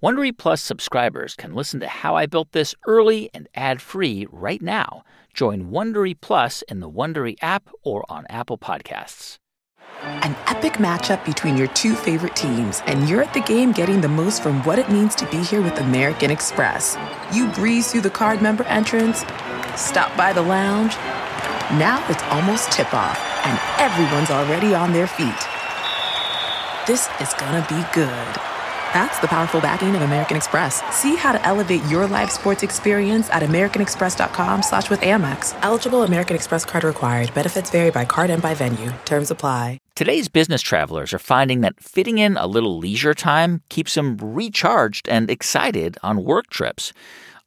Wondery 0.00 0.30
Plus 0.36 0.62
subscribers 0.62 1.34
can 1.34 1.56
listen 1.56 1.80
to 1.80 1.88
How 1.88 2.14
I 2.14 2.26
Built 2.26 2.52
This 2.52 2.72
early 2.86 3.30
and 3.34 3.48
ad-free 3.56 4.28
right 4.30 4.62
now. 4.62 5.02
Join 5.34 5.72
Wondery 5.72 6.14
Plus 6.20 6.62
in 6.68 6.78
the 6.78 6.88
Wondery 6.88 7.34
app 7.42 7.68
or 7.82 8.04
on 8.08 8.24
Apple 8.28 8.58
Podcasts. 8.58 9.38
An 10.02 10.36
epic 10.46 10.74
matchup 10.74 11.24
between 11.24 11.56
your 11.56 11.66
two 11.68 11.96
favorite 11.96 12.36
teams, 12.36 12.80
and 12.86 13.08
you're 13.08 13.22
at 13.22 13.34
the 13.34 13.40
game 13.40 13.72
getting 13.72 14.00
the 14.00 14.06
most 14.06 14.40
from 14.40 14.62
what 14.62 14.78
it 14.78 14.88
means 14.88 15.16
to 15.16 15.28
be 15.32 15.38
here 15.38 15.62
with 15.62 15.76
American 15.80 16.30
Express. 16.30 16.96
You 17.32 17.48
breeze 17.48 17.90
through 17.90 18.02
the 18.02 18.10
card 18.10 18.40
member 18.40 18.62
entrance, 18.66 19.24
stop 19.74 20.16
by 20.16 20.32
the 20.32 20.42
lounge. 20.42 20.94
Now 21.76 22.06
it's 22.08 22.22
almost 22.30 22.70
tip-off, 22.70 23.18
and 23.44 23.58
everyone's 23.80 24.30
already 24.30 24.76
on 24.76 24.92
their 24.92 25.08
feet. 25.08 25.34
This 26.86 27.08
is 27.20 27.34
gonna 27.34 27.66
be 27.68 27.82
good. 27.92 28.57
That's 28.94 29.18
the 29.18 29.28
powerful 29.28 29.60
backing 29.60 29.94
of 29.94 30.02
American 30.02 30.36
Express. 30.36 30.82
See 30.94 31.16
how 31.16 31.32
to 31.32 31.46
elevate 31.46 31.84
your 31.86 32.06
live 32.06 32.30
sports 32.30 32.62
experience 32.62 33.28
at 33.30 33.42
americanexpress.com 33.42 34.62
slash 34.62 34.88
with 34.88 35.00
Amex. 35.00 35.58
Eligible 35.62 36.04
American 36.04 36.36
Express 36.36 36.64
card 36.64 36.84
required. 36.84 37.32
Benefits 37.34 37.70
vary 37.70 37.90
by 37.90 38.04
card 38.04 38.30
and 38.30 38.42
by 38.42 38.54
venue. 38.54 38.92
Terms 39.04 39.30
apply. 39.30 39.78
Today's 39.94 40.28
business 40.28 40.62
travelers 40.62 41.12
are 41.12 41.18
finding 41.18 41.60
that 41.62 41.82
fitting 41.82 42.18
in 42.18 42.36
a 42.36 42.46
little 42.46 42.78
leisure 42.78 43.14
time 43.14 43.62
keeps 43.68 43.94
them 43.94 44.16
recharged 44.18 45.08
and 45.08 45.28
excited 45.28 45.98
on 46.02 46.22
work 46.22 46.48
trips. 46.50 46.92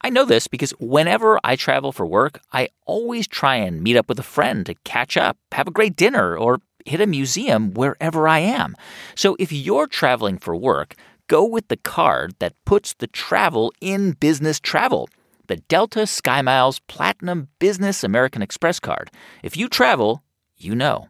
I 0.02 0.09
know 0.09 0.25
this 0.25 0.47
because 0.47 0.71
whenever 0.80 1.39
I 1.44 1.55
travel 1.55 1.91
for 1.91 2.05
work, 2.05 2.41
I 2.52 2.69
always 2.85 3.27
try 3.27 3.55
and 3.55 3.81
meet 3.81 3.95
up 3.95 4.09
with 4.09 4.19
a 4.19 4.23
friend 4.23 4.66
to 4.66 4.75
catch 4.83 5.16
up, 5.16 5.38
have 5.53 5.67
a 5.67 5.71
great 5.71 5.95
dinner, 5.95 6.35
or 6.35 6.59
hit 6.85 6.99
a 6.99 7.08
museum 7.08 7.73
wherever 7.73 8.27
I 8.27 8.39
am. 8.39 8.75
So 9.16 9.35
if 9.39 9.52
you're 9.52 9.88
traveling 9.88 10.38
for 10.38 10.55
work, 10.55 10.95
go 11.31 11.45
with 11.45 11.70
the 11.70 11.77
card 11.77 12.35
that 12.40 12.53
puts 12.66 12.94
the 12.94 13.08
travel 13.08 13.72
in 13.80 14.12
business 14.12 14.59
travel. 14.59 15.08
The 15.48 15.55
Delta 15.55 15.99
SkyMiles 15.99 16.81
Platinum 16.88 17.47
Business 17.58 18.03
American 18.03 18.42
Express 18.42 18.81
card. 18.81 19.09
If 19.42 19.55
you 19.55 19.70
travel, 19.70 20.23
you 20.58 20.75
know. 20.75 21.08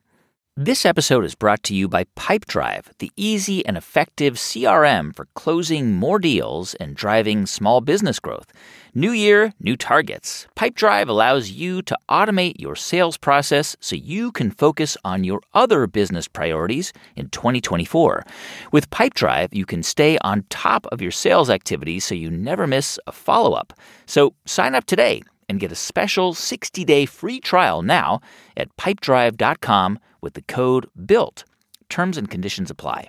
This 0.58 0.86
episode 0.86 1.24
is 1.24 1.34
brought 1.34 1.64
to 1.64 1.74
you 1.74 1.88
by 1.88 2.04
Pipedrive, 2.18 2.88
the 3.00 3.10
easy 3.16 3.66
and 3.66 3.78
effective 3.78 4.34
CRM 4.34 5.16
for 5.16 5.30
closing 5.34 5.94
more 5.94 6.20
deals 6.20 6.74
and 6.76 6.94
driving 6.94 7.46
small 7.46 7.80
business 7.80 8.20
growth. 8.20 8.52
New 8.94 9.12
year, 9.12 9.54
new 9.62 9.78
targets. 9.78 10.48
Pipedrive 10.58 11.08
allows 11.08 11.52
you 11.52 11.82
to 11.84 11.98
automate 12.10 12.60
your 12.60 12.76
sales 12.76 13.16
process 13.16 13.78
so 13.80 13.96
you 13.96 14.30
can 14.34 14.52
focus 14.52 14.98
on 15.06 15.24
your 15.24 15.40
other 15.54 15.88
business 15.88 16.28
priorities 16.28 16.92
in 17.16 17.30
2024. 17.30 18.26
With 18.74 18.90
Pipedrive, 18.90 19.54
you 19.54 19.66
can 19.66 19.82
stay 19.82 20.18
on 20.18 20.44
top 20.50 20.86
of 20.88 21.02
your 21.02 21.12
sales 21.12 21.50
activities 21.50 22.04
so 22.04 22.14
you 22.14 22.30
never 22.30 22.68
miss 22.68 23.00
a 23.08 23.14
follow 23.14 23.54
up. 23.54 23.72
So 24.06 24.34
sign 24.46 24.76
up 24.76 24.84
today 24.84 25.22
and 25.48 25.62
get 25.62 25.72
a 25.72 25.76
special 25.76 26.34
60 26.34 26.84
day 26.84 27.06
free 27.06 27.40
trial 27.40 27.82
now 27.82 28.20
at 28.58 28.76
pipedrive.com 28.76 29.98
with 30.22 30.34
the 30.34 30.42
code 30.42 30.88
BUILT. 30.96 31.44
Terms 31.90 32.18
and 32.18 32.30
conditions 32.30 32.70
apply. 32.70 33.08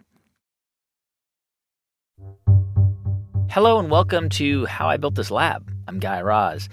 Hello 3.51 3.79
and 3.79 3.91
welcome 3.91 4.29
to 4.31 4.65
How 4.65 4.89
I 4.89 4.97
Built 4.97 5.15
This 5.15 5.31
Lab. 5.31 5.71
I'm 5.87 5.99
Guy 5.99 6.23
Raz. 6.23 6.69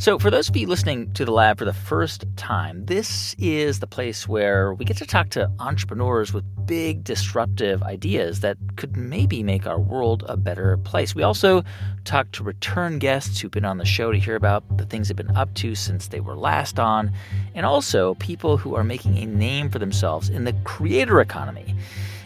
So, 0.00 0.18
for 0.18 0.30
those 0.30 0.48
of 0.48 0.56
you 0.56 0.66
listening 0.66 1.12
to 1.12 1.26
the 1.26 1.30
lab 1.30 1.58
for 1.58 1.66
the 1.66 1.74
first 1.74 2.24
time, 2.36 2.86
this 2.86 3.36
is 3.38 3.80
the 3.80 3.86
place 3.86 4.26
where 4.26 4.72
we 4.72 4.86
get 4.86 4.96
to 4.96 5.04
talk 5.04 5.28
to 5.30 5.52
entrepreneurs 5.58 6.32
with 6.32 6.42
big 6.64 7.04
disruptive 7.04 7.82
ideas 7.82 8.40
that 8.40 8.56
could 8.76 8.96
maybe 8.96 9.42
make 9.42 9.66
our 9.66 9.78
world 9.78 10.24
a 10.26 10.38
better 10.38 10.78
place. 10.78 11.14
We 11.14 11.22
also 11.22 11.62
talk 12.04 12.32
to 12.32 12.42
return 12.42 12.98
guests 12.98 13.40
who've 13.40 13.50
been 13.50 13.66
on 13.66 13.76
the 13.76 13.84
show 13.84 14.10
to 14.10 14.18
hear 14.18 14.36
about 14.36 14.78
the 14.78 14.86
things 14.86 15.08
they've 15.08 15.16
been 15.18 15.36
up 15.36 15.52
to 15.56 15.74
since 15.74 16.08
they 16.08 16.20
were 16.20 16.34
last 16.34 16.80
on, 16.80 17.12
and 17.54 17.66
also 17.66 18.14
people 18.14 18.56
who 18.56 18.74
are 18.76 18.84
making 18.84 19.18
a 19.18 19.26
name 19.26 19.68
for 19.68 19.80
themselves 19.80 20.30
in 20.30 20.44
the 20.44 20.54
creator 20.64 21.20
economy. 21.20 21.74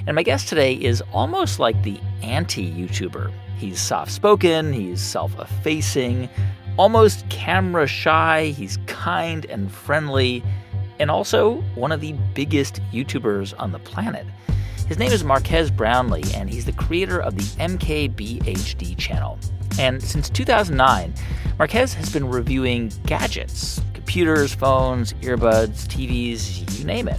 And 0.06 0.14
my 0.14 0.22
guest 0.22 0.48
today 0.48 0.74
is 0.74 1.02
almost 1.12 1.58
like 1.58 1.82
the 1.82 1.98
anti 2.22 2.70
YouTuber. 2.70 3.32
He's 3.56 3.80
soft 3.80 4.12
spoken, 4.12 4.72
he's 4.72 5.00
self 5.00 5.36
effacing, 5.40 6.28
almost 6.76 7.28
camera 7.28 7.86
shy, 7.86 8.46
he's 8.46 8.78
kind 8.86 9.44
and 9.46 9.70
friendly, 9.70 10.42
and 10.98 11.10
also 11.10 11.56
one 11.74 11.92
of 11.92 12.00
the 12.00 12.12
biggest 12.34 12.80
YouTubers 12.92 13.54
on 13.58 13.72
the 13.72 13.78
planet. 13.78 14.26
His 14.88 14.98
name 14.98 15.12
is 15.12 15.24
Marques 15.24 15.70
Brownlee, 15.70 16.24
and 16.34 16.50
he's 16.50 16.64
the 16.64 16.72
creator 16.72 17.20
of 17.20 17.36
the 17.36 17.42
MKBHD 17.62 18.98
channel. 18.98 19.38
And 19.78 20.02
since 20.02 20.28
2009, 20.30 21.14
Marques 21.58 21.94
has 21.94 22.12
been 22.12 22.28
reviewing 22.28 22.92
gadgets 23.06 23.80
computers, 23.92 24.54
phones, 24.54 25.14
earbuds, 25.14 25.86
TVs, 25.86 26.78
you 26.78 26.84
name 26.84 27.08
it. 27.08 27.18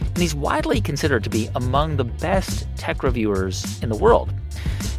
And 0.00 0.18
he's 0.18 0.34
widely 0.34 0.82
considered 0.82 1.24
to 1.24 1.30
be 1.30 1.48
among 1.54 1.96
the 1.96 2.04
best 2.04 2.68
tech 2.76 3.02
reviewers 3.02 3.82
in 3.82 3.88
the 3.88 3.96
world. 3.96 4.32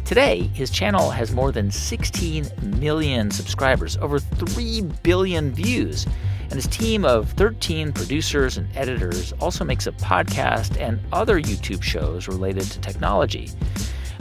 Today, 0.08 0.50
his 0.54 0.70
channel 0.70 1.10
has 1.10 1.32
more 1.32 1.52
than 1.52 1.70
16 1.70 2.48
million 2.80 3.30
subscribers, 3.30 3.98
over 3.98 4.18
3 4.18 4.80
billion 5.02 5.52
views, 5.52 6.06
and 6.44 6.54
his 6.54 6.66
team 6.66 7.04
of 7.04 7.30
13 7.32 7.92
producers 7.92 8.56
and 8.56 8.74
editors 8.74 9.34
also 9.34 9.66
makes 9.66 9.86
a 9.86 9.92
podcast 9.92 10.80
and 10.80 10.98
other 11.12 11.38
YouTube 11.38 11.82
shows 11.82 12.26
related 12.26 12.62
to 12.62 12.80
technology. 12.80 13.50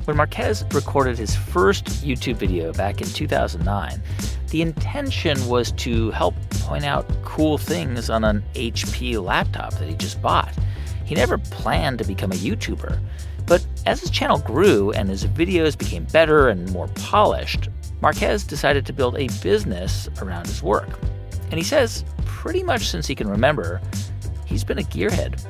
When 0.04 0.18
Marques 0.18 0.66
recorded 0.74 1.18
his 1.18 1.34
first 1.34 1.86
YouTube 1.86 2.36
video 2.36 2.74
back 2.74 3.00
in 3.00 3.08
2009, 3.08 4.02
the 4.50 4.62
intention 4.62 5.48
was 5.48 5.72
to 5.72 6.12
help 6.12 6.36
point 6.50 6.84
out 6.84 7.10
cool 7.24 7.58
things 7.58 8.10
on 8.10 8.26
an 8.26 8.44
HP 8.56 9.24
laptop 9.24 9.74
that 9.76 9.88
he 9.88 9.96
just 9.96 10.22
bought. 10.22 10.54
He 11.06 11.16
never 11.16 11.38
planned 11.38 12.00
to 12.00 12.04
become 12.04 12.34
a 12.34 12.36
YouTuber. 12.36 13.00
But 13.48 13.66
as 13.86 14.02
his 14.02 14.10
channel 14.10 14.38
grew 14.40 14.92
and 14.92 15.10
his 15.10 15.26
videos 15.26 15.78
became 15.78 16.04
better 16.06 16.50
and 16.50 16.70
more 16.72 16.90
polished, 16.90 17.70
Marques 18.02 18.44
decided 18.44 18.86
to 18.86 18.94
build 18.94 19.18
a 19.18 19.28
business 19.42 20.10
around 20.22 20.46
his 20.46 20.62
work. 20.62 20.90
And 21.50 21.54
he 21.54 21.64
says, 21.64 22.04
pretty 22.26 22.62
much 22.62 22.90
since 22.90 23.08
he 23.08 23.16
can 23.16 23.30
remember, 23.30 23.82
he's 24.46 24.64
been 24.64 24.80
a 24.80 24.84
gearhead. 24.84 25.44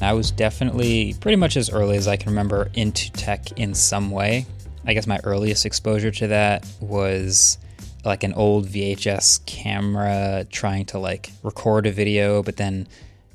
I 0.00 0.14
was 0.14 0.30
definitely 0.30 1.14
pretty 1.20 1.36
much 1.36 1.56
as 1.56 1.70
early 1.70 1.96
as 1.96 2.08
I 2.08 2.16
can 2.16 2.30
remember 2.30 2.70
into 2.74 3.12
tech 3.12 3.52
in 3.58 3.74
some 3.74 4.10
way. 4.10 4.46
I 4.86 4.94
guess 4.94 5.06
my 5.06 5.20
earliest 5.24 5.66
exposure 5.66 6.10
to 6.12 6.28
that 6.28 6.66
was 6.80 7.58
like 8.04 8.22
an 8.22 8.32
old 8.32 8.66
VHS 8.66 9.44
camera 9.44 10.46
trying 10.50 10.86
to 10.86 10.98
like 10.98 11.30
record 11.42 11.86
a 11.86 11.92
video, 11.92 12.42
but 12.42 12.56
then 12.56 12.88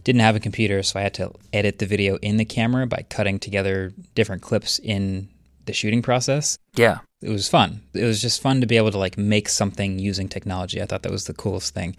didn't 0.03 0.21
have 0.21 0.35
a 0.35 0.39
computer, 0.39 0.83
so 0.83 0.99
I 0.99 1.03
had 1.03 1.13
to 1.15 1.31
edit 1.51 1.79
the 1.79 1.85
video 1.85 2.17
in 2.17 2.37
the 2.37 2.45
camera 2.45 2.85
by 2.85 3.05
cutting 3.09 3.39
together 3.39 3.93
different 4.15 4.41
clips 4.41 4.79
in 4.79 5.29
the 5.65 5.73
shooting 5.73 6.01
process. 6.01 6.57
Yeah. 6.75 6.99
It 7.21 7.29
was 7.29 7.47
fun. 7.47 7.81
It 7.93 8.03
was 8.03 8.21
just 8.21 8.41
fun 8.41 8.61
to 8.61 8.67
be 8.67 8.77
able 8.77 8.91
to 8.91 8.97
like 8.97 9.17
make 9.17 9.47
something 9.47 9.99
using 9.99 10.27
technology. 10.27 10.81
I 10.81 10.85
thought 10.85 11.03
that 11.03 11.11
was 11.11 11.25
the 11.25 11.33
coolest 11.33 11.73
thing. 11.73 11.95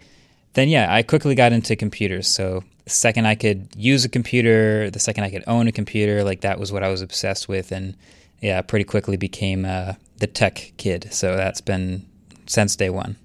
Then 0.53 0.69
yeah, 0.69 0.93
I 0.93 1.01
quickly 1.01 1.35
got 1.35 1.51
into 1.51 1.75
computers. 1.75 2.27
So 2.27 2.63
the 2.83 2.91
second 2.91 3.25
I 3.25 3.35
could 3.35 3.69
use 3.75 4.05
a 4.05 4.09
computer, 4.09 4.89
the 4.91 4.99
second 4.99 5.23
I 5.23 5.31
could 5.31 5.43
own 5.47 5.67
a 5.67 5.71
computer, 5.71 6.23
like 6.23 6.41
that 6.41 6.59
was 6.59 6.71
what 6.71 6.83
I 6.83 6.89
was 6.89 7.01
obsessed 7.01 7.49
with 7.49 7.71
and 7.71 7.95
yeah, 8.41 8.61
pretty 8.61 8.85
quickly 8.85 9.17
became 9.17 9.65
uh, 9.65 9.93
the 10.17 10.27
tech 10.27 10.73
kid. 10.77 11.07
So 11.11 11.35
that's 11.35 11.61
been 11.61 12.05
since 12.45 12.75
day 12.75 12.91
one. 12.91 13.17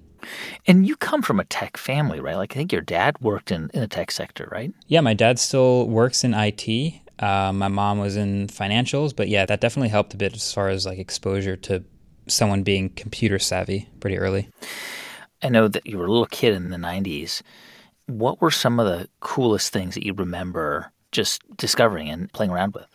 And 0.67 0.87
you 0.87 0.95
come 0.95 1.21
from 1.21 1.39
a 1.39 1.45
tech 1.45 1.77
family, 1.77 2.19
right? 2.19 2.35
Like 2.35 2.53
I 2.53 2.59
think 2.59 2.71
your 2.71 2.81
dad 2.81 3.19
worked 3.21 3.51
in, 3.51 3.69
in 3.73 3.81
the 3.81 3.87
tech 3.87 4.11
sector, 4.11 4.47
right? 4.51 4.73
Yeah, 4.87 5.01
my 5.01 5.13
dad 5.13 5.39
still 5.39 5.87
works 5.87 6.23
in 6.23 6.33
IT. 6.33 6.93
Uh, 7.19 7.53
my 7.53 7.67
mom 7.67 7.99
was 7.99 8.17
in 8.17 8.47
financials, 8.47 9.15
but 9.15 9.27
yeah, 9.27 9.45
that 9.45 9.61
definitely 9.61 9.89
helped 9.89 10.13
a 10.13 10.17
bit 10.17 10.33
as 10.33 10.53
far 10.53 10.69
as 10.69 10.85
like 10.85 10.97
exposure 10.97 11.55
to 11.55 11.83
someone 12.27 12.63
being 12.63 12.89
computer 12.89 13.39
savvy 13.39 13.87
pretty 13.99 14.17
early. 14.17 14.49
I 15.41 15.49
know 15.49 15.67
that 15.67 15.85
you 15.85 15.97
were 15.97 16.05
a 16.05 16.11
little 16.11 16.27
kid 16.27 16.53
in 16.53 16.69
the 16.69 16.77
90s. 16.77 17.41
What 18.07 18.41
were 18.41 18.51
some 18.51 18.79
of 18.79 18.85
the 18.85 19.07
coolest 19.19 19.71
things 19.71 19.95
that 19.95 20.05
you 20.05 20.13
remember 20.13 20.91
just 21.11 21.41
discovering 21.57 22.09
and 22.09 22.31
playing 22.33 22.51
around 22.51 22.73
with? 22.73 22.87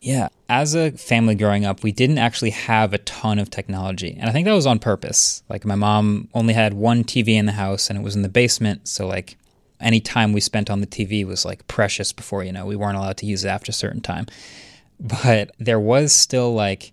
Yeah, 0.00 0.28
as 0.48 0.74
a 0.74 0.92
family 0.92 1.34
growing 1.34 1.66
up, 1.66 1.82
we 1.82 1.92
didn't 1.92 2.18
actually 2.18 2.50
have 2.50 2.94
a 2.94 2.98
ton 2.98 3.38
of 3.38 3.50
technology. 3.50 4.16
And 4.18 4.30
I 4.30 4.32
think 4.32 4.46
that 4.46 4.54
was 4.54 4.66
on 4.66 4.78
purpose. 4.78 5.42
Like, 5.50 5.66
my 5.66 5.74
mom 5.74 6.28
only 6.32 6.54
had 6.54 6.72
one 6.72 7.04
TV 7.04 7.34
in 7.34 7.44
the 7.44 7.52
house 7.52 7.90
and 7.90 7.98
it 7.98 8.02
was 8.02 8.16
in 8.16 8.22
the 8.22 8.30
basement. 8.30 8.88
So, 8.88 9.06
like, 9.06 9.36
any 9.78 10.00
time 10.00 10.32
we 10.32 10.40
spent 10.40 10.70
on 10.70 10.80
the 10.80 10.86
TV 10.86 11.26
was 11.26 11.44
like 11.44 11.66
precious 11.66 12.12
before, 12.12 12.44
you 12.44 12.52
know, 12.52 12.66
we 12.66 12.76
weren't 12.76 12.96
allowed 12.96 13.16
to 13.18 13.26
use 13.26 13.44
it 13.44 13.48
after 13.48 13.70
a 13.70 13.74
certain 13.74 14.00
time. 14.00 14.26
But 14.98 15.52
there 15.58 15.80
was 15.80 16.12
still 16.12 16.52
like 16.52 16.92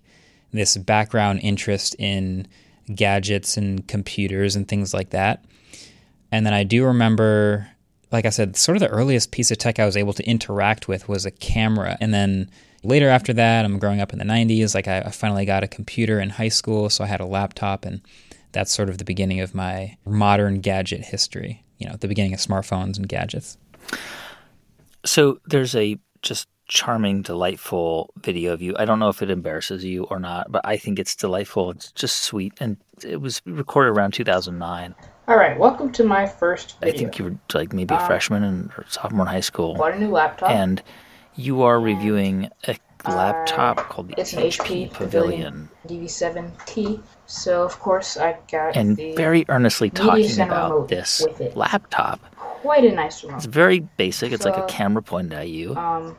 this 0.52 0.76
background 0.76 1.40
interest 1.42 1.94
in 1.98 2.46
gadgets 2.94 3.58
and 3.58 3.86
computers 3.86 4.56
and 4.56 4.66
things 4.66 4.94
like 4.94 5.10
that. 5.10 5.44
And 6.32 6.46
then 6.46 6.54
I 6.54 6.64
do 6.64 6.86
remember 6.86 7.68
like 8.10 8.24
I 8.24 8.30
said, 8.30 8.56
sort 8.56 8.76
of 8.76 8.80
the 8.80 8.88
earliest 8.88 9.32
piece 9.32 9.50
of 9.50 9.58
tech 9.58 9.78
I 9.78 9.84
was 9.84 9.96
able 9.96 10.14
to 10.14 10.26
interact 10.26 10.88
with 10.88 11.08
was 11.08 11.26
a 11.26 11.30
camera. 11.30 11.98
And 12.00 12.14
then 12.14 12.50
later 12.82 13.08
after 13.08 13.32
that, 13.34 13.64
I'm 13.64 13.78
growing 13.78 14.00
up 14.00 14.12
in 14.12 14.18
the 14.18 14.24
90s. 14.24 14.74
Like 14.74 14.88
I, 14.88 15.00
I 15.00 15.10
finally 15.10 15.44
got 15.44 15.62
a 15.62 15.68
computer 15.68 16.20
in 16.20 16.30
high 16.30 16.48
school, 16.48 16.90
so 16.90 17.04
I 17.04 17.06
had 17.06 17.20
a 17.20 17.26
laptop, 17.26 17.84
and 17.84 18.00
that's 18.52 18.72
sort 18.72 18.88
of 18.88 18.98
the 18.98 19.04
beginning 19.04 19.40
of 19.40 19.54
my 19.54 19.96
modern 20.06 20.60
gadget 20.60 21.00
history. 21.04 21.64
You 21.78 21.88
know, 21.88 21.96
the 21.96 22.08
beginning 22.08 22.34
of 22.34 22.40
smartphones 22.40 22.96
and 22.96 23.08
gadgets. 23.08 23.56
So 25.04 25.40
there's 25.46 25.74
a 25.76 25.98
just 26.22 26.48
charming, 26.66 27.22
delightful 27.22 28.12
video 28.20 28.52
of 28.52 28.60
you. 28.60 28.74
I 28.78 28.84
don't 28.84 28.98
know 28.98 29.08
if 29.08 29.22
it 29.22 29.30
embarrasses 29.30 29.84
you 29.84 30.04
or 30.04 30.18
not, 30.18 30.50
but 30.52 30.60
I 30.64 30.76
think 30.76 30.98
it's 30.98 31.16
delightful. 31.16 31.70
It's 31.70 31.92
just 31.92 32.22
sweet, 32.22 32.52
and 32.60 32.76
it 33.04 33.20
was 33.20 33.40
recorded 33.46 33.90
around 33.90 34.12
2009. 34.12 34.94
All 35.28 35.36
right, 35.36 35.58
welcome 35.58 35.92
to 35.92 36.04
my 36.04 36.26
first 36.26 36.78
video. 36.80 36.94
I 36.94 36.98
think 36.98 37.18
you 37.18 37.24
were 37.26 37.36
like 37.54 37.72
maybe 37.72 37.94
a 37.94 37.98
um, 37.98 38.06
freshman 38.06 38.42
and 38.42 38.70
sophomore 38.88 39.22
in 39.26 39.28
high 39.28 39.40
school, 39.40 39.74
Bought 39.74 39.94
a 39.94 39.98
new 39.98 40.10
laptop. 40.10 40.50
and 40.50 40.82
you 41.38 41.62
are 41.62 41.78
reviewing 41.78 42.50
a 42.66 42.76
laptop 43.06 43.76
called 43.88 44.08
the 44.08 44.20
it's 44.20 44.32
an 44.32 44.42
HP 44.42 44.92
Pavilion 44.92 45.68
DV7T. 45.86 47.00
So 47.26 47.62
of 47.62 47.78
course 47.78 48.16
I 48.16 48.36
got 48.50 48.76
and 48.76 48.96
the 48.96 49.14
very 49.14 49.44
earnestly 49.48 49.88
talking 49.88 50.40
about 50.40 50.88
this 50.88 51.24
laptop. 51.54 52.20
quite 52.36 52.84
a 52.84 52.92
nice 52.92 53.22
remote. 53.22 53.36
It's 53.36 53.46
very 53.46 53.80
basic. 53.80 54.32
It's 54.32 54.44
like 54.44 54.56
a 54.56 54.66
camera 54.66 55.02
pointed 55.02 55.32
at 55.32 55.48
you. 55.48 55.76
Um, 55.76 56.16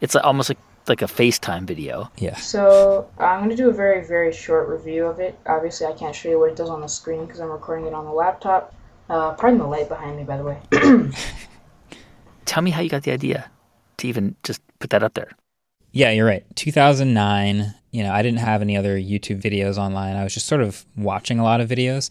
It's 0.00 0.16
almost 0.16 0.48
like 0.48 0.58
like 0.88 1.02
a 1.02 1.06
FaceTime 1.06 1.64
video. 1.64 2.10
Yeah. 2.16 2.34
so 2.36 3.08
I'm 3.18 3.40
gonna 3.40 3.54
do 3.54 3.68
a 3.68 3.72
very 3.72 4.04
very 4.06 4.32
short 4.32 4.68
review 4.68 5.04
of 5.04 5.20
it. 5.20 5.38
Obviously 5.46 5.86
I 5.86 5.92
can't 5.92 6.16
show 6.16 6.30
you 6.30 6.38
what 6.38 6.50
it 6.50 6.56
does 6.56 6.70
on 6.70 6.80
the 6.80 6.88
screen 6.88 7.26
because 7.26 7.40
I'm 7.40 7.50
recording 7.50 7.86
it 7.86 7.92
on 7.92 8.06
the 8.06 8.12
laptop. 8.12 8.74
Uh, 9.10 9.34
pardon 9.34 9.58
the 9.58 9.66
light 9.66 9.88
behind 9.88 10.16
me, 10.16 10.22
by 10.22 10.36
the 10.36 10.44
way. 10.44 10.58
Tell 12.46 12.62
me 12.62 12.70
how 12.70 12.80
you 12.80 12.88
got 12.88 13.02
the 13.02 13.10
idea 13.10 13.50
to 14.00 14.08
even 14.08 14.36
just 14.42 14.60
put 14.78 14.90
that 14.90 15.02
up 15.02 15.14
there. 15.14 15.30
Yeah, 15.92 16.10
you're 16.10 16.26
right. 16.26 16.44
2009, 16.56 17.74
you 17.90 18.02
know, 18.02 18.12
I 18.12 18.22
didn't 18.22 18.38
have 18.38 18.62
any 18.62 18.76
other 18.76 18.96
YouTube 18.96 19.42
videos 19.42 19.76
online. 19.76 20.16
I 20.16 20.24
was 20.24 20.34
just 20.34 20.46
sort 20.46 20.60
of 20.60 20.84
watching 20.96 21.38
a 21.38 21.44
lot 21.44 21.60
of 21.60 21.68
videos. 21.68 22.10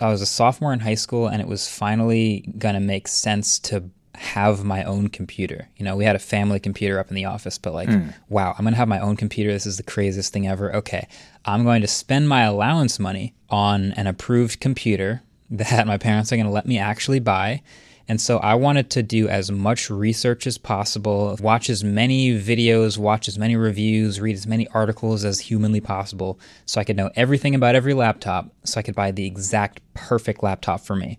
I 0.00 0.08
was 0.08 0.22
a 0.22 0.26
sophomore 0.26 0.72
in 0.72 0.80
high 0.80 0.94
school 0.94 1.26
and 1.26 1.42
it 1.42 1.48
was 1.48 1.68
finally 1.68 2.52
going 2.58 2.74
to 2.74 2.80
make 2.80 3.08
sense 3.08 3.58
to 3.60 3.90
have 4.14 4.64
my 4.64 4.84
own 4.84 5.08
computer. 5.08 5.68
You 5.76 5.84
know, 5.84 5.96
we 5.96 6.04
had 6.04 6.16
a 6.16 6.20
family 6.20 6.60
computer 6.60 6.98
up 6.98 7.08
in 7.08 7.14
the 7.14 7.24
office, 7.24 7.58
but 7.58 7.72
like, 7.72 7.88
hmm. 7.88 8.08
wow, 8.28 8.54
I'm 8.56 8.64
going 8.64 8.74
to 8.74 8.78
have 8.78 8.88
my 8.88 9.00
own 9.00 9.16
computer. 9.16 9.52
This 9.52 9.66
is 9.66 9.76
the 9.76 9.82
craziest 9.82 10.32
thing 10.32 10.46
ever. 10.46 10.74
Okay, 10.76 11.06
I'm 11.44 11.64
going 11.64 11.82
to 11.82 11.88
spend 11.88 12.28
my 12.28 12.42
allowance 12.42 12.98
money 12.98 13.34
on 13.48 13.92
an 13.92 14.06
approved 14.06 14.60
computer 14.60 15.22
that 15.50 15.86
my 15.86 15.98
parents 15.98 16.32
are 16.32 16.36
going 16.36 16.46
to 16.46 16.52
let 16.52 16.66
me 16.66 16.78
actually 16.78 17.20
buy. 17.20 17.62
And 18.08 18.18
so 18.18 18.38
I 18.38 18.54
wanted 18.54 18.88
to 18.90 19.02
do 19.02 19.28
as 19.28 19.50
much 19.50 19.90
research 19.90 20.46
as 20.46 20.56
possible, 20.56 21.36
watch 21.40 21.68
as 21.68 21.84
many 21.84 22.30
videos, 22.40 22.96
watch 22.96 23.28
as 23.28 23.38
many 23.38 23.54
reviews, 23.54 24.18
read 24.18 24.34
as 24.34 24.46
many 24.46 24.66
articles 24.68 25.24
as 25.24 25.38
humanly 25.38 25.82
possible 25.82 26.40
so 26.64 26.80
I 26.80 26.84
could 26.84 26.96
know 26.96 27.10
everything 27.16 27.54
about 27.54 27.74
every 27.74 27.92
laptop 27.92 28.50
so 28.64 28.80
I 28.80 28.82
could 28.82 28.94
buy 28.94 29.10
the 29.10 29.26
exact 29.26 29.82
perfect 29.92 30.42
laptop 30.42 30.80
for 30.80 30.96
me. 30.96 31.18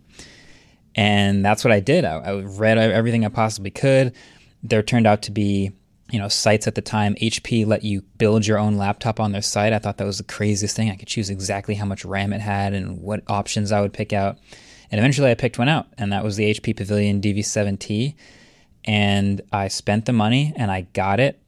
And 0.96 1.46
that's 1.46 1.64
what 1.64 1.72
I 1.72 1.80
did. 1.80 2.06
I, 2.06 2.16
I 2.16 2.42
read 2.42 2.80
everything 2.80 3.24
I 3.24 3.30
possibly 3.30 3.70
could. 3.70 4.16
There 4.64 4.82
turned 4.82 5.06
out 5.06 5.22
to 5.24 5.32
be, 5.32 5.72
you 6.10 6.18
know, 6.18 6.28
sites 6.28 6.68
at 6.68 6.74
the 6.74 6.82
time. 6.82 7.14
HP 7.16 7.68
let 7.68 7.84
you 7.84 8.02
build 8.18 8.48
your 8.48 8.58
own 8.58 8.78
laptop 8.78 9.20
on 9.20 9.32
their 9.32 9.44
site. 9.44 9.74
I 9.74 9.80
thought 9.80 9.98
that 9.98 10.08
was 10.08 10.18
the 10.18 10.24
craziest 10.24 10.76
thing. 10.76 10.90
I 10.90 10.96
could 10.96 11.08
choose 11.08 11.30
exactly 11.30 11.76
how 11.76 11.86
much 11.86 12.04
RAM 12.04 12.34
it 12.34 12.42
had 12.42 12.74
and 12.74 13.00
what 13.00 13.22
options 13.28 13.72
I 13.72 13.82
would 13.82 13.94
pick 13.94 14.12
out. 14.12 14.40
And 14.92 15.00
eventually 15.00 15.32
I 15.32 15.36
picked 15.36 15.60
one 15.60 15.70
out, 15.70 15.88
and 15.98 16.12
that 16.12 16.24
was 16.24 16.36
the 16.36 16.52
HP 16.54 16.76
Pavilion 16.76 17.22
DV7T. 17.22 18.16
And 18.86 19.42
I 19.52 19.68
spent 19.68 20.06
the 20.06 20.14
money 20.14 20.54
and 20.56 20.72
I 20.72 20.82
got 20.94 21.20
it. 21.20 21.40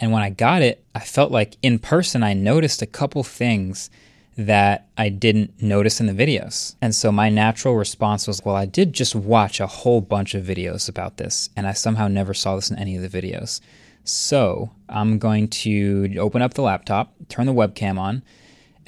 And 0.00 0.12
when 0.12 0.22
I 0.22 0.30
got 0.30 0.62
it, 0.62 0.82
I 0.94 1.00
felt 1.00 1.30
like 1.30 1.56
in 1.62 1.78
person 1.78 2.22
I 2.22 2.32
noticed 2.32 2.80
a 2.82 2.86
couple 2.86 3.22
things 3.22 3.90
that 4.36 4.88
I 4.96 5.10
didn't 5.10 5.60
notice 5.62 6.00
in 6.00 6.06
the 6.06 6.14
videos. 6.14 6.74
And 6.80 6.94
so 6.94 7.12
my 7.12 7.28
natural 7.28 7.76
response 7.76 8.26
was, 8.26 8.42
well, 8.44 8.56
I 8.56 8.64
did 8.64 8.94
just 8.94 9.14
watch 9.14 9.60
a 9.60 9.66
whole 9.66 10.00
bunch 10.00 10.34
of 10.34 10.44
videos 10.44 10.88
about 10.88 11.18
this, 11.18 11.50
and 11.56 11.66
I 11.66 11.74
somehow 11.74 12.08
never 12.08 12.32
saw 12.32 12.56
this 12.56 12.70
in 12.70 12.78
any 12.78 12.96
of 12.96 13.02
the 13.02 13.20
videos. 13.20 13.60
So 14.04 14.70
I'm 14.88 15.18
going 15.18 15.48
to 15.48 16.16
open 16.18 16.40
up 16.40 16.54
the 16.54 16.62
laptop, 16.62 17.12
turn 17.28 17.44
the 17.44 17.52
webcam 17.52 17.98
on, 17.98 18.22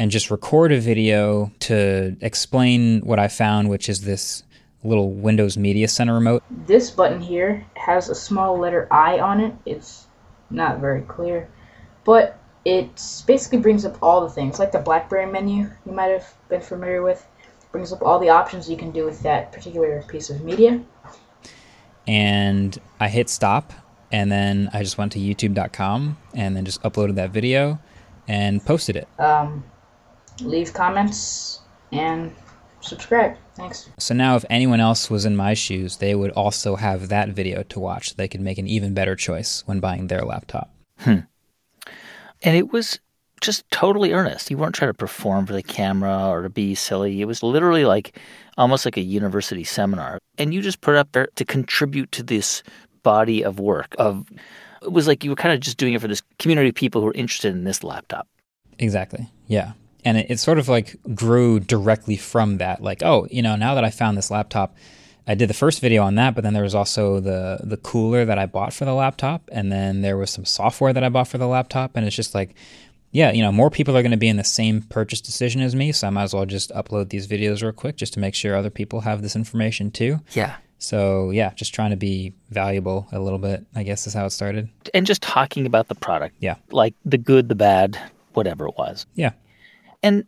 and 0.03 0.11
just 0.11 0.33
record 0.33 0.73
a 0.73 0.81
video 0.81 1.53
to 1.61 2.17
explain 2.23 3.03
what 3.03 3.21
I 3.21 3.29
found, 3.29 3.71
which 3.71 3.89
is 3.89 4.01
this 4.01 4.43
little 4.83 5.13
Windows 5.13 5.57
Media 5.57 5.87
Center 5.87 6.15
remote. 6.15 6.43
This 6.67 6.91
button 6.91 7.21
here 7.21 7.65
has 7.77 8.09
a 8.09 8.15
small 8.17 8.59
letter 8.59 8.89
I 8.91 9.21
on 9.21 9.41
it. 9.41 9.55
It's 9.65 10.09
not 10.51 10.81
very 10.81 11.03
clear, 11.03 11.49
but 12.03 12.37
it 12.65 13.01
basically 13.29 13.59
brings 13.59 13.85
up 13.85 13.97
all 14.03 14.23
the 14.23 14.29
things, 14.29 14.59
like 14.59 14.73
the 14.73 14.81
BlackBerry 14.81 15.31
menu 15.31 15.71
you 15.87 15.93
might 15.93 16.11
have 16.11 16.35
been 16.49 16.61
familiar 16.61 17.01
with. 17.01 17.25
brings 17.71 17.93
up 17.93 18.03
all 18.03 18.19
the 18.19 18.29
options 18.29 18.69
you 18.69 18.77
can 18.77 18.91
do 18.91 19.05
with 19.05 19.23
that 19.23 19.53
particular 19.53 20.03
piece 20.09 20.31
of 20.31 20.43
media. 20.43 20.83
And 22.09 22.77
I 22.99 23.07
hit 23.07 23.31
stop, 23.31 23.73
and 24.11 24.33
then 24.33 24.69
I 24.73 24.83
just 24.83 24.99
went 24.99 25.13
to 25.13 25.21
youtube.com 25.21 26.19
and 26.35 26.57
then 26.57 26.65
just 26.65 26.83
uploaded 26.83 27.15
that 27.15 27.31
video 27.31 27.79
and 28.27 28.65
posted 28.65 28.97
it. 28.97 29.07
Um, 29.21 29.63
leave 30.45 30.73
comments 30.73 31.61
and 31.93 32.35
subscribe. 32.81 33.37
Thanks. 33.55 33.89
So 33.99 34.15
now, 34.15 34.37
if 34.37 34.45
anyone 34.49 34.81
else 34.81 35.11
was 35.11 35.25
in 35.25 35.37
my 35.37 35.55
shoes, 35.55 35.99
they 35.99 36.15
would 36.15 36.31
also 36.33 36.77
have 36.77 37.09
that 37.09 37.31
video 37.31 37.63
to 37.65 37.81
watch. 37.81 38.11
So 38.11 38.15
they 38.17 38.29
could 38.29 38.41
make 38.41 38.59
an 38.59 38.67
even 38.67 38.95
better 38.95 39.15
choice 39.15 39.63
when 39.67 39.81
buying 39.81 40.07
their 40.07 40.23
laptop. 40.23 40.73
Hmm. 40.99 41.21
And 42.43 42.57
it 42.57 42.73
was 42.73 42.99
just 43.41 43.69
totally 43.71 44.13
earnest. 44.13 44.51
You 44.51 44.57
weren't 44.57 44.75
trying 44.75 44.91
to 44.91 44.95
perform 44.95 45.47
for 45.47 45.53
the 45.53 45.63
camera 45.63 46.29
or 46.29 46.43
to 46.43 46.49
be 46.49 46.75
silly. 46.75 47.21
It 47.21 47.27
was 47.27 47.43
literally 47.43 47.85
like 47.85 48.19
almost 48.57 48.85
like 48.85 48.97
a 48.97 49.03
university 49.03 49.65
seminar. 49.65 50.19
And 50.39 50.55
you 50.55 50.63
just 50.63 50.81
put 50.81 50.95
it 50.95 50.99
up 50.99 51.13
there 51.13 51.29
to 51.35 51.45
contribute 51.45 52.13
to 52.13 52.23
this 52.23 52.63
body 53.03 53.45
of 53.45 53.59
work 53.59 53.95
of 53.99 54.31
it 54.81 54.93
was 54.93 55.07
like 55.07 55.25
you 55.25 55.31
were 55.31 55.37
kind 55.37 55.55
of 55.55 55.61
just 55.61 55.77
doing 55.77 55.95
it 55.95 56.01
for 56.01 56.09
this 56.09 56.23
community 56.39 56.69
of 56.69 56.75
people 56.75 57.01
who 57.01 57.09
are 57.09 57.15
interested 57.15 57.53
in 57.53 57.65
this 57.65 57.85
laptop. 57.85 58.27
Exactly. 58.79 59.29
Yeah. 59.47 59.73
And 60.05 60.19
it, 60.19 60.31
it 60.31 60.41
sort 60.41 60.59
of 60.59 60.69
like 60.69 60.97
grew 61.15 61.61
directly 61.61 62.17
from 62.17 62.59
that. 62.59 62.83
Like, 62.83 63.03
oh, 63.03 63.27
you 63.31 63.43
know, 63.43 63.57
now 63.57 63.75
that 63.75 63.85
I 63.85 63.91
found 63.91 64.19
this 64.19 64.31
laptop, 64.31 64.75
I 65.27 65.35
did 65.35 65.49
the 65.49 65.55
first 65.55 65.81
video 65.81 66.03
on 66.03 66.17
that, 66.17 66.35
but 66.35 66.43
then 66.43 66.53
there 66.53 66.65
was 66.65 66.75
also 66.75 67.21
the 67.21 67.61
the 67.63 67.77
cooler 67.77 68.25
that 68.25 68.39
I 68.39 68.47
bought 68.47 68.73
for 68.73 68.85
the 68.85 68.95
laptop, 68.95 69.49
and 69.53 69.71
then 69.71 70.03
there 70.03 70.17
was 70.17 70.31
some 70.31 70.45
software 70.45 70.93
that 70.93 71.05
I 71.05 71.09
bought 71.09 71.29
for 71.29 71.39
the 71.39 71.47
laptop, 71.47 71.97
and 71.97 72.05
it's 72.05 72.17
just 72.17 72.35
like, 72.35 72.55
yeah, 73.13 73.31
you 73.31 73.43
know, 73.43 73.53
more 73.53 73.71
people 73.71 73.97
are 73.97 74.03
going 74.03 74.11
to 74.11 74.17
be 74.17 74.29
in 74.29 74.37
the 74.37 74.45
same 74.45 74.83
purchase 74.83 75.21
decision 75.21 75.61
as 75.61 75.77
me, 75.77 75.93
so 75.93 76.09
I 76.09 76.11
might 76.11 76.25
as 76.25 76.35
well 76.35 76.47
just 76.47 76.71
upload 76.73 77.11
these 77.11 77.29
videos 77.29 77.63
real 77.63 77.73
quick 77.73 77.97
just 77.97 78.15
to 78.15 78.21
make 78.21 78.35
sure 78.35 78.57
other 78.57 78.71
people 78.71 79.03
have 79.03 79.23
this 79.23 79.37
information 79.37 79.93
too. 79.93 80.19
Yeah. 80.33 80.57
So 80.79 81.31
yeah, 81.31 81.55
just 81.55 81.73
trying 81.73 81.91
to 81.91 81.97
be 81.97 82.35
valuable 82.51 83.07
a 83.13 83.21
little 83.21 83.39
bit, 83.39 83.65
I 83.77 83.85
guess 83.85 84.07
is 84.09 84.15
how 84.15 84.27
it 84.27 84.31
started. 84.31 84.69
And 84.93 85.07
just 85.07 85.23
talking 85.23 85.67
about 85.67 85.87
the 85.87 85.95
product. 85.95 86.35
Yeah. 86.41 86.57
Like 86.73 86.95
the 87.05 87.19
good, 87.19 87.49
the 87.49 87.55
bad, 87.55 87.97
whatever 88.33 88.67
it 88.67 88.75
was. 88.77 89.07
Yeah. 89.15 89.33
And 90.03 90.27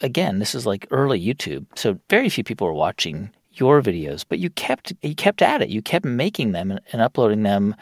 again, 0.00 0.38
this 0.38 0.54
is 0.54 0.66
like 0.66 0.86
early 0.90 1.20
YouTube, 1.20 1.66
so 1.74 1.98
very 2.10 2.28
few 2.28 2.44
people 2.44 2.66
were 2.66 2.72
watching 2.72 3.30
your 3.52 3.80
videos, 3.82 4.24
but 4.28 4.38
you 4.38 4.50
kept 4.50 4.92
you 5.02 5.14
kept 5.14 5.42
at 5.42 5.62
it. 5.62 5.68
You 5.68 5.82
kept 5.82 6.04
making 6.04 6.52
them 6.52 6.70
and, 6.70 6.80
and 6.92 7.00
uploading 7.00 7.42
them 7.42 7.74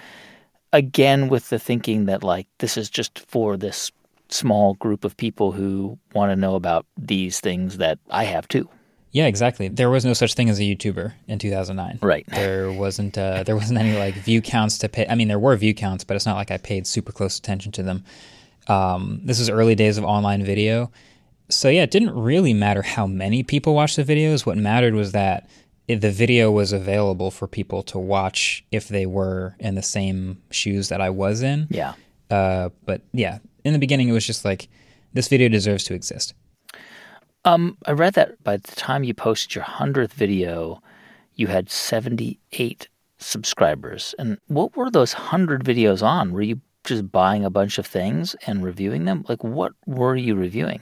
again 0.72 1.28
with 1.28 1.48
the 1.50 1.58
thinking 1.58 2.06
that 2.06 2.22
like 2.22 2.46
this 2.58 2.76
is 2.76 2.90
just 2.90 3.18
for 3.28 3.56
this 3.56 3.90
small 4.28 4.74
group 4.74 5.04
of 5.04 5.16
people 5.16 5.52
who 5.52 5.98
want 6.14 6.30
to 6.30 6.36
know 6.36 6.54
about 6.54 6.86
these 6.96 7.40
things 7.40 7.78
that 7.78 7.98
I 8.10 8.24
have 8.24 8.48
too. 8.48 8.68
Yeah, 9.12 9.26
exactly. 9.26 9.68
There 9.68 9.90
was 9.90 10.06
no 10.06 10.14
such 10.14 10.32
thing 10.32 10.48
as 10.48 10.58
a 10.58 10.62
YouTuber 10.62 11.12
in 11.28 11.38
2009. 11.38 11.98
Right. 12.00 12.24
There 12.28 12.72
wasn't. 12.72 13.18
Uh, 13.18 13.42
there 13.42 13.56
wasn't 13.56 13.78
any 13.78 13.96
like 13.96 14.14
view 14.14 14.40
counts 14.40 14.78
to 14.78 14.88
pay. 14.88 15.06
I 15.06 15.14
mean, 15.14 15.28
there 15.28 15.38
were 15.38 15.54
view 15.56 15.74
counts, 15.74 16.02
but 16.02 16.16
it's 16.16 16.24
not 16.24 16.36
like 16.36 16.50
I 16.50 16.56
paid 16.56 16.86
super 16.86 17.12
close 17.12 17.38
attention 17.38 17.72
to 17.72 17.82
them. 17.82 18.04
Um, 18.68 19.20
this 19.22 19.38
was 19.38 19.50
early 19.50 19.74
days 19.74 19.98
of 19.98 20.04
online 20.04 20.42
video, 20.42 20.90
so 21.48 21.68
yeah, 21.68 21.82
it 21.82 21.90
didn't 21.90 22.14
really 22.14 22.54
matter 22.54 22.82
how 22.82 23.06
many 23.06 23.42
people 23.42 23.74
watched 23.74 23.96
the 23.96 24.04
videos. 24.04 24.46
What 24.46 24.56
mattered 24.56 24.94
was 24.94 25.12
that 25.12 25.48
the 25.88 26.10
video 26.10 26.50
was 26.50 26.72
available 26.72 27.30
for 27.30 27.46
people 27.46 27.82
to 27.82 27.98
watch 27.98 28.64
if 28.70 28.88
they 28.88 29.04
were 29.04 29.56
in 29.58 29.74
the 29.74 29.82
same 29.82 30.40
shoes 30.50 30.88
that 30.88 31.00
I 31.00 31.10
was 31.10 31.42
in. 31.42 31.66
Yeah. 31.70 31.94
Uh, 32.30 32.70
but 32.86 33.02
yeah, 33.12 33.38
in 33.64 33.72
the 33.72 33.78
beginning, 33.78 34.08
it 34.08 34.12
was 34.12 34.26
just 34.26 34.44
like 34.44 34.68
this 35.12 35.28
video 35.28 35.48
deserves 35.48 35.84
to 35.84 35.94
exist. 35.94 36.34
Um, 37.44 37.76
I 37.86 37.92
read 37.92 38.14
that 38.14 38.42
by 38.44 38.56
the 38.56 38.72
time 38.76 39.04
you 39.04 39.12
posted 39.12 39.54
your 39.54 39.64
hundredth 39.64 40.12
video, 40.12 40.80
you 41.34 41.48
had 41.48 41.68
seventy-eight 41.68 42.88
subscribers. 43.18 44.14
And 44.18 44.38
what 44.46 44.76
were 44.76 44.90
those 44.90 45.12
hundred 45.12 45.64
videos 45.64 46.02
on? 46.02 46.32
Were 46.32 46.42
you 46.42 46.60
just 46.84 47.10
buying 47.10 47.44
a 47.44 47.50
bunch 47.50 47.78
of 47.78 47.86
things 47.86 48.34
and 48.46 48.64
reviewing 48.64 49.04
them? 49.04 49.24
Like, 49.28 49.42
what 49.44 49.72
were 49.86 50.16
you 50.16 50.34
reviewing? 50.36 50.80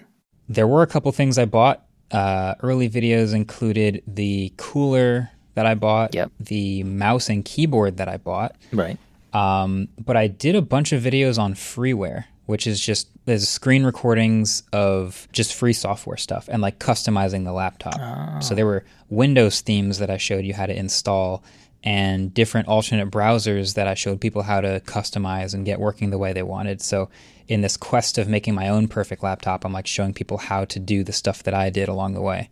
There 0.50 0.66
were 0.66 0.82
a 0.82 0.86
couple 0.86 1.10
things 1.12 1.38
I 1.38 1.44
bought. 1.46 1.86
Uh, 2.10 2.54
early 2.60 2.90
videos 2.90 3.32
included 3.34 4.02
the 4.06 4.52
cooler 4.56 5.30
that 5.54 5.64
I 5.64 5.74
bought, 5.74 6.12
Yep. 6.14 6.32
the 6.40 6.82
mouse 6.82 7.28
and 7.30 7.44
keyboard 7.44 7.98
that 7.98 8.08
I 8.08 8.16
bought. 8.16 8.56
Right. 8.72 8.98
Um, 9.32 9.88
but 10.04 10.16
I 10.16 10.26
did 10.26 10.56
a 10.56 10.62
bunch 10.62 10.92
of 10.92 11.02
videos 11.02 11.38
on 11.38 11.54
freeware, 11.54 12.24
which 12.46 12.66
is 12.66 12.80
just 12.80 13.08
there's 13.26 13.48
screen 13.48 13.84
recordings 13.84 14.64
of 14.72 15.28
just 15.32 15.54
free 15.54 15.72
software 15.72 16.16
stuff 16.16 16.48
and 16.50 16.60
like 16.60 16.80
customizing 16.80 17.44
the 17.44 17.52
laptop. 17.52 18.42
So 18.42 18.56
there 18.56 18.66
were 18.66 18.84
Windows 19.08 19.60
themes 19.60 19.98
that 19.98 20.10
I 20.10 20.16
showed 20.16 20.44
you 20.44 20.54
how 20.54 20.66
to 20.66 20.76
install 20.76 21.44
and 21.82 22.32
different 22.34 22.68
alternate 22.68 23.10
browsers 23.10 23.74
that 23.74 23.86
I 23.86 23.94
showed 23.94 24.20
people 24.20 24.42
how 24.42 24.60
to 24.60 24.80
customize 24.80 25.54
and 25.54 25.64
get 25.64 25.80
working 25.80 26.10
the 26.10 26.18
way 26.18 26.32
they 26.32 26.42
wanted. 26.42 26.82
So 26.82 27.08
in 27.48 27.62
this 27.62 27.76
quest 27.76 28.18
of 28.18 28.28
making 28.28 28.54
my 28.54 28.68
own 28.68 28.86
perfect 28.86 29.22
laptop, 29.22 29.64
I'm 29.64 29.72
like 29.72 29.86
showing 29.86 30.12
people 30.12 30.38
how 30.38 30.64
to 30.66 30.78
do 30.78 31.02
the 31.02 31.12
stuff 31.12 31.42
that 31.44 31.54
I 31.54 31.70
did 31.70 31.88
along 31.88 32.14
the 32.14 32.20
way. 32.20 32.50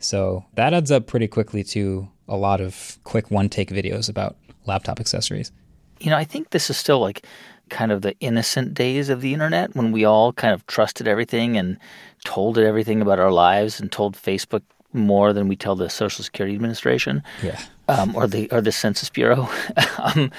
So 0.00 0.44
that 0.54 0.74
adds 0.74 0.90
up 0.90 1.06
pretty 1.06 1.28
quickly 1.28 1.62
to 1.64 2.08
a 2.28 2.36
lot 2.36 2.60
of 2.60 2.98
quick 3.04 3.30
one 3.30 3.48
take 3.48 3.70
videos 3.70 4.08
about 4.08 4.36
laptop 4.66 4.98
accessories. 4.98 5.52
You 6.00 6.10
know, 6.10 6.16
I 6.16 6.24
think 6.24 6.50
this 6.50 6.68
is 6.68 6.76
still 6.76 6.98
like 6.98 7.24
kind 7.70 7.92
of 7.92 8.02
the 8.02 8.14
innocent 8.20 8.74
days 8.74 9.08
of 9.08 9.20
the 9.20 9.32
internet 9.32 9.74
when 9.74 9.92
we 9.92 10.04
all 10.04 10.32
kind 10.32 10.52
of 10.52 10.66
trusted 10.66 11.08
everything 11.08 11.56
and 11.56 11.78
told 12.24 12.58
it 12.58 12.66
everything 12.66 13.00
about 13.00 13.18
our 13.18 13.32
lives 13.32 13.80
and 13.80 13.90
told 13.90 14.16
Facebook 14.16 14.62
more 14.92 15.32
than 15.32 15.48
we 15.48 15.56
tell 15.56 15.74
the 15.74 15.88
Social 15.90 16.24
Security 16.24 16.54
Administration 16.54 17.22
Yeah. 17.42 17.60
Um, 17.88 18.16
or 18.16 18.26
the 18.26 18.50
or 18.50 18.60
the 18.60 18.72
Census 18.72 19.10
Bureau. 19.10 19.48
um, 19.98 20.30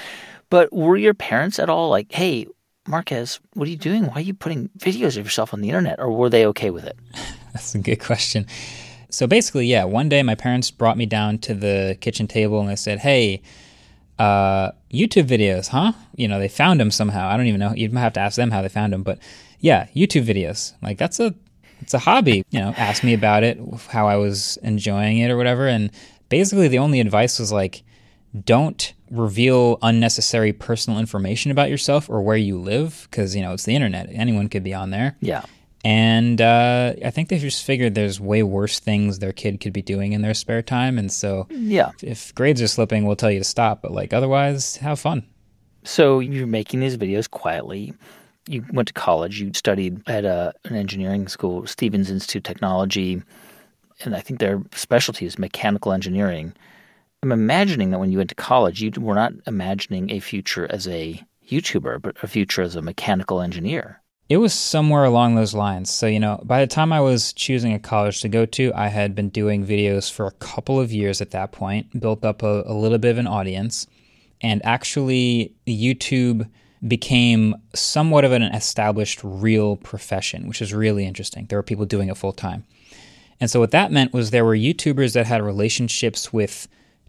but 0.50 0.72
were 0.72 0.96
your 0.96 1.14
parents 1.14 1.58
at 1.58 1.70
all 1.70 1.88
like, 1.88 2.10
"Hey, 2.12 2.46
Marques, 2.88 3.38
what 3.54 3.68
are 3.68 3.70
you 3.70 3.76
doing? 3.76 4.06
Why 4.06 4.14
are 4.14 4.20
you 4.20 4.34
putting 4.34 4.68
videos 4.78 5.16
of 5.16 5.24
yourself 5.24 5.54
on 5.54 5.60
the 5.60 5.68
internet?" 5.68 6.00
Or 6.00 6.10
were 6.10 6.28
they 6.28 6.46
okay 6.46 6.70
with 6.70 6.84
it? 6.84 6.96
That's 7.52 7.74
a 7.74 7.78
good 7.78 8.00
question. 8.00 8.46
So 9.10 9.26
basically, 9.26 9.66
yeah, 9.66 9.84
one 9.84 10.08
day 10.08 10.22
my 10.22 10.34
parents 10.34 10.70
brought 10.70 10.98
me 10.98 11.06
down 11.06 11.38
to 11.38 11.54
the 11.54 11.96
kitchen 12.00 12.26
table 12.26 12.60
and 12.60 12.68
they 12.68 12.76
said, 12.76 12.98
"Hey, 12.98 13.42
uh, 14.18 14.72
YouTube 14.92 15.26
videos, 15.26 15.68
huh? 15.68 15.92
You 16.16 16.28
know, 16.28 16.38
they 16.38 16.48
found 16.48 16.80
them 16.80 16.90
somehow. 16.90 17.28
I 17.28 17.36
don't 17.36 17.46
even 17.46 17.60
know. 17.60 17.72
You'd 17.74 17.92
have 17.94 18.14
to 18.14 18.20
ask 18.20 18.36
them 18.36 18.50
how 18.50 18.62
they 18.62 18.68
found 18.68 18.92
them, 18.92 19.02
but 19.02 19.18
yeah, 19.60 19.86
YouTube 19.94 20.24
videos. 20.24 20.72
Like 20.82 20.98
that's 20.98 21.20
a 21.20 21.34
it's 21.80 21.94
a 21.94 21.98
hobby. 21.98 22.44
You 22.50 22.60
know, 22.60 22.74
ask 22.76 23.04
me 23.04 23.14
about 23.14 23.42
it, 23.42 23.58
how 23.88 24.08
I 24.08 24.16
was 24.16 24.56
enjoying 24.62 25.18
it 25.18 25.30
or 25.30 25.36
whatever. 25.36 25.68
And 25.68 25.90
basically, 26.28 26.68
the 26.68 26.78
only 26.78 27.00
advice 27.00 27.38
was 27.38 27.52
like, 27.52 27.82
don't 28.44 28.92
reveal 29.10 29.78
unnecessary 29.82 30.52
personal 30.52 30.98
information 30.98 31.50
about 31.50 31.70
yourself 31.70 32.10
or 32.10 32.20
where 32.22 32.36
you 32.36 32.58
live 32.58 33.06
because 33.10 33.34
you 33.36 33.42
know 33.42 33.52
it's 33.52 33.64
the 33.64 33.74
internet. 33.74 34.08
Anyone 34.12 34.48
could 34.48 34.64
be 34.64 34.74
on 34.74 34.90
there. 34.90 35.16
Yeah. 35.20 35.42
And 35.84 36.40
uh, 36.40 36.94
I 37.04 37.10
think 37.10 37.28
they 37.28 37.38
just 37.38 37.64
figured 37.64 37.94
there's 37.94 38.18
way 38.20 38.42
worse 38.42 38.80
things 38.80 39.20
their 39.20 39.32
kid 39.32 39.60
could 39.60 39.72
be 39.72 39.82
doing 39.82 40.12
in 40.12 40.20
their 40.22 40.34
spare 40.34 40.60
time. 40.62 40.98
And 40.98 41.12
so 41.12 41.46
Yeah. 41.48 41.92
if 42.02 42.34
grades 42.34 42.60
are 42.60 42.66
slipping, 42.66 43.06
we'll 43.06 43.14
tell 43.14 43.30
you 43.30 43.38
to 43.38 43.44
stop. 43.44 43.82
But 43.82 43.92
like 43.92 44.12
otherwise, 44.12 44.76
have 44.78 44.98
fun. 44.98 45.24
So 45.84 46.18
you're 46.18 46.48
making 46.48 46.80
these 46.80 46.96
videos 46.96 47.30
quietly. 47.30 47.94
You 48.48 48.64
went 48.72 48.88
to 48.88 48.94
college. 48.94 49.40
You 49.40 49.52
studied 49.54 50.02
at 50.08 50.24
a, 50.24 50.52
an 50.64 50.74
engineering 50.74 51.28
school, 51.28 51.66
Stevens 51.68 52.10
Institute 52.10 52.40
of 52.40 52.52
Technology, 52.52 53.22
and 54.04 54.14
I 54.14 54.20
think 54.20 54.40
their 54.40 54.62
specialty 54.72 55.26
is 55.26 55.38
mechanical 55.38 55.92
engineering. 55.92 56.52
I'm 57.22 57.32
imagining 57.32 57.90
that 57.90 57.98
when 57.98 58.12
you 58.12 58.18
went 58.18 58.30
to 58.30 58.36
college, 58.36 58.82
you 58.82 58.90
were 58.98 59.14
not 59.14 59.32
imagining 59.46 60.10
a 60.10 60.20
future 60.20 60.66
as 60.70 60.86
a 60.86 61.22
YouTuber, 61.48 62.02
but 62.02 62.16
a 62.22 62.26
future 62.26 62.62
as 62.62 62.76
a 62.76 62.82
mechanical 62.82 63.40
engineer. 63.40 64.02
It 64.28 64.38
was 64.38 64.52
somewhere 64.52 65.04
along 65.04 65.36
those 65.36 65.54
lines. 65.54 65.88
So, 65.88 66.06
you 66.06 66.18
know, 66.18 66.40
by 66.44 66.60
the 66.60 66.66
time 66.66 66.92
I 66.92 67.00
was 67.00 67.32
choosing 67.32 67.72
a 67.72 67.78
college 67.78 68.20
to 68.22 68.28
go 68.28 68.44
to, 68.44 68.72
I 68.74 68.88
had 68.88 69.14
been 69.14 69.28
doing 69.28 69.64
videos 69.64 70.10
for 70.10 70.26
a 70.26 70.32
couple 70.32 70.80
of 70.80 70.92
years 70.92 71.20
at 71.20 71.30
that 71.30 71.52
point, 71.52 72.00
built 72.00 72.24
up 72.24 72.42
a, 72.42 72.64
a 72.66 72.74
little 72.74 72.98
bit 72.98 73.12
of 73.12 73.18
an 73.18 73.28
audience. 73.28 73.86
And 74.40 74.64
actually, 74.64 75.54
YouTube 75.66 76.48
became 76.86 77.54
somewhat 77.74 78.24
of 78.24 78.32
an 78.32 78.42
established 78.42 79.20
real 79.22 79.76
profession, 79.76 80.48
which 80.48 80.60
is 80.60 80.74
really 80.74 81.06
interesting. 81.06 81.46
There 81.46 81.58
were 81.58 81.62
people 81.62 81.86
doing 81.86 82.08
it 82.08 82.16
full 82.16 82.32
time. 82.32 82.64
And 83.40 83.50
so, 83.50 83.60
what 83.60 83.70
that 83.72 83.92
meant 83.92 84.12
was 84.12 84.30
there 84.30 84.44
were 84.44 84.56
YouTubers 84.56 85.14
that 85.14 85.26
had 85.26 85.42
relationships 85.42 86.32
with 86.32 86.68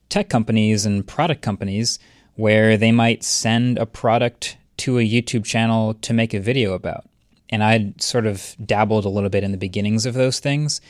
tech 0.10 0.30
companies 0.30 0.86
and 0.86 1.06
product 1.06 1.42
companies 1.42 2.00
where 2.36 2.78
they 2.78 2.92
might 2.92 3.24
send 3.24 3.78
a 3.78 3.86
product 3.86 4.58
to 4.78 5.00
a 5.00 5.02
YouTube 5.02 5.44
channel 5.44 5.96
to 5.96 6.14
make 6.14 6.34
a 6.34 6.40
video 6.40 6.74
about. 6.74 7.06
And 7.50 7.64
I'd 7.64 8.02
sort 8.02 8.26
of 8.26 8.56
dabbled 8.64 9.06
a 9.06 9.10
little 9.10 9.30
bit 9.30 9.44
in 9.44 9.52
the 9.52 9.58
beginnings 9.58 10.06
of 10.06 10.14
those 10.14 10.40
things. 10.40 10.82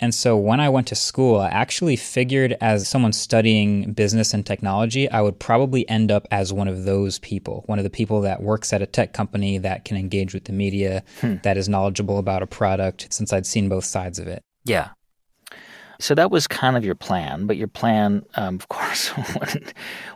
And 0.00 0.14
so 0.14 0.36
when 0.36 0.60
I 0.60 0.68
went 0.68 0.88
to 0.88 0.94
school, 0.94 1.38
I 1.38 1.48
actually 1.48 1.96
figured 1.96 2.56
as 2.60 2.88
someone 2.88 3.12
studying 3.12 3.92
business 3.92 4.34
and 4.34 4.44
technology, 4.44 5.08
I 5.08 5.20
would 5.20 5.38
probably 5.38 5.88
end 5.88 6.10
up 6.10 6.26
as 6.30 6.52
one 6.52 6.66
of 6.66 6.84
those 6.84 7.20
people, 7.20 7.62
one 7.66 7.78
of 7.78 7.84
the 7.84 7.90
people 7.90 8.20
that 8.22 8.42
works 8.42 8.72
at 8.72 8.82
a 8.82 8.86
tech 8.86 9.12
company 9.12 9.58
that 9.58 9.84
can 9.84 9.96
engage 9.96 10.34
with 10.34 10.44
the 10.44 10.52
media, 10.52 11.04
hmm. 11.20 11.36
that 11.42 11.56
is 11.56 11.68
knowledgeable 11.68 12.18
about 12.18 12.42
a 12.42 12.46
product, 12.46 13.08
since 13.12 13.32
I'd 13.32 13.46
seen 13.46 13.68
both 13.68 13.84
sides 13.84 14.18
of 14.18 14.26
it. 14.26 14.42
Yeah. 14.64 14.90
So 16.00 16.14
that 16.14 16.30
was 16.30 16.46
kind 16.46 16.76
of 16.76 16.84
your 16.84 16.94
plan, 16.94 17.46
but 17.46 17.56
your 17.56 17.68
plan, 17.68 18.24
um, 18.34 18.56
of 18.60 18.68
course, 18.68 19.12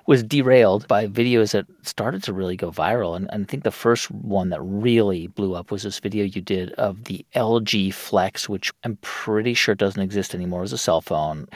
was 0.06 0.22
derailed 0.22 0.88
by 0.88 1.06
videos 1.06 1.52
that 1.52 1.66
started 1.82 2.22
to 2.24 2.32
really 2.32 2.56
go 2.56 2.70
viral. 2.70 3.16
And, 3.16 3.28
and 3.32 3.44
I 3.44 3.46
think 3.46 3.62
the 3.62 3.70
first 3.70 4.10
one 4.10 4.50
that 4.50 4.60
really 4.60 5.28
blew 5.28 5.54
up 5.54 5.70
was 5.70 5.84
this 5.84 6.00
video 6.00 6.24
you 6.24 6.40
did 6.40 6.72
of 6.72 7.04
the 7.04 7.24
LG 7.34 7.94
Flex, 7.94 8.48
which 8.48 8.72
I'm 8.84 8.96
pretty 9.02 9.54
sure 9.54 9.74
doesn't 9.74 10.02
exist 10.02 10.34
anymore 10.34 10.62
as 10.62 10.72
a 10.72 10.78
cell 10.78 11.00
phone. 11.00 11.46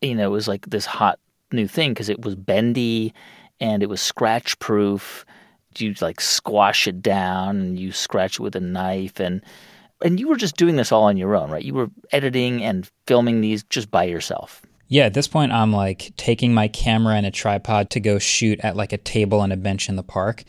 You 0.00 0.14
know, 0.14 0.26
it 0.26 0.32
was 0.32 0.48
like 0.48 0.66
this 0.66 0.86
hot 0.86 1.18
new 1.52 1.66
thing 1.66 1.90
because 1.90 2.08
it 2.08 2.24
was 2.24 2.36
bendy 2.36 3.12
and 3.60 3.82
it 3.82 3.88
was 3.88 4.00
scratch 4.00 4.58
proof. 4.60 5.24
You 5.76 5.94
like 6.00 6.20
squash 6.20 6.86
it 6.86 7.02
down 7.02 7.60
and 7.60 7.78
you 7.78 7.90
scratch 7.90 8.34
it 8.34 8.40
with 8.40 8.54
a 8.54 8.60
knife 8.60 9.18
and 9.18 9.42
and 10.02 10.18
you 10.18 10.28
were 10.28 10.36
just 10.36 10.56
doing 10.56 10.76
this 10.76 10.92
all 10.92 11.04
on 11.04 11.16
your 11.16 11.36
own, 11.36 11.50
right? 11.50 11.64
You 11.64 11.74
were 11.74 11.90
editing 12.12 12.62
and 12.62 12.88
filming 13.06 13.40
these 13.40 13.62
just 13.64 13.90
by 13.90 14.04
yourself. 14.04 14.62
Yeah, 14.88 15.04
at 15.04 15.14
this 15.14 15.28
point, 15.28 15.52
I'm 15.52 15.72
like 15.72 16.12
taking 16.16 16.52
my 16.52 16.68
camera 16.68 17.14
and 17.14 17.26
a 17.26 17.30
tripod 17.30 17.90
to 17.90 18.00
go 18.00 18.18
shoot 18.18 18.60
at 18.62 18.76
like 18.76 18.92
a 18.92 18.98
table 18.98 19.42
and 19.42 19.52
a 19.52 19.56
bench 19.56 19.88
in 19.88 19.96
the 19.96 20.02
park, 20.02 20.44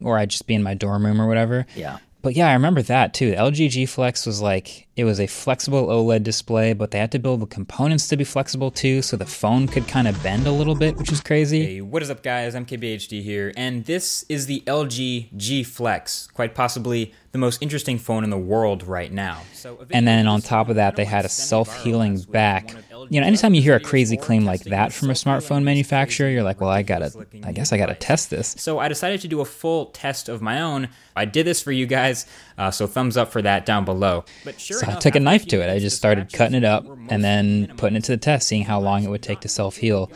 or 0.00 0.18
I'd 0.18 0.30
just 0.30 0.46
be 0.46 0.54
in 0.54 0.62
my 0.62 0.74
dorm 0.74 1.06
room 1.06 1.20
or 1.20 1.26
whatever. 1.26 1.66
Yeah. 1.74 1.98
But 2.20 2.34
yeah, 2.34 2.48
I 2.48 2.54
remember 2.54 2.82
that 2.82 3.14
too. 3.14 3.32
LG 3.32 3.70
G 3.70 3.86
Flex 3.86 4.26
was 4.26 4.42
like, 4.42 4.87
it 4.98 5.04
was 5.04 5.20
a 5.20 5.28
flexible 5.28 5.86
OLED 5.86 6.24
display, 6.24 6.72
but 6.72 6.90
they 6.90 6.98
had 6.98 7.12
to 7.12 7.20
build 7.20 7.40
the 7.40 7.46
components 7.46 8.08
to 8.08 8.16
be 8.16 8.24
flexible 8.24 8.72
too, 8.72 9.00
so 9.00 9.16
the 9.16 9.24
phone 9.24 9.68
could 9.68 9.86
kind 9.86 10.08
of 10.08 10.20
bend 10.24 10.44
a 10.48 10.50
little 10.50 10.74
bit, 10.74 10.96
which 10.96 11.12
is 11.12 11.20
crazy. 11.20 11.64
Hey, 11.64 11.80
what 11.80 12.02
is 12.02 12.10
up, 12.10 12.24
guys? 12.24 12.56
MKBHD 12.56 13.22
here, 13.22 13.52
and 13.56 13.84
this 13.84 14.24
is 14.28 14.46
the 14.46 14.60
LG 14.66 15.36
G 15.36 15.62
Flex, 15.62 16.26
quite 16.34 16.52
possibly 16.52 17.14
the 17.32 17.38
most 17.38 17.62
interesting 17.62 17.98
phone 17.98 18.24
in 18.24 18.30
the 18.30 18.38
world 18.38 18.82
right 18.82 19.12
now. 19.12 19.42
So, 19.52 19.86
And 19.90 20.06
then 20.06 20.26
on 20.26 20.40
top 20.40 20.68
of 20.68 20.76
that, 20.76 20.96
they 20.96 21.04
had 21.04 21.24
a 21.24 21.28
self 21.28 21.82
healing 21.82 22.18
back. 22.22 22.74
You 23.10 23.20
know, 23.20 23.26
anytime 23.26 23.54
you 23.54 23.62
hear 23.62 23.76
a 23.76 23.80
crazy 23.80 24.16
claim 24.16 24.44
like 24.44 24.64
that 24.64 24.92
from 24.92 25.10
a 25.10 25.12
smartphone 25.12 25.62
manufacturer, 25.62 26.28
you're 26.28 26.42
like, 26.42 26.60
well, 26.60 26.70
I 26.70 26.82
gotta, 26.82 27.12
I 27.44 27.52
guess 27.52 27.72
I 27.72 27.76
gotta 27.76 27.94
test 27.94 28.30
this. 28.30 28.54
So 28.58 28.78
I 28.78 28.88
decided 28.88 29.20
to 29.20 29.28
do 29.28 29.40
a 29.40 29.44
full 29.44 29.86
test 29.86 30.28
of 30.28 30.40
my 30.40 30.60
own. 30.60 30.88
I 31.14 31.26
did 31.26 31.46
this 31.46 31.60
for 31.60 31.70
you 31.70 31.86
guys, 31.86 32.26
uh, 32.58 32.70
so 32.70 32.86
thumbs 32.86 33.16
up 33.16 33.30
for 33.30 33.40
that 33.42 33.64
down 33.64 33.84
below. 33.84 34.24
But 34.44 34.60
sure 34.60 34.78
So 34.78 34.88
I 34.88 34.96
took 34.96 35.14
a 35.14 35.20
knife 35.20 35.46
to 35.46 35.62
it. 35.62 35.70
I 35.70 35.78
just 35.78 35.96
started 35.96 36.32
cutting 36.32 36.56
it 36.56 36.64
up 36.64 36.84
and 37.08 37.24
then 37.24 37.72
putting 37.76 37.96
it 37.96 38.04
to 38.04 38.12
the 38.12 38.18
test, 38.18 38.48
seeing 38.48 38.64
how 38.64 38.80
long 38.80 39.04
it 39.04 39.08
would 39.08 39.22
take 39.22 39.40
to 39.40 39.48
self 39.48 39.76
heal. 39.76 40.10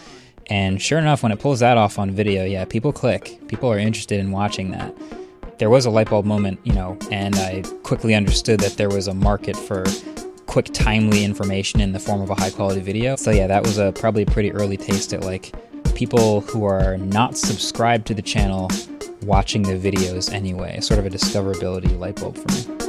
And 0.49 0.83
sure 0.83 0.99
enough, 0.99 1.23
when 1.23 1.31
it 1.33 1.39
pulls 1.39 1.61
that 1.61 1.79
off 1.79 1.99
on 1.99 2.11
video, 2.11 2.45
yeah, 2.45 2.65
people 2.65 2.93
click. 2.93 3.39
People 3.47 3.73
are 3.73 3.79
interested 3.79 4.19
in 4.19 4.33
watching 4.33 4.73
that. 4.73 4.93
There 5.59 5.71
was 5.71 5.87
a 5.87 5.91
light 5.91 6.11
bulb 6.11 6.27
moment, 6.27 6.59
you 6.65 6.73
know, 6.73 6.99
and 7.13 7.37
I 7.37 7.63
quickly 7.85 8.15
understood 8.15 8.59
that 8.61 8.77
there 8.77 8.89
was 8.89 9.07
a 9.07 9.15
market 9.15 9.57
for 9.57 9.85
quick, 10.47 10.67
timely 10.73 11.25
information 11.25 11.81
in 11.81 11.93
the 11.93 12.01
form 12.01 12.21
of 12.21 12.31
a 12.31 12.35
high 12.35 12.51
quality 12.51 12.81
video. 12.81 13.15
So 13.15 13.31
yeah, 13.31 13.47
that 13.47 13.63
was 13.63 13.79
a 13.79 13.93
probably 13.93 14.23
a 14.23 14.27
pretty 14.27 14.51
early 14.53 14.77
taste 14.77 15.15
at 15.15 15.23
like 15.23 15.55
people 15.95 16.41
who 16.41 16.65
are 16.65 16.99
not 16.99 17.37
subscribed 17.37 18.07
to 18.09 18.15
the 18.15 18.23
channel 18.23 18.69
watching 19.23 19.62
the 19.62 19.75
videos 19.75 20.33
anyway. 20.33 20.81
Sort 20.81 20.99
of 20.99 21.07
a 21.07 21.11
discoverability 21.11 21.99
light 21.99 22.17
bulb 22.17 22.37
for 22.37 22.49
me. 22.52 22.83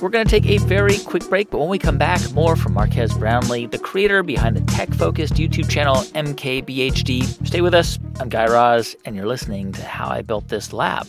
We're 0.00 0.08
going 0.08 0.24
to 0.24 0.30
take 0.30 0.46
a 0.46 0.56
very 0.64 0.96
quick 0.98 1.28
break, 1.28 1.50
but 1.50 1.58
when 1.58 1.68
we 1.68 1.78
come 1.78 1.98
back, 1.98 2.32
more 2.32 2.56
from 2.56 2.72
Marques 2.72 3.12
Brownlee, 3.18 3.66
the 3.66 3.78
creator 3.78 4.22
behind 4.22 4.56
the 4.56 4.62
tech 4.72 4.88
focused 4.94 5.34
YouTube 5.34 5.68
channel 5.68 5.96
MKBHD. 5.96 7.46
Stay 7.46 7.60
with 7.60 7.74
us. 7.74 7.98
I'm 8.18 8.30
Guy 8.30 8.46
Raz, 8.46 8.96
and 9.04 9.14
you're 9.14 9.26
listening 9.26 9.72
to 9.72 9.82
How 9.82 10.08
I 10.08 10.22
Built 10.22 10.48
This 10.48 10.72
Lab. 10.72 11.06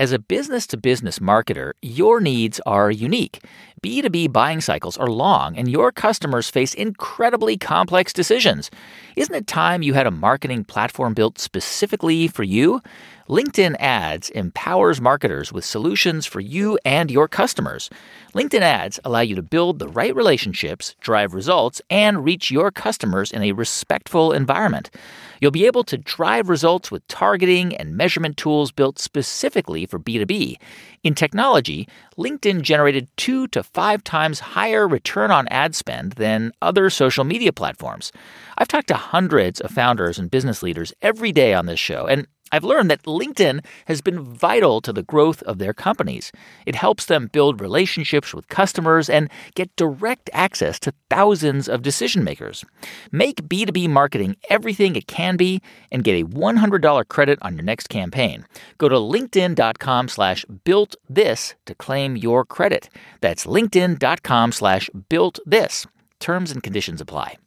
As 0.00 0.10
a 0.10 0.18
business 0.18 0.66
to 0.68 0.76
business 0.76 1.20
marketer, 1.20 1.72
your 1.80 2.20
needs 2.20 2.60
are 2.66 2.90
unique. 2.90 3.44
B2B 3.82 4.32
buying 4.32 4.60
cycles 4.60 4.96
are 4.96 5.08
long, 5.08 5.56
and 5.58 5.68
your 5.68 5.90
customers 5.90 6.48
face 6.48 6.72
incredibly 6.72 7.56
complex 7.56 8.12
decisions. 8.12 8.70
Isn't 9.16 9.34
it 9.34 9.48
time 9.48 9.82
you 9.82 9.94
had 9.94 10.06
a 10.06 10.12
marketing 10.12 10.62
platform 10.62 11.14
built 11.14 11.40
specifically 11.40 12.28
for 12.28 12.44
you? 12.44 12.80
LinkedIn 13.28 13.76
Ads 13.80 14.30
empowers 14.30 15.00
marketers 15.00 15.52
with 15.52 15.64
solutions 15.64 16.26
for 16.26 16.40
you 16.40 16.78
and 16.84 17.10
your 17.10 17.28
customers. 17.28 17.88
LinkedIn 18.34 18.60
Ads 18.60 19.00
allow 19.04 19.20
you 19.20 19.34
to 19.34 19.42
build 19.42 19.78
the 19.78 19.88
right 19.88 20.14
relationships, 20.14 20.94
drive 21.00 21.32
results, 21.32 21.80
and 21.88 22.24
reach 22.24 22.50
your 22.50 22.70
customers 22.70 23.30
in 23.30 23.42
a 23.42 23.52
respectful 23.52 24.32
environment. 24.32 24.90
You'll 25.40 25.50
be 25.50 25.66
able 25.66 25.84
to 25.84 25.98
drive 25.98 26.48
results 26.48 26.90
with 26.90 27.06
targeting 27.08 27.74
and 27.76 27.96
measurement 27.96 28.36
tools 28.36 28.70
built 28.70 28.98
specifically 28.98 29.86
for 29.86 29.98
B2B. 29.98 30.56
In 31.02 31.14
technology, 31.14 31.88
LinkedIn 32.18 32.62
generated 32.62 33.08
two 33.16 33.46
to 33.48 33.62
five 33.74 34.04
times 34.04 34.40
higher 34.40 34.86
return 34.86 35.30
on 35.30 35.48
ad 35.48 35.74
spend 35.74 36.12
than 36.12 36.52
other 36.60 36.90
social 36.90 37.24
media 37.24 37.52
platforms. 37.52 38.12
I've 38.58 38.68
talked 38.68 38.88
to 38.88 38.94
hundreds 38.94 39.60
of 39.60 39.70
founders 39.70 40.18
and 40.18 40.30
business 40.30 40.62
leaders 40.62 40.92
every 41.02 41.32
day 41.32 41.54
on 41.54 41.66
this 41.66 41.80
show, 41.80 42.06
and 42.06 42.26
I've 42.52 42.64
learned 42.64 42.90
that 42.90 43.04
LinkedIn 43.04 43.64
has 43.86 44.02
been 44.02 44.20
vital 44.20 44.82
to 44.82 44.92
the 44.92 45.02
growth 45.02 45.42
of 45.44 45.58
their 45.58 45.72
companies. 45.72 46.30
It 46.66 46.74
helps 46.74 47.06
them 47.06 47.30
build 47.32 47.62
relationships 47.62 48.34
with 48.34 48.48
customers 48.48 49.08
and 49.08 49.30
get 49.54 49.74
direct 49.76 50.28
access 50.34 50.78
to 50.80 50.92
thousands 51.08 51.66
of 51.66 51.80
decision 51.80 52.22
makers. 52.22 52.62
Make 53.10 53.48
B2B 53.48 53.88
marketing 53.88 54.36
everything 54.50 54.96
it 54.96 55.06
can 55.06 55.38
be 55.38 55.62
and 55.90 56.04
get 56.04 56.20
a 56.20 56.26
$100 56.26 57.08
credit 57.08 57.38
on 57.40 57.56
your 57.56 57.64
next 57.64 57.88
campaign. 57.88 58.44
Go 58.76 58.90
to 58.90 58.96
linkedin.com 58.96 60.08
slash 60.08 60.44
built 60.64 60.94
this 61.08 61.54
to 61.64 61.74
claim 61.74 62.16
your 62.16 62.44
credit. 62.44 62.90
That's 63.22 63.46
linkedin.com 63.46 64.52
slash 64.52 64.90
built 65.08 65.38
this. 65.46 65.86
Terms 66.20 66.52
and 66.52 66.62
conditions 66.62 67.00
apply. 67.00 67.38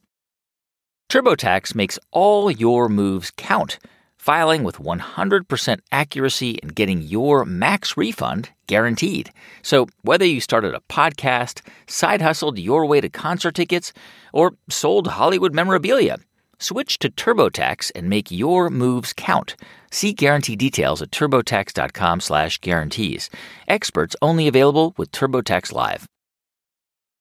TurboTax 1.11 1.75
makes 1.75 1.99
all 2.11 2.49
your 2.49 2.89
moves 2.89 3.31
count 3.37 3.77
filing 4.25 4.63
with 4.63 4.79
100% 4.79 5.79
accuracy 5.91 6.57
and 6.63 6.75
getting 6.75 7.03
your 7.03 7.45
max 7.45 7.95
refund 7.95 8.49
guaranteed. 8.65 9.31
So, 9.61 9.87
whether 10.01 10.25
you 10.25 10.41
started 10.41 10.73
a 10.73 10.81
podcast, 10.91 11.61
side 11.85 12.23
hustled 12.23 12.57
your 12.57 12.87
way 12.87 13.01
to 13.01 13.09
concert 13.09 13.53
tickets, 13.53 13.93
or 14.33 14.53
sold 14.67 15.05
Hollywood 15.05 15.53
memorabilia, 15.53 16.17
switch 16.57 16.97
to 16.99 17.11
TurboTax 17.11 17.91
and 17.93 18.09
make 18.09 18.31
your 18.31 18.71
moves 18.71 19.13
count. 19.13 19.55
See 19.91 20.11
guarantee 20.11 20.55
details 20.55 21.03
at 21.03 21.11
turbotax.com/guarantees. 21.11 23.29
Experts 23.67 24.15
only 24.23 24.47
available 24.47 24.95
with 24.97 25.11
TurboTax 25.11 25.71
Live. 25.71 26.07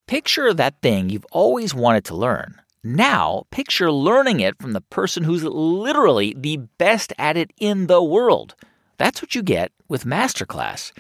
Picture 0.07 0.55
that 0.55 0.81
thing 0.81 1.11
you've 1.11 1.27
always 1.33 1.75
wanted 1.75 2.07
to 2.07 2.17
learn 2.17 2.63
now, 2.85 3.47
picture 3.51 3.91
learning 3.91 4.41
it 4.41 4.61
from 4.61 4.75
the 4.75 4.83
person 4.83 5.25
who's 5.25 5.43
literally 5.43 6.35
the 6.37 6.59
best 6.79 7.15
at 7.19 7.37
it 7.39 7.51
in 7.59 7.87
the 7.87 8.03
world. 8.03 8.55
That's 8.97 9.21
what 9.21 9.35
you 9.35 9.43
get 9.43 9.73
with 9.89 10.05
Masterclass. 10.05 10.93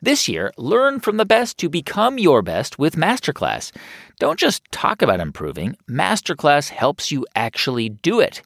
This 0.00 0.28
year, 0.28 0.52
learn 0.56 1.00
from 1.00 1.16
the 1.16 1.24
best 1.24 1.58
to 1.58 1.68
become 1.68 2.18
your 2.18 2.42
best 2.42 2.78
with 2.78 2.96
Masterclass. 2.96 3.72
Don't 4.18 4.38
just 4.38 4.62
talk 4.70 5.02
about 5.02 5.20
improving, 5.20 5.76
Masterclass 5.88 6.68
helps 6.68 7.10
you 7.10 7.26
actually 7.34 7.88
do 7.88 8.20
it. 8.20 8.42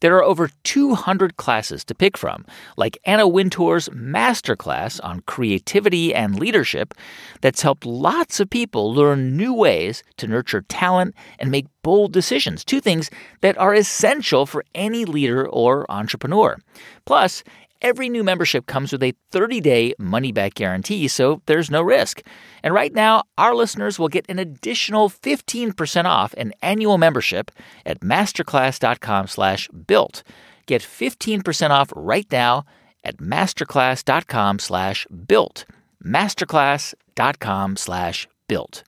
There 0.00 0.16
are 0.16 0.24
over 0.24 0.50
200 0.64 1.36
classes 1.36 1.84
to 1.84 1.94
pick 1.94 2.18
from, 2.18 2.44
like 2.76 2.98
Anna 3.06 3.26
Wintour's 3.26 3.88
Masterclass 3.88 5.00
on 5.02 5.20
creativity 5.20 6.14
and 6.14 6.38
leadership, 6.38 6.92
that's 7.40 7.62
helped 7.62 7.86
lots 7.86 8.38
of 8.38 8.50
people 8.50 8.92
learn 8.92 9.34
new 9.36 9.54
ways 9.54 10.02
to 10.18 10.26
nurture 10.26 10.62
talent 10.62 11.14
and 11.38 11.50
make 11.50 11.66
bold 11.82 12.12
decisions, 12.12 12.64
two 12.64 12.80
things 12.80 13.10
that 13.40 13.56
are 13.56 13.74
essential 13.74 14.44
for 14.44 14.64
any 14.74 15.04
leader 15.06 15.48
or 15.48 15.90
entrepreneur. 15.90 16.58
Plus, 17.06 17.42
Every 17.84 18.08
new 18.08 18.24
membership 18.24 18.64
comes 18.64 18.92
with 18.92 19.02
a 19.02 19.12
30 19.30 19.60
day 19.60 19.94
money 19.98 20.32
back 20.32 20.54
guarantee, 20.54 21.06
so 21.06 21.42
there's 21.44 21.70
no 21.70 21.82
risk. 21.82 22.26
And 22.62 22.72
right 22.72 22.94
now, 22.94 23.24
our 23.36 23.54
listeners 23.54 23.98
will 23.98 24.08
get 24.08 24.24
an 24.26 24.38
additional 24.38 25.10
15% 25.10 26.06
off 26.06 26.32
an 26.38 26.54
annual 26.62 26.96
membership 26.96 27.50
at 27.84 28.00
masterclass.com 28.00 29.26
slash 29.26 29.68
built. 29.86 30.22
Get 30.64 30.80
15% 30.80 31.68
off 31.68 31.92
right 31.94 32.26
now 32.32 32.64
at 33.04 33.18
masterclass.com 33.18 34.60
slash 34.60 35.06
built. 35.28 35.66
Masterclass.com 36.02 37.76
slash 37.76 38.26
built. 38.48 38.82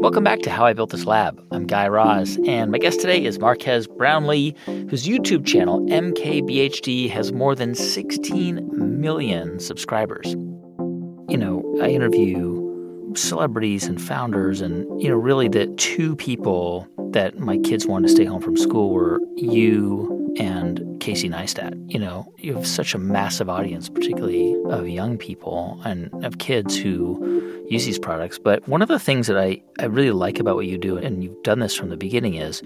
Welcome 0.00 0.22
back 0.22 0.38
to 0.42 0.50
How 0.50 0.64
I 0.64 0.74
Built 0.74 0.90
This 0.90 1.06
Lab. 1.06 1.44
I'm 1.50 1.66
Guy 1.66 1.88
Raz, 1.88 2.38
and 2.46 2.70
my 2.70 2.78
guest 2.78 3.00
today 3.00 3.24
is 3.24 3.40
Marques 3.40 3.88
Brownlee, 3.88 4.54
whose 4.64 5.08
YouTube 5.08 5.44
channel, 5.44 5.80
MKBHD, 5.80 7.10
has 7.10 7.32
more 7.32 7.56
than 7.56 7.74
16 7.74 8.68
million 9.00 9.58
subscribers. 9.58 10.30
You 11.28 11.36
know, 11.36 11.64
I 11.82 11.88
interview 11.88 13.12
celebrities 13.16 13.86
and 13.86 14.00
founders, 14.00 14.60
and, 14.60 14.86
you 15.02 15.08
know, 15.08 15.16
really 15.16 15.48
the 15.48 15.66
two 15.78 16.14
people 16.14 16.86
that 17.10 17.40
my 17.40 17.58
kids 17.58 17.84
wanted 17.84 18.06
to 18.06 18.14
stay 18.14 18.24
home 18.24 18.40
from 18.40 18.56
school 18.56 18.90
were 18.90 19.18
you 19.34 20.32
and 20.38 20.80
Casey 21.08 21.30
Neistat. 21.30 21.90
You 21.90 21.98
know, 21.98 22.30
you 22.36 22.54
have 22.54 22.66
such 22.66 22.94
a 22.94 22.98
massive 22.98 23.48
audience, 23.48 23.88
particularly 23.88 24.54
of 24.66 24.86
young 24.86 25.16
people 25.16 25.80
and 25.86 26.12
of 26.22 26.36
kids 26.36 26.76
who 26.76 27.64
use 27.66 27.86
these 27.86 27.98
products. 27.98 28.38
But 28.38 28.68
one 28.68 28.82
of 28.82 28.88
the 28.88 28.98
things 28.98 29.26
that 29.28 29.38
I, 29.38 29.62
I 29.78 29.86
really 29.86 30.10
like 30.10 30.38
about 30.38 30.56
what 30.56 30.66
you 30.66 30.76
do, 30.76 30.98
and 30.98 31.24
you've 31.24 31.42
done 31.42 31.60
this 31.60 31.74
from 31.74 31.88
the 31.88 31.96
beginning, 31.96 32.34
is 32.34 32.62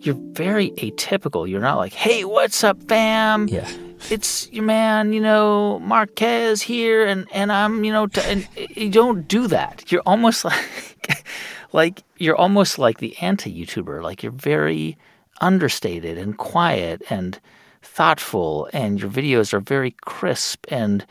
you're 0.00 0.18
very 0.32 0.72
atypical. 0.72 1.48
You're 1.48 1.60
not 1.60 1.76
like, 1.76 1.92
hey, 1.92 2.24
what's 2.24 2.64
up, 2.64 2.82
fam? 2.88 3.46
Yeah. 3.46 3.70
It's 4.10 4.50
your 4.50 4.64
man, 4.64 5.12
you 5.12 5.20
know, 5.20 5.78
Marques 5.78 6.60
here, 6.60 7.06
and, 7.06 7.28
and 7.32 7.52
I'm, 7.52 7.84
you 7.84 7.92
know, 7.92 8.08
t- 8.08 8.22
and 8.24 8.48
you 8.56 8.90
don't 8.90 9.28
do 9.28 9.46
that. 9.46 9.92
You're 9.92 10.02
almost 10.04 10.44
like, 10.44 11.24
like 11.72 12.02
you're 12.16 12.34
almost 12.34 12.76
like 12.76 12.98
the 12.98 13.16
anti-YouTuber. 13.18 14.02
Like 14.02 14.24
you're 14.24 14.32
very 14.32 14.98
understated 15.40 16.18
and 16.18 16.36
quiet 16.36 17.02
and 17.08 17.38
thoughtful, 17.98 18.70
and 18.72 19.00
your 19.00 19.10
videos 19.10 19.52
are 19.52 19.58
very 19.58 19.90
crisp, 20.02 20.66
and 20.70 21.04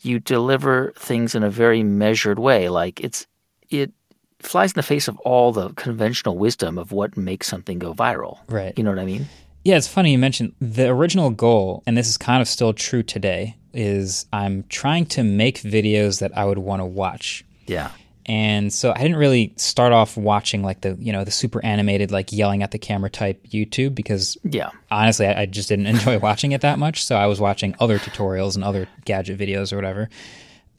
you 0.00 0.18
deliver 0.18 0.90
things 0.96 1.34
in 1.34 1.42
a 1.42 1.50
very 1.50 1.82
measured 1.82 2.38
way. 2.38 2.70
Like 2.70 2.98
it's 3.00 3.26
it 3.68 3.92
flies 4.38 4.72
in 4.72 4.78
the 4.78 4.82
face 4.82 5.06
of 5.06 5.18
all 5.18 5.52
the 5.52 5.68
conventional 5.74 6.38
wisdom 6.38 6.78
of 6.78 6.92
what 6.92 7.14
makes 7.14 7.46
something 7.46 7.78
go 7.78 7.92
viral. 7.92 8.38
Right. 8.48 8.72
You 8.74 8.84
know 8.84 8.90
what 8.90 8.98
I 8.98 9.04
mean? 9.04 9.26
Yeah, 9.64 9.76
it's 9.76 9.86
funny 9.86 10.12
you 10.12 10.18
mentioned 10.18 10.54
the 10.62 10.88
original 10.88 11.28
goal, 11.28 11.82
and 11.86 11.94
this 11.94 12.08
is 12.08 12.16
kind 12.16 12.40
of 12.40 12.48
still 12.48 12.72
true 12.72 13.02
today, 13.02 13.58
is 13.74 14.24
I'm 14.32 14.64
trying 14.70 15.04
to 15.16 15.22
make 15.22 15.60
videos 15.60 16.20
that 16.20 16.34
I 16.34 16.46
would 16.46 16.56
want 16.56 16.80
to 16.80 16.86
watch. 16.86 17.44
Yeah. 17.66 17.90
And 18.30 18.72
so 18.72 18.92
I 18.94 18.98
didn't 19.02 19.16
really 19.16 19.52
start 19.56 19.92
off 19.92 20.16
watching 20.16 20.62
like 20.62 20.82
the, 20.82 20.96
you 21.00 21.12
know, 21.12 21.24
the 21.24 21.32
super 21.32 21.64
animated, 21.64 22.12
like 22.12 22.30
yelling 22.30 22.62
at 22.62 22.70
the 22.70 22.78
camera 22.78 23.10
type 23.10 23.44
YouTube 23.48 23.92
because 23.96 24.38
Yeah. 24.44 24.70
honestly, 24.88 25.26
I, 25.26 25.42
I 25.42 25.46
just 25.46 25.68
didn't 25.68 25.86
enjoy 25.94 26.20
watching 26.20 26.52
it 26.52 26.60
that 26.60 26.78
much. 26.78 27.04
So 27.04 27.16
I 27.16 27.26
was 27.26 27.40
watching 27.40 27.74
other 27.80 27.98
tutorials 27.98 28.54
and 28.54 28.62
other 28.62 28.86
gadget 29.04 29.36
videos 29.36 29.72
or 29.72 29.76
whatever. 29.76 30.08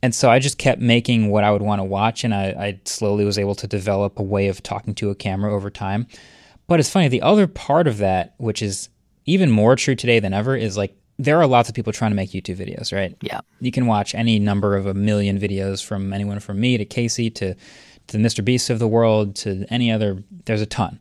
And 0.02 0.16
so 0.16 0.30
I 0.32 0.40
just 0.40 0.58
kept 0.58 0.80
making 0.80 1.30
what 1.30 1.44
I 1.44 1.52
would 1.52 1.62
want 1.62 1.80
to 1.80 1.84
watch, 1.84 2.24
and 2.24 2.34
I, 2.34 2.46
I 2.58 2.80
slowly 2.86 3.26
was 3.26 3.38
able 3.38 3.54
to 3.56 3.68
develop 3.68 4.18
a 4.18 4.24
way 4.24 4.48
of 4.48 4.64
talking 4.64 4.96
to 4.96 5.10
a 5.10 5.16
camera 5.16 5.54
over 5.54 5.70
time. 5.70 6.08
But 6.68 6.80
it's 6.80 6.90
funny, 6.90 7.10
the 7.10 7.22
other 7.22 7.48
part 7.48 7.86
of 7.86 7.98
that, 7.98 8.34
which 8.38 8.62
is 8.64 8.88
even 9.26 9.52
more 9.52 9.76
true 9.76 9.94
today 9.96 10.20
than 10.20 10.34
ever, 10.34 10.56
is 10.56 10.76
like 10.78 10.96
there 11.22 11.40
are 11.40 11.48
lots 11.48 11.70
of 11.70 11.76
people 11.76 11.94
trying 11.94 12.12
to 12.12 12.16
make 12.16 12.32
YouTube 12.32 12.58
videos, 12.58 12.92
right? 12.92 13.16
Yeah. 13.22 13.42
You 13.60 13.72
can 13.72 13.86
watch 13.86 14.16
any 14.16 14.40
number 14.40 14.76
of 14.76 14.88
a 14.88 14.94
million 14.94 15.40
videos 15.40 15.84
from 15.84 16.14
anyone 16.14 16.40
from 16.40 16.60
me 16.60 16.78
to 16.78 16.86
Casey 16.86 17.30
to, 17.32 17.54
to 17.54 18.18
the 18.18 18.18
Mr. 18.18 18.44
Beast 18.44 18.70
of 18.70 18.80
the 18.80 18.88
world 18.88 19.36
to 19.38 19.66
any 19.70 19.92
other. 19.92 20.24
There's 20.46 20.62
a 20.62 20.66
ton. 20.66 21.00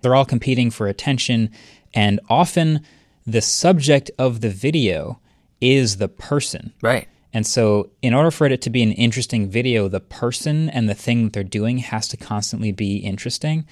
They're 0.00 0.14
all 0.14 0.24
competing 0.24 0.70
for 0.70 0.86
attention, 0.86 1.50
and 1.92 2.20
often 2.30 2.80
the 3.26 3.42
subject 3.42 4.10
of 4.18 4.40
the 4.40 4.48
video 4.48 5.20
is 5.60 5.98
the 5.98 6.08
person. 6.08 6.72
Right. 6.80 7.08
And 7.34 7.46
so, 7.46 7.90
in 8.00 8.14
order 8.14 8.30
for 8.30 8.46
it 8.46 8.62
to 8.62 8.70
be 8.70 8.82
an 8.82 8.92
interesting 8.92 9.50
video, 9.50 9.88
the 9.88 10.00
person 10.00 10.70
and 10.70 10.88
the 10.88 10.94
thing 10.94 11.24
that 11.24 11.32
they're 11.34 11.44
doing 11.44 11.78
has 11.78 12.08
to 12.08 12.16
constantly 12.16 12.72
be 12.72 12.96
interesting. 12.96 13.66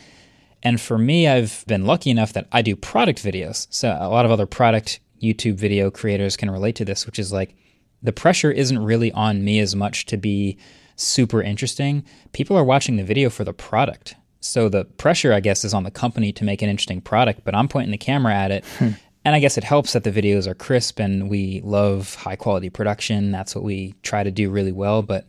And 0.63 0.79
for 0.79 0.99
me, 0.99 1.27
I've 1.27 1.65
been 1.67 1.87
lucky 1.87 2.11
enough 2.11 2.35
that 2.35 2.49
I 2.53 2.61
do 2.61 2.77
product 2.77 3.25
videos. 3.25 3.67
So, 3.71 3.97
a 3.99 4.11
lot 4.11 4.27
of 4.27 4.31
other 4.31 4.47
product 4.47 5.01
YouTube 5.35 5.55
video 5.55 5.91
creators 5.91 6.37
can 6.37 6.51
relate 6.51 6.77
to 6.77 6.85
this, 6.85 7.07
which 7.07 7.19
is 7.19 7.33
like 7.33 7.57
the 8.03 8.12
pressure 8.12 8.51
isn't 8.51 8.79
really 8.79 9.12
on 9.12 9.45
me 9.45 9.59
as 9.61 9.75
much 9.75 10.07
to 10.07 10.17
be 10.17 10.59
super 10.97 11.43
interesting. 11.43 12.05
People 12.33 12.57
are 12.57 12.65
watching 12.65 12.97
the 12.97 13.05
video 13.05 13.31
for 13.31 13.45
the 13.45 13.53
product. 13.53 14.15
So, 14.41 14.69
the 14.69 14.85
pressure, 14.85 15.33
I 15.33 15.41
guess, 15.41 15.65
is 15.65 15.75
on 15.75 15.83
the 15.83 15.91
company 15.91 16.33
to 16.33 16.45
make 16.45 16.62
an 16.62 16.69
interesting 16.69 17.01
product, 17.01 17.41
but 17.45 17.55
I'm 17.55 17.69
pointing 17.69 17.91
the 17.91 17.99
camera 17.99 18.35
at 18.35 18.51
it. 18.51 18.65
Hmm. 18.79 18.91
And 19.25 19.35
I 19.35 19.41
guess 19.41 19.59
it 19.59 19.65
helps 19.65 19.93
that 19.95 20.05
the 20.05 20.12
videos 20.12 20.47
are 20.47 20.55
crisp 20.55 21.01
and 21.01 21.29
we 21.29 21.61
love 21.65 22.15
high 22.15 22.37
quality 22.37 22.71
production. 22.71 23.33
That's 23.33 23.57
what 23.57 23.65
we 23.65 23.97
try 24.05 24.23
to 24.23 24.31
do 24.31 24.51
really 24.51 24.71
well. 24.71 25.03
But 25.03 25.27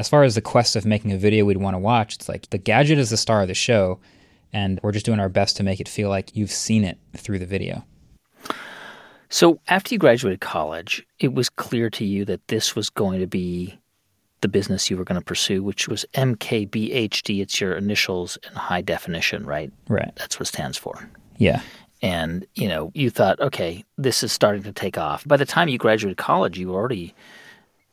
as 0.00 0.08
far 0.08 0.24
as 0.24 0.34
the 0.34 0.40
quest 0.40 0.74
of 0.74 0.84
making 0.84 1.12
a 1.12 1.16
video 1.16 1.44
we'd 1.44 1.58
want 1.58 1.74
to 1.74 1.78
watch, 1.78 2.16
it's 2.16 2.28
like 2.28 2.50
the 2.50 2.58
gadget 2.58 2.98
is 2.98 3.10
the 3.10 3.16
star 3.16 3.42
of 3.42 3.48
the 3.48 3.54
show, 3.54 4.00
and 4.52 4.80
we're 4.82 4.90
just 4.90 5.06
doing 5.06 5.20
our 5.20 5.28
best 5.28 5.58
to 5.58 5.62
make 5.62 5.78
it 5.78 5.88
feel 5.88 6.08
like 6.08 6.34
you've 6.34 6.50
seen 6.50 6.82
it 6.82 6.98
through 7.16 7.38
the 7.38 7.46
video. 7.46 7.84
So, 9.32 9.60
after 9.68 9.94
you 9.94 9.98
graduated 9.98 10.40
college, 10.40 11.06
it 11.20 11.32
was 11.34 11.48
clear 11.48 11.88
to 11.90 12.04
you 12.04 12.24
that 12.24 12.48
this 12.48 12.74
was 12.74 12.90
going 12.90 13.20
to 13.20 13.28
be 13.28 13.78
the 14.40 14.48
business 14.48 14.90
you 14.90 14.96
were 14.96 15.04
going 15.04 15.20
to 15.20 15.24
pursue, 15.24 15.62
which 15.62 15.86
was 15.86 16.04
MKBHD. 16.14 17.40
It's 17.40 17.60
your 17.60 17.74
initials 17.74 18.38
in 18.48 18.54
high 18.54 18.80
definition, 18.80 19.44
right? 19.46 19.70
Right. 19.88 20.10
That's 20.16 20.36
what 20.36 20.48
it 20.48 20.52
stands 20.52 20.76
for. 20.76 21.08
Yeah. 21.38 21.62
And, 22.02 22.44
you 22.56 22.66
know, 22.66 22.90
you 22.94 23.08
thought, 23.08 23.38
okay, 23.38 23.84
this 23.96 24.24
is 24.24 24.32
starting 24.32 24.64
to 24.64 24.72
take 24.72 24.98
off. 24.98 25.26
By 25.28 25.36
the 25.36 25.46
time 25.46 25.68
you 25.68 25.78
graduated 25.78 26.16
college, 26.16 26.58
you 26.58 26.68
were 26.68 26.74
already 26.74 27.14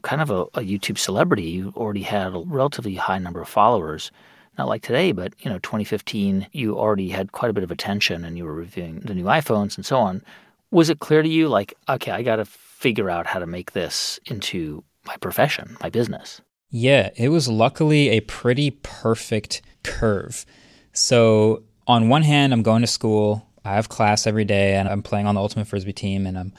kind 0.01 0.21
of 0.21 0.31
a, 0.31 0.41
a 0.41 0.61
YouTube 0.61 0.97
celebrity. 0.97 1.43
You 1.43 1.73
already 1.75 2.01
had 2.01 2.33
a 2.33 2.39
relatively 2.39 2.95
high 2.95 3.19
number 3.19 3.41
of 3.41 3.49
followers 3.49 4.11
not 4.57 4.67
like 4.67 4.81
today, 4.81 5.11
but 5.11 5.33
you 5.39 5.51
know, 5.51 5.59
2015, 5.59 6.47
you 6.51 6.79
already 6.79 7.09
had 7.09 7.31
quite 7.31 7.51
a 7.51 7.53
bit 7.53 7.63
of 7.63 7.69
attention 7.69 8.25
and 8.25 8.39
you 8.39 8.43
were 8.43 8.55
reviewing 8.55 9.01
the 9.01 9.13
new 9.13 9.25
iPhones 9.25 9.75
and 9.75 9.85
so 9.85 9.97
on 9.97 10.23
was 10.71 10.89
it 10.89 10.99
clear 10.99 11.21
to 11.21 11.29
you 11.29 11.47
like 11.47 11.73
okay 11.87 12.11
i 12.11 12.21
got 12.21 12.37
to 12.37 12.45
figure 12.77 13.09
out 13.09 13.25
how 13.25 13.39
to 13.39 13.47
make 13.47 13.71
this 13.71 14.19
into 14.27 14.83
my 15.05 15.17
profession 15.17 15.75
my 15.81 15.89
business? 15.89 16.41
Yeah 16.69 17.09
it 17.15 17.29
was 17.29 17.47
luckily 17.47 18.09
a 18.09 18.19
pretty 18.21 18.71
perfect 18.71 19.61
curve. 19.83 20.45
So 20.93 21.63
on 21.87 22.09
one 22.09 22.23
hand 22.23 22.53
i'm 22.53 22.61
going 22.61 22.81
to 22.81 22.87
school 22.87 23.47
i 23.65 23.73
have 23.73 23.89
class 23.89 24.27
every 24.27 24.45
day 24.45 24.75
and 24.75 24.87
i'm 24.87 25.01
playing 25.01 25.25
on 25.25 25.35
the 25.35 25.41
ultimate 25.41 25.67
frisbee 25.67 25.93
team 25.93 26.27
and 26.27 26.37
i'm 26.37 26.53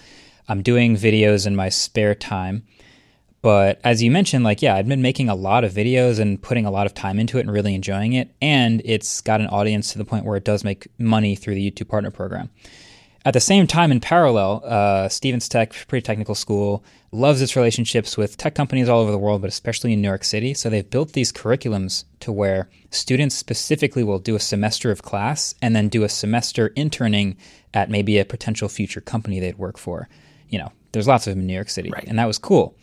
i'm 0.49 0.63
doing 0.63 0.97
videos 0.97 1.47
in 1.47 1.55
my 1.55 1.69
spare 1.69 2.15
time. 2.15 2.65
But 3.41 3.81
as 3.85 4.03
you 4.03 4.11
mentioned 4.11 4.43
like 4.43 4.61
yeah 4.61 4.75
i've 4.75 4.89
been 4.89 5.03
making 5.03 5.29
a 5.29 5.37
lot 5.37 5.63
of 5.63 5.73
videos 5.73 6.19
and 6.19 6.43
putting 6.43 6.67
a 6.67 6.71
lot 6.73 6.87
of 6.87 6.95
time 6.95 7.21
into 7.21 7.39
it 7.39 7.43
and 7.43 7.53
really 7.53 7.75
enjoying 7.75 8.15
it 8.15 8.35
and 8.43 8.83
it's 8.85 9.21
got 9.21 9.41
an 9.41 9.47
audience 9.47 9.93
to 9.93 9.99
the 9.99 10.05
point 10.05 10.25
where 10.25 10.37
it 10.37 10.45
does 10.45 10.65
make 10.65 10.89
money 10.99 11.37
through 11.37 11.55
the 11.55 11.71
youtube 11.71 11.89
partner 11.89 12.11
program 12.11 12.51
at 13.29 13.35
the 13.35 13.41
same 13.41 13.67
time, 13.67 13.93
in 13.93 14.01
parallel, 14.01 14.63
uh, 14.65 15.07
Stevens 15.11 15.51
Tech, 15.51 15.75
pretty 15.87 16.03
technical 16.03 16.35
school, 16.35 16.83
loves 17.13 17.43
its 17.43 17.57
relationships 17.57 18.17
with 18.17 18.39
tech 18.39 18.55
companies 18.55 18.89
all 18.89 19.01
over 19.01 19.11
the 19.11 19.19
world, 19.19 19.43
but 19.43 19.49
especially 19.49 19.93
in 19.93 20.01
New 20.01 20.09
York 20.09 20.25
City. 20.25 20.55
So 20.55 20.71
they've 20.71 20.89
built 20.89 21.13
these 21.13 21.31
curriculums 21.31 22.05
to 22.21 22.33
where 22.33 22.71
students 22.91 23.35
specifically 23.35 24.03
will 24.03 24.19
do 24.19 24.35
a 24.35 24.41
semester 24.41 24.91
of 24.91 25.03
class 25.03 25.55
and 25.61 25.77
then 25.77 25.91
do 25.91 26.05
a 26.05 26.09
semester 26.09 26.69
interning 26.69 27.37
at 27.75 27.91
maybe 27.91 28.19
a 28.19 28.25
potential 28.25 28.67
future 28.67 29.03
company 29.03 29.41
they'd 29.41 29.59
work 29.59 29.77
for. 29.77 30.09
You 30.49 30.61
know, 30.61 30.73
there's 30.93 31.07
lots 31.07 31.27
of 31.27 31.33
them 31.33 31.41
in 31.41 31.49
New 31.49 31.53
York 31.53 31.69
City, 31.69 31.91
right. 31.91 32.05
and 32.09 32.19
that 32.19 32.27
was 32.27 32.39
cool. 32.39 32.79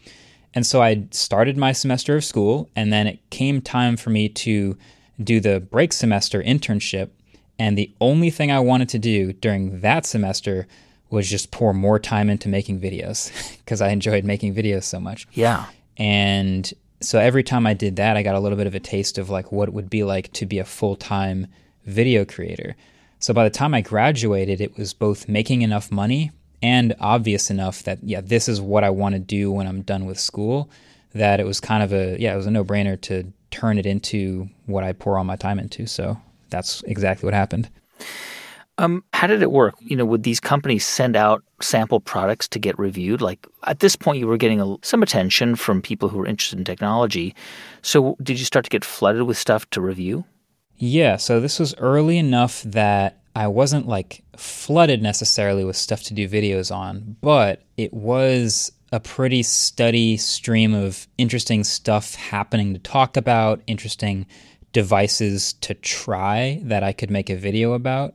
And 0.54 0.64
so 0.64 0.80
I 0.80 1.08
started 1.10 1.58
my 1.58 1.72
semester 1.72 2.16
of 2.16 2.24
school, 2.24 2.70
and 2.76 2.94
then 2.94 3.08
it 3.08 3.32
came 3.32 3.62
time 3.62 3.98
for 3.98 4.12
me 4.12 4.30
to 4.30 4.78
do 5.24 5.40
the 5.40 5.60
break 5.60 5.92
semester 5.92 6.44
internship 6.44 7.10
and 7.58 7.78
the 7.78 7.92
only 8.02 8.30
thing 8.30 8.52
I 8.52 8.60
wanted 8.60 8.90
to 8.90 9.00
do 9.00 9.34
during 9.34 9.82
that 9.82 10.06
semester 10.06 10.68
was 11.10 11.30
just 11.30 11.52
pour 11.52 11.74
more 11.74 12.00
time 12.00 12.30
into 12.30 12.50
making 12.50 12.80
videos 12.80 13.32
because 13.60 13.82
I 13.82 13.90
enjoyed 13.90 14.24
making 14.26 14.56
videos 14.56 14.84
so 14.84 15.00
much. 15.00 15.28
Yeah. 15.34 15.66
And 15.98 16.72
so 17.02 17.20
every 17.20 17.44
time 17.44 17.66
I 17.66 17.74
did 17.74 17.96
that, 17.98 18.18
I 18.18 18.24
got 18.24 18.36
a 18.36 18.40
little 18.40 18.58
bit 18.58 18.68
of 18.68 18.76
a 18.76 18.80
taste 18.80 19.18
of 19.18 19.30
like 19.30 19.52
what 19.52 19.70
it 19.70 19.74
would 19.74 19.90
be 19.90 20.04
like 20.04 20.32
to 20.34 20.46
be 20.46 20.60
a 20.60 20.66
full 20.66 20.96
time 20.96 21.48
video 21.86 22.26
creator. 22.26 22.76
So 23.20 23.34
by 23.34 23.44
the 23.44 23.50
time 23.50 23.74
I 23.74 23.82
graduated, 23.82 24.60
it 24.60 24.78
was 24.78 24.94
both 24.94 25.30
making 25.30 25.62
enough 25.62 25.92
money 25.92 26.32
and 26.62 26.96
obvious 27.00 27.50
enough 27.50 27.84
that, 27.84 28.00
yeah, 28.04 28.22
this 28.22 28.50
is 28.50 28.60
what 28.60 28.84
I 28.84 28.90
want 28.90 29.14
to 29.14 29.20
do 29.20 29.52
when 29.52 29.68
I'm 29.68 29.82
done 29.82 30.06
with 30.06 30.20
school. 30.20 30.70
That 31.14 31.40
it 31.40 31.46
was 31.46 31.62
kind 31.62 31.82
of 31.82 31.94
a, 31.94 32.18
yeah, 32.20 32.34
it 32.34 32.38
was 32.38 32.46
a 32.46 32.52
no 32.52 32.66
brainer 32.66 33.00
to 33.02 33.32
turn 33.52 33.78
it 33.78 33.86
into 33.86 34.50
what 34.66 34.84
I 34.84 34.92
pour 34.92 35.18
all 35.18 35.24
my 35.24 35.38
time 35.38 35.60
into. 35.60 35.88
So 35.88 36.18
that's 36.56 36.82
exactly 36.84 37.28
what 37.28 37.34
happened. 37.34 37.70
Um, 38.78 39.04
how 39.14 39.28
did 39.28 39.42
it 39.42 39.52
work? 39.52 39.76
You 39.80 39.96
know, 39.96 40.06
would 40.06 40.24
these 40.24 40.40
companies 40.40 40.86
send 40.86 41.16
out 41.16 41.44
sample 41.62 42.00
products 42.00 42.48
to 42.50 42.60
get 42.60 42.78
reviewed? 42.78 43.22
Like 43.22 43.48
at 43.64 43.80
this 43.80 43.96
point, 43.96 44.20
you 44.20 44.28
were 44.28 44.38
getting 44.38 44.60
a, 44.60 44.76
some 44.82 45.02
attention 45.02 45.56
from 45.56 45.82
people 45.82 46.10
who 46.10 46.18
were 46.18 46.26
interested 46.26 46.60
in 46.60 46.66
technology. 46.66 47.34
So, 47.82 48.18
did 48.22 48.38
you 48.38 48.46
start 48.46 48.66
to 48.66 48.70
get 48.70 48.84
flooded 48.84 49.24
with 49.24 49.38
stuff 49.38 49.70
to 49.72 49.82
review? 49.82 50.26
Yeah. 50.78 51.16
So 51.16 51.40
this 51.40 51.58
was 51.58 51.74
early 51.76 52.18
enough 52.18 52.62
that 52.64 53.22
I 53.34 53.48
wasn't 53.48 53.88
like 53.88 54.24
flooded 54.36 55.02
necessarily 55.02 55.64
with 55.64 55.78
stuff 55.78 56.04
to 56.04 56.14
do 56.14 56.28
videos 56.28 56.74
on, 56.74 57.16
but 57.22 57.62
it 57.78 57.94
was 57.94 58.72
a 58.92 59.00
pretty 59.00 59.44
steady 59.44 60.16
stream 60.16 60.74
of 60.74 61.08
interesting 61.18 61.64
stuff 61.64 62.16
happening 62.16 62.74
to 62.74 62.80
talk 62.80 63.18
about, 63.18 63.62
interesting 63.68 64.26
devices 64.76 65.54
to 65.54 65.74
try 65.74 66.60
that 66.64 66.84
I 66.84 66.92
could 66.92 67.10
make 67.10 67.30
a 67.30 67.36
video 67.38 67.72
about. 67.72 68.14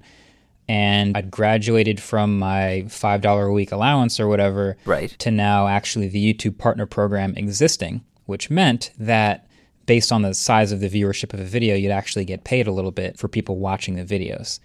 And 0.69 1.17
I'd 1.17 1.31
graduated 1.31 1.99
from 1.99 2.39
my 2.39 2.85
$5 2.87 3.49
a 3.49 3.51
week 3.51 3.73
allowance 3.73 4.21
or 4.21 4.29
whatever 4.29 4.77
right. 4.85 5.09
to 5.21 5.31
now 5.31 5.69
actually 5.69 6.09
the 6.09 6.35
YouTube 6.35 6.59
partner 6.59 6.85
program 6.85 7.35
existing, 7.35 8.03
which 8.27 8.51
meant 8.51 8.91
that 8.99 9.49
based 9.87 10.13
on 10.13 10.21
the 10.21 10.35
size 10.35 10.71
of 10.71 10.81
the 10.81 10.91
viewership 10.91 11.33
of 11.33 11.41
a 11.41 11.45
video, 11.45 11.75
you'd 11.75 11.91
actually 11.91 12.27
get 12.27 12.45
paid 12.45 12.67
a 12.67 12.73
little 12.73 12.91
bit 12.93 13.19
for 13.19 13.27
people 13.27 13.57
watching 13.57 13.97
the 13.97 14.05
videos. 14.05 14.61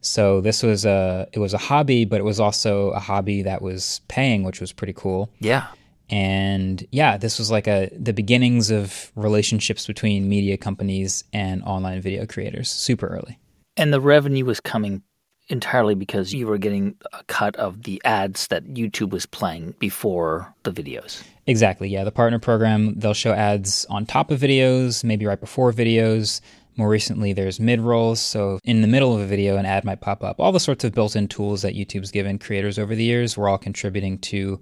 So 0.00 0.40
this 0.40 0.64
was 0.64 0.84
a 0.84 1.28
it 1.32 1.38
was 1.38 1.54
a 1.54 1.58
hobby, 1.58 2.04
but 2.04 2.20
it 2.20 2.24
was 2.24 2.40
also 2.40 2.90
a 2.90 2.98
hobby 2.98 3.42
that 3.42 3.62
was 3.62 4.00
paying, 4.08 4.42
which 4.42 4.60
was 4.60 4.72
pretty 4.72 4.94
cool. 4.94 5.30
Yeah. 5.38 5.68
And 6.08 6.86
yeah, 6.92 7.16
this 7.16 7.38
was 7.38 7.50
like 7.50 7.66
a 7.66 7.90
the 7.96 8.12
beginnings 8.12 8.70
of 8.70 9.10
relationships 9.16 9.86
between 9.86 10.28
media 10.28 10.56
companies 10.56 11.24
and 11.32 11.62
online 11.64 12.00
video 12.00 12.26
creators, 12.26 12.70
super 12.70 13.06
early. 13.06 13.38
And 13.76 13.92
the 13.92 14.00
revenue 14.00 14.44
was 14.44 14.60
coming 14.60 15.02
entirely 15.48 15.94
because 15.94 16.34
you 16.34 16.46
were 16.46 16.58
getting 16.58 16.96
a 17.12 17.22
cut 17.24 17.56
of 17.56 17.84
the 17.84 18.00
ads 18.04 18.48
that 18.48 18.64
YouTube 18.64 19.10
was 19.10 19.26
playing 19.26 19.74
before 19.78 20.52
the 20.64 20.72
videos. 20.72 21.22
Exactly. 21.46 21.88
Yeah, 21.88 22.04
the 22.04 22.10
partner 22.10 22.38
program, 22.38 22.98
they'll 22.98 23.14
show 23.14 23.32
ads 23.32 23.84
on 23.88 24.06
top 24.06 24.30
of 24.30 24.40
videos, 24.40 25.04
maybe 25.04 25.26
right 25.26 25.38
before 25.38 25.72
videos. 25.72 26.40
More 26.76 26.88
recently, 26.88 27.32
there's 27.32 27.58
mid 27.58 27.80
rolls. 27.80 28.20
So, 28.20 28.58
in 28.64 28.82
the 28.82 28.88
middle 28.88 29.14
of 29.14 29.20
a 29.20 29.26
video, 29.26 29.56
an 29.56 29.64
ad 29.64 29.84
might 29.84 30.00
pop 30.00 30.22
up. 30.22 30.40
All 30.40 30.52
the 30.52 30.60
sorts 30.60 30.84
of 30.84 30.92
built 30.92 31.16
in 31.16 31.28
tools 31.28 31.62
that 31.62 31.74
YouTube's 31.74 32.10
given 32.10 32.38
creators 32.38 32.78
over 32.78 32.94
the 32.94 33.04
years 33.04 33.36
were 33.36 33.48
all 33.48 33.56
contributing 33.56 34.18
to 34.18 34.60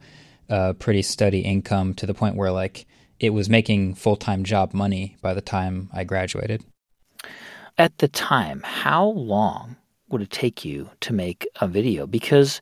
a 0.49 0.75
pretty 0.75 1.03
steady 1.03 1.41
income 1.41 1.95
to 1.95 2.07
the 2.07 2.15
point 2.15 2.37
where 2.37 2.51
like 2.51 2.87
it 3.21 3.31
was 3.31 3.49
making 3.49 3.95
full 3.95 4.17
time 4.17 4.45
job 4.45 4.75
money 4.75 5.17
by 5.23 5.35
the 5.35 5.41
time 5.41 5.89
I 5.93 6.05
graduated. 6.05 6.63
At 7.77 7.99
the 7.99 8.09
time, 8.09 8.63
how 8.65 9.07
long 9.07 9.77
would 10.09 10.23
it 10.23 10.31
take 10.31 10.65
you 10.65 10.91
to 11.01 11.13
make 11.13 11.47
a 11.61 11.67
video? 11.67 12.07
Because 12.07 12.61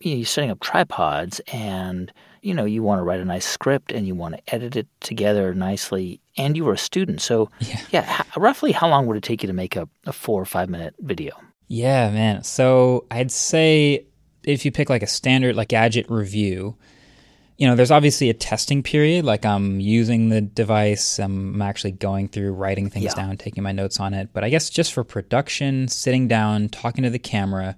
you 0.00 0.10
know, 0.10 0.16
you're 0.16 0.26
setting 0.26 0.50
up 0.50 0.60
tripods 0.60 1.40
and 1.52 2.12
you 2.42 2.52
know 2.52 2.64
you 2.64 2.82
want 2.82 2.98
to 2.98 3.04
write 3.04 3.20
a 3.20 3.24
nice 3.24 3.46
script 3.46 3.92
and 3.92 4.06
you 4.06 4.14
want 4.14 4.34
to 4.34 4.54
edit 4.54 4.76
it 4.76 4.88
together 5.00 5.54
nicely 5.54 6.20
and 6.36 6.56
you 6.56 6.64
were 6.64 6.72
a 6.72 6.78
student 6.78 7.20
so 7.20 7.48
yeah, 7.60 7.80
yeah 7.90 8.22
roughly 8.36 8.72
how 8.72 8.88
long 8.88 9.06
would 9.06 9.16
it 9.16 9.22
take 9.22 9.42
you 9.42 9.46
to 9.46 9.52
make 9.52 9.76
a, 9.76 9.88
a 10.06 10.12
four 10.12 10.42
or 10.42 10.44
five 10.44 10.68
minute 10.68 10.94
video 10.98 11.32
yeah 11.68 12.10
man 12.10 12.42
so 12.42 13.06
i'd 13.12 13.30
say 13.30 14.04
if 14.42 14.64
you 14.64 14.72
pick 14.72 14.90
like 14.90 15.02
a 15.02 15.06
standard 15.06 15.54
like 15.54 15.68
gadget 15.68 16.10
review 16.10 16.76
you 17.62 17.68
know, 17.68 17.76
there's 17.76 17.92
obviously 17.92 18.28
a 18.28 18.34
testing 18.34 18.82
period. 18.82 19.24
Like 19.24 19.46
I'm 19.46 19.78
using 19.78 20.30
the 20.30 20.40
device, 20.40 21.20
I'm 21.20 21.62
actually 21.62 21.92
going 21.92 22.26
through 22.26 22.54
writing 22.54 22.90
things 22.90 23.04
yeah. 23.04 23.14
down, 23.14 23.36
taking 23.36 23.62
my 23.62 23.70
notes 23.70 24.00
on 24.00 24.14
it. 24.14 24.30
But 24.32 24.42
I 24.42 24.48
guess 24.48 24.68
just 24.68 24.92
for 24.92 25.04
production, 25.04 25.86
sitting 25.86 26.26
down, 26.26 26.70
talking 26.70 27.04
to 27.04 27.10
the 27.10 27.20
camera, 27.20 27.76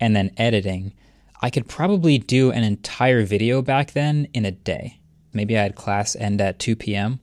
and 0.00 0.16
then 0.16 0.32
editing, 0.36 0.94
I 1.40 1.48
could 1.48 1.68
probably 1.68 2.18
do 2.18 2.50
an 2.50 2.64
entire 2.64 3.22
video 3.24 3.62
back 3.62 3.92
then 3.92 4.26
in 4.34 4.44
a 4.44 4.50
day. 4.50 4.98
Maybe 5.32 5.56
I 5.56 5.62
had 5.62 5.76
class 5.76 6.16
end 6.16 6.40
at 6.40 6.58
2 6.58 6.74
p.m. 6.74 7.20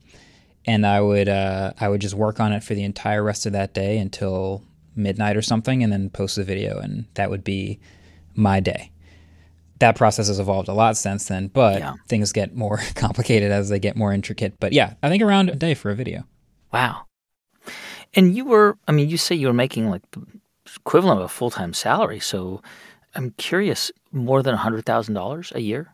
and 0.64 0.86
I 0.86 1.02
would 1.02 1.28
uh, 1.28 1.74
I 1.78 1.90
would 1.90 2.00
just 2.00 2.14
work 2.14 2.40
on 2.40 2.54
it 2.54 2.64
for 2.64 2.72
the 2.72 2.84
entire 2.84 3.22
rest 3.22 3.44
of 3.44 3.52
that 3.52 3.74
day 3.74 3.98
until 3.98 4.62
midnight 4.96 5.36
or 5.36 5.42
something, 5.42 5.82
and 5.82 5.92
then 5.92 6.08
post 6.08 6.36
the 6.36 6.44
video, 6.44 6.78
and 6.78 7.04
that 7.16 7.28
would 7.28 7.44
be 7.44 7.80
my 8.34 8.60
day 8.60 8.92
that 9.78 9.96
process 9.96 10.28
has 10.28 10.38
evolved 10.38 10.68
a 10.68 10.72
lot 10.72 10.96
since 10.96 11.26
then, 11.26 11.48
but 11.48 11.80
yeah. 11.80 11.94
things 12.08 12.32
get 12.32 12.54
more 12.54 12.80
complicated 12.94 13.52
as 13.52 13.68
they 13.68 13.78
get 13.78 13.96
more 13.96 14.12
intricate. 14.12 14.54
But 14.58 14.72
yeah, 14.72 14.94
I 15.02 15.08
think 15.08 15.22
around 15.22 15.50
a 15.50 15.54
day 15.54 15.74
for 15.74 15.90
a 15.90 15.94
video. 15.94 16.24
Wow. 16.72 17.06
And 18.14 18.36
you 18.36 18.44
were, 18.44 18.78
I 18.86 18.92
mean, 18.92 19.08
you 19.08 19.16
say 19.16 19.34
you 19.34 19.46
were 19.46 19.52
making 19.52 19.90
like 19.90 20.02
the 20.12 20.24
equivalent 20.76 21.20
of 21.20 21.26
a 21.26 21.28
full 21.28 21.50
time 21.50 21.72
salary. 21.72 22.20
So 22.20 22.62
I'm 23.14 23.30
curious, 23.32 23.90
more 24.12 24.42
than 24.42 24.56
$100,000 24.56 25.54
a 25.54 25.60
year? 25.60 25.92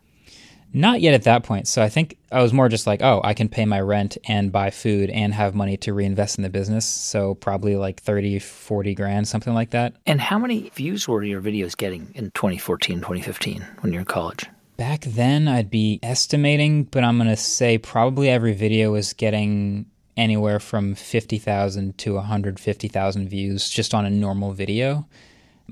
Not 0.75 0.99
yet 0.99 1.13
at 1.13 1.23
that 1.23 1.45
point. 1.45 1.69
So 1.69 1.81
I 1.81 1.87
think 1.87 2.17
I 2.33 2.41
was 2.41 2.51
more 2.51 2.67
just 2.67 2.85
like, 2.85 3.01
oh, 3.01 3.21
I 3.23 3.33
can 3.33 3.47
pay 3.47 3.63
my 3.63 3.79
rent 3.79 4.17
and 4.25 4.51
buy 4.51 4.71
food 4.71 5.09
and 5.09 5.33
have 5.33 5.55
money 5.55 5.77
to 5.77 5.93
reinvest 5.93 6.37
in 6.37 6.43
the 6.43 6.49
business. 6.49 6.85
So 6.85 7.35
probably 7.35 7.77
like 7.77 8.01
30, 8.01 8.39
40 8.39 8.93
grand, 8.93 9.25
something 9.25 9.53
like 9.53 9.69
that. 9.69 9.93
And 10.05 10.19
how 10.19 10.37
many 10.37 10.69
views 10.75 11.07
were 11.07 11.23
your 11.23 11.41
videos 11.41 11.77
getting 11.77 12.11
in 12.13 12.29
2014, 12.31 12.97
2015 12.97 13.65
when 13.79 13.93
you're 13.93 14.01
in 14.01 14.05
college? 14.05 14.47
Back 14.75 15.05
then, 15.05 15.47
I'd 15.47 15.69
be 15.69 15.97
estimating, 16.03 16.83
but 16.83 17.05
I'm 17.05 17.15
going 17.15 17.29
to 17.29 17.37
say 17.37 17.77
probably 17.77 18.29
every 18.29 18.53
video 18.53 18.91
was 18.91 19.13
getting 19.13 19.85
anywhere 20.17 20.59
from 20.59 20.93
50,000 20.93 21.97
to 21.99 22.15
150,000 22.15 23.29
views 23.29 23.69
just 23.69 23.93
on 23.93 24.05
a 24.05 24.09
normal 24.09 24.51
video. 24.51 25.07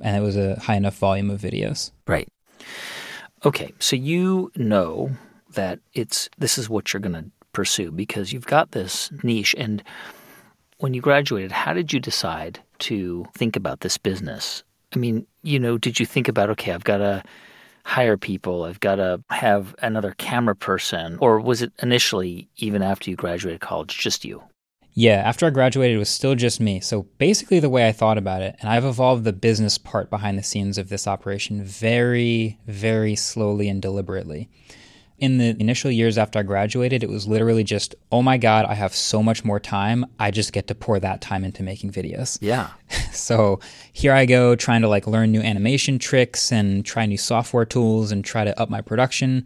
And 0.02 0.16
it 0.16 0.22
was 0.22 0.38
a 0.38 0.58
high 0.62 0.76
enough 0.76 0.98
volume 0.98 1.30
of 1.30 1.42
videos. 1.42 1.92
Right. 2.08 2.30
Okay, 3.46 3.74
so 3.80 3.96
you 3.96 4.52
know 4.56 5.12
that 5.52 5.80
it's 5.94 6.30
this 6.38 6.58
is 6.58 6.70
what 6.70 6.94
you're 6.94 7.02
going 7.02 7.14
to 7.14 7.26
pursue 7.52 7.92
because 7.92 8.32
you've 8.32 8.48
got 8.48 8.72
this 8.72 9.12
niche 9.22 9.54
and 9.58 9.84
when 10.80 10.94
you 10.94 11.02
graduated, 11.02 11.52
how 11.52 11.74
did 11.74 11.94
you 11.94 12.00
decide 12.00 12.60
to 12.80 13.26
think 13.36 13.56
about 13.56 13.82
this 13.82 13.98
business? 13.98 14.64
I 14.94 15.00
mean, 15.00 15.26
you 15.42 15.60
know, 15.60 15.78
did 15.78 16.00
you 16.00 16.06
think 16.06 16.28
about 16.28 16.50
okay, 16.52 16.72
I've 16.74 16.84
got 16.84 16.98
to 16.98 17.24
hire 17.86 18.18
people, 18.18 18.64
I've 18.64 18.80
got 18.80 18.96
to 18.96 19.22
have 19.30 19.76
another 19.82 20.14
camera 20.18 20.56
person, 20.56 21.18
or 21.20 21.40
was 21.40 21.62
it 21.62 21.72
initially 21.82 22.48
even 22.58 22.82
after 22.82 23.10
you 23.10 23.16
graduated 23.16 23.62
college 23.62 23.98
just 23.98 24.24
you? 24.26 24.42
Yeah, 24.96 25.16
after 25.16 25.48
I 25.48 25.50
graduated, 25.50 25.96
it 25.96 26.00
was 26.00 26.10
still 26.10 26.36
just 26.36 26.60
me. 26.60 26.80
So 26.80 27.04
basically, 27.18 27.60
the 27.60 27.70
way 27.70 27.88
I 27.88 27.92
thought 27.92 28.18
about 28.18 28.44
it, 28.44 28.56
and 28.60 28.70
I've 28.70 28.86
evolved 28.86 29.24
the 29.24 29.34
business 29.34 29.78
part 29.78 30.10
behind 30.10 30.38
the 30.38 30.44
scenes 30.44 30.78
of 30.78 30.90
this 30.90 31.08
operation 31.08 31.64
very, 31.64 32.60
very 32.68 33.16
slowly 33.16 33.70
and 33.70 33.82
deliberately. 33.82 34.50
In 35.18 35.38
the 35.38 35.56
initial 35.60 35.90
years 35.90 36.18
after 36.18 36.40
I 36.40 36.44
graduated, 36.44 37.02
it 37.02 37.10
was 37.10 37.28
literally 37.28 37.64
just, 37.64 37.96
oh 38.12 38.22
my 38.22 38.38
God, 38.38 38.66
I 38.66 38.74
have 38.74 38.94
so 38.94 39.24
much 39.24 39.44
more 39.46 39.60
time. 39.60 40.06
I 40.20 40.32
just 40.32 40.54
get 40.54 40.68
to 40.68 40.76
pour 40.76 41.00
that 41.00 41.22
time 41.22 41.44
into 41.44 41.64
making 41.64 41.92
videos. 41.92 42.38
Yeah. 42.42 42.70
so 43.12 43.60
here 43.94 44.14
I 44.14 44.26
go 44.26 44.56
trying 44.56 44.82
to 44.82 44.90
like 44.90 45.08
learn 45.08 45.32
new 45.32 45.42
animation 45.42 45.98
tricks 45.98 46.52
and 46.52 46.86
try 46.86 47.06
new 47.06 47.18
software 47.18 47.66
tools 47.66 48.12
and 48.12 48.24
try 48.24 48.44
to 48.44 48.60
up 48.60 48.70
my 48.70 48.82
production. 48.82 49.46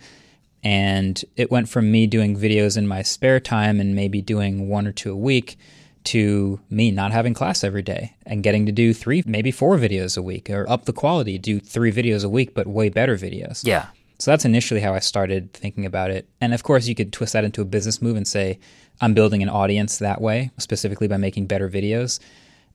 And 0.64 1.24
it 1.36 1.52
went 1.52 1.70
from 1.70 1.92
me 1.92 2.08
doing 2.08 2.38
videos 2.38 2.78
in 2.78 2.88
my 2.88 3.02
spare 3.02 3.40
time 3.40 3.80
and 3.80 3.96
maybe 3.96 4.22
doing 4.22 4.70
one 4.70 4.88
or 4.88 4.92
two 4.92 5.12
a 5.12 5.16
week 5.16 5.58
to 6.06 6.60
me 6.70 6.90
not 6.90 7.12
having 7.12 7.34
class 7.34 7.64
every 7.64 7.82
day 7.82 8.16
and 8.26 8.42
getting 8.42 8.66
to 8.66 8.72
do 8.72 8.94
three, 8.94 9.24
maybe 9.26 9.52
four 9.52 9.78
videos 9.78 10.18
a 10.18 10.22
week 10.22 10.50
or 10.50 10.68
up 10.70 10.86
the 10.86 10.94
quality, 10.94 11.38
do 11.38 11.60
three 11.60 11.92
videos 11.92 12.24
a 12.24 12.30
week, 12.30 12.54
but 12.54 12.66
way 12.66 12.88
better 12.88 13.18
videos. 13.18 13.62
Yeah. 13.66 13.88
So 14.20 14.32
that's 14.32 14.46
initially 14.46 14.80
how 14.80 14.94
I 14.94 15.00
started 15.00 15.54
thinking 15.54 15.86
about 15.86 16.10
it. 16.10 16.28
And 16.42 16.54
of 16.54 16.64
course, 16.64 16.88
you 16.88 16.96
could 16.96 17.14
twist 17.14 17.34
that 17.34 17.44
into 17.44 17.62
a 17.62 17.66
business 17.66 18.02
move 18.02 18.16
and 18.16 18.28
say, 18.28 18.58
I'm 19.02 19.14
building 19.14 19.44
an 19.44 19.50
audience 19.50 20.00
that 20.00 20.22
way, 20.22 20.50
specifically 20.58 21.08
by 21.08 21.18
making 21.18 21.48
better 21.48 21.70
videos. 21.70 22.20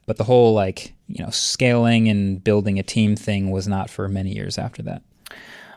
But 0.07 0.19
the 0.19 0.25
whole 0.25 0.53
like, 0.53 0.93
you 1.09 1.25
know, 1.25 1.31
scaling 1.31 2.09
and 2.09 2.43
building 2.43 2.79
a 2.79 2.83
team 2.83 3.17
thing 3.17 3.51
was 3.51 3.67
not 3.67 3.89
for 3.89 4.09
many 4.09 4.33
years 4.35 4.59
after 4.59 4.83
that. 4.83 5.03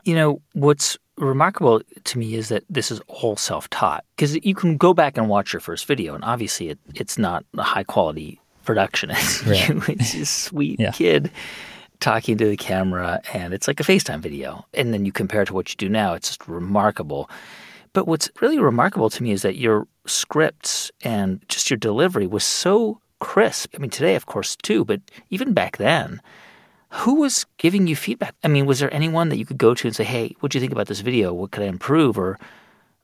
You 0.04 0.14
know, 0.14 0.42
what's 0.52 0.98
remarkable 1.18 1.80
to 2.04 2.18
me 2.18 2.34
is 2.34 2.48
that 2.50 2.64
this 2.68 2.90
is 2.90 3.00
all 3.08 3.36
self-taught 3.36 4.04
because 4.16 4.36
you 4.44 4.54
can 4.54 4.76
go 4.76 4.92
back 4.92 5.16
and 5.16 5.28
watch 5.28 5.52
your 5.52 5.60
first 5.60 5.86
video 5.86 6.14
and 6.14 6.22
obviously 6.24 6.68
it, 6.68 6.78
it's 6.94 7.16
not 7.16 7.44
a 7.56 7.62
high 7.62 7.84
quality 7.84 8.40
production 8.64 9.10
it's 9.14 9.44
Right. 9.46 9.68
you 9.68 9.82
it's 9.88 10.12
this 10.12 10.30
sweet 10.30 10.78
Yeah. 10.78 10.90
kid 10.90 11.30
talking 12.00 12.36
to 12.36 12.46
the 12.46 12.56
camera 12.56 13.20
and 13.32 13.54
it's 13.54 13.66
like 13.66 13.80
a 13.80 13.82
facetime 13.82 14.20
video 14.20 14.66
and 14.74 14.92
then 14.92 15.06
you 15.06 15.12
compare 15.12 15.42
it 15.42 15.46
to 15.46 15.54
what 15.54 15.70
you 15.70 15.76
do 15.76 15.88
now 15.88 16.12
it's 16.12 16.28
just 16.28 16.46
remarkable 16.46 17.30
but 17.94 18.06
what's 18.06 18.30
really 18.42 18.58
remarkable 18.58 19.08
to 19.08 19.22
me 19.22 19.30
is 19.30 19.40
that 19.40 19.56
your 19.56 19.88
scripts 20.06 20.90
and 21.02 21.42
just 21.48 21.70
your 21.70 21.78
delivery 21.78 22.26
was 22.26 22.44
so 22.44 23.00
crisp 23.20 23.74
i 23.74 23.78
mean 23.78 23.88
today 23.88 24.14
of 24.16 24.26
course 24.26 24.54
too 24.56 24.84
but 24.84 25.00
even 25.30 25.54
back 25.54 25.78
then 25.78 26.20
who 26.90 27.16
was 27.16 27.46
giving 27.58 27.86
you 27.86 27.96
feedback? 27.96 28.34
I 28.44 28.48
mean, 28.48 28.66
was 28.66 28.78
there 28.78 28.92
anyone 28.92 29.28
that 29.28 29.38
you 29.38 29.44
could 29.46 29.58
go 29.58 29.74
to 29.74 29.86
and 29.86 29.94
say, 29.96 30.04
"Hey, 30.04 30.34
what 30.40 30.52
do 30.52 30.58
you 30.58 30.60
think 30.60 30.72
about 30.72 30.86
this 30.86 31.00
video? 31.00 31.32
What 31.32 31.50
could 31.50 31.62
I 31.62 31.66
improve?" 31.66 32.18
Or 32.18 32.38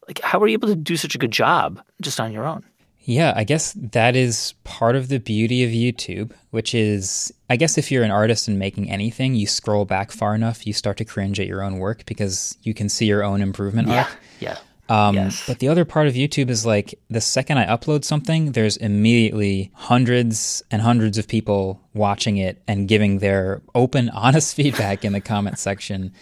like, 0.09 0.21
how 0.21 0.39
were 0.39 0.47
you 0.47 0.55
able 0.55 0.69
to 0.69 0.75
do 0.75 0.97
such 0.97 1.15
a 1.15 1.19
good 1.19 1.31
job 1.31 1.81
just 2.01 2.21
on 2.21 2.33
your 2.33 2.45
own? 2.47 2.65
Yeah, 3.05 3.33
I 3.35 3.43
guess 3.43 3.73
that 3.77 4.15
is 4.15 4.55
part 4.63 4.95
of 4.95 5.09
the 5.09 5.19
beauty 5.19 5.65
of 5.65 5.71
YouTube, 5.71 6.33
which 6.51 6.73
is, 6.73 7.33
I 7.51 7.57
guess, 7.57 7.77
if 7.77 7.91
you're 7.91 8.05
an 8.05 8.13
artist 8.13 8.47
and 8.47 8.61
making 8.61 8.91
anything, 8.91 9.35
you 9.35 9.49
scroll 9.49 9.85
back 9.85 10.13
far 10.13 10.37
enough, 10.37 10.67
you 10.67 10.73
start 10.73 10.99
to 10.99 11.05
cringe 11.05 11.41
at 11.41 11.49
your 11.49 11.65
own 11.65 11.79
work 11.79 12.07
because 12.07 12.57
you 12.63 12.75
can 12.75 12.89
see 12.89 13.07
your 13.07 13.25
own 13.25 13.43
improvement 13.43 13.91
arc. 13.91 14.07
yeah, 14.41 14.59
Um, 14.89 15.15
Yes. 15.15 15.47
But 15.47 15.59
the 15.59 15.69
other 15.69 15.85
part 15.85 16.07
of 16.07 16.15
YouTube 16.15 16.51
is 16.51 16.67
like 16.67 16.99
the 17.09 17.21
second 17.21 17.59
I 17.59 17.67
upload 17.67 18.05
something, 18.05 18.53
there's 18.53 18.77
immediately 18.77 19.71
hundreds 19.75 20.63
and 20.71 20.83
hundreds 20.83 21.19
of 21.19 21.29
people 21.29 21.81
watching 21.95 22.37
it 22.37 22.63
and 22.67 22.89
giving 22.89 23.19
their 23.19 23.63
open, 23.75 24.09
honest 24.15 24.55
feedback 24.55 25.05
in 25.05 25.13
the 25.13 25.21
comment 25.21 25.59
section 25.59 26.13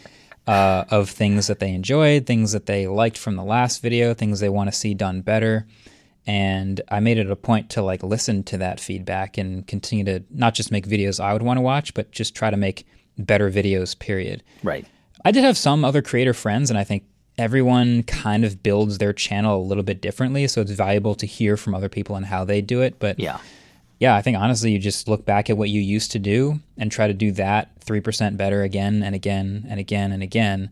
uh, 0.47 0.85
of 0.91 1.11
things 1.11 1.47
that 1.47 1.59
they 1.59 1.73
enjoyed, 1.73 2.27
things 2.27 2.53
that 2.53 2.67
they 2.67 2.87
liked 2.87 3.19
from 3.19 3.37
the 3.37 3.45
last 3.45 3.83
video, 3.83 4.15
things 4.15 4.41
they 4.41 4.49
want 4.49 4.71
to 4.71 4.77
see 4.77 4.95
done 4.95 5.21
better. 5.23 5.67
And 6.27 6.81
I 6.89 7.01
made 7.01 7.19
it 7.19 7.31
a 7.31 7.37
point 7.37 7.71
to 7.71 7.83
like 7.83 8.03
listen 8.03 8.43
to 8.45 8.59
that 8.59 8.79
feedback 8.79 9.39
and 9.39 9.67
continue 9.67 10.05
to 10.05 10.23
not 10.31 10.55
just 10.55 10.71
make 10.71 10.87
videos 10.87 11.19
I 11.19 11.33
would 11.33 11.43
want 11.43 11.57
to 11.57 11.63
watch, 11.63 11.95
but 11.95 12.11
just 12.11 12.35
try 12.35 12.51
to 12.51 12.57
make 12.57 12.87
better 13.19 13.51
videos, 13.51 13.99
period. 13.99 14.43
right. 14.63 14.87
I 15.23 15.33
did 15.33 15.45
have 15.45 15.59
some 15.59 15.85
other 15.85 16.01
creator 16.01 16.33
friends, 16.33 16.71
and 16.71 16.79
I 16.79 16.85
think 16.85 17.05
everyone 17.39 18.03
kind 18.03 18.45
of 18.45 18.63
builds 18.63 18.99
their 18.99 19.13
channel 19.13 19.61
a 19.61 19.65
little 19.65 19.83
bit 19.83 20.01
differently. 20.01 20.47
So 20.47 20.61
it's 20.61 20.71
valuable 20.73 21.15
to 21.17 21.27
hear 21.27 21.57
from 21.57 21.75
other 21.75 21.89
people 21.89 22.17
and 22.17 22.27
how 22.27 22.45
they 22.45 22.61
do 22.61 22.83
it. 22.83 22.99
But 22.99 23.19
Yeah, 23.19 23.39
yeah, 24.01 24.17
I 24.17 24.23
think 24.23 24.39
honestly, 24.39 24.73
you 24.73 24.79
just 24.79 25.09
look 25.09 25.27
back 25.27 25.51
at 25.51 25.59
what 25.59 25.69
you 25.69 25.81
used 25.81 26.11
to 26.13 26.19
do 26.19 26.59
and 26.79 26.91
try 26.91 27.07
to 27.07 27.13
do 27.13 27.33
that 27.33 27.79
3% 27.81 28.37
better 28.37 28.63
again 28.63 29.03
and 29.03 29.15
again 29.15 29.67
and 29.69 29.79
again 29.79 30.11
and 30.11 30.23
again. 30.23 30.71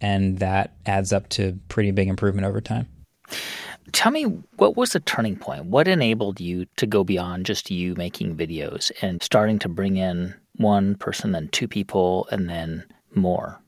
And 0.00 0.38
that 0.38 0.72
adds 0.86 1.12
up 1.12 1.28
to 1.30 1.58
pretty 1.68 1.90
big 1.90 2.08
improvement 2.08 2.46
over 2.46 2.60
time. 2.60 2.88
tell 3.92 4.12
me 4.12 4.24
what 4.56 4.76
was 4.76 4.90
the 4.90 5.00
turning 5.00 5.36
point? 5.36 5.66
What 5.66 5.88
enabled 5.88 6.40
you 6.40 6.66
to 6.76 6.86
go 6.86 7.04
beyond 7.04 7.44
just 7.44 7.70
you 7.70 7.94
making 7.96 8.36
videos 8.36 8.90
and 9.02 9.22
starting 9.22 9.58
to 9.60 9.68
bring 9.68 9.96
in 9.96 10.34
one 10.56 10.94
person, 10.96 11.32
then 11.32 11.48
two 11.48 11.68
people, 11.68 12.28
and 12.30 12.48
then 12.48 12.84
more? 13.14 13.60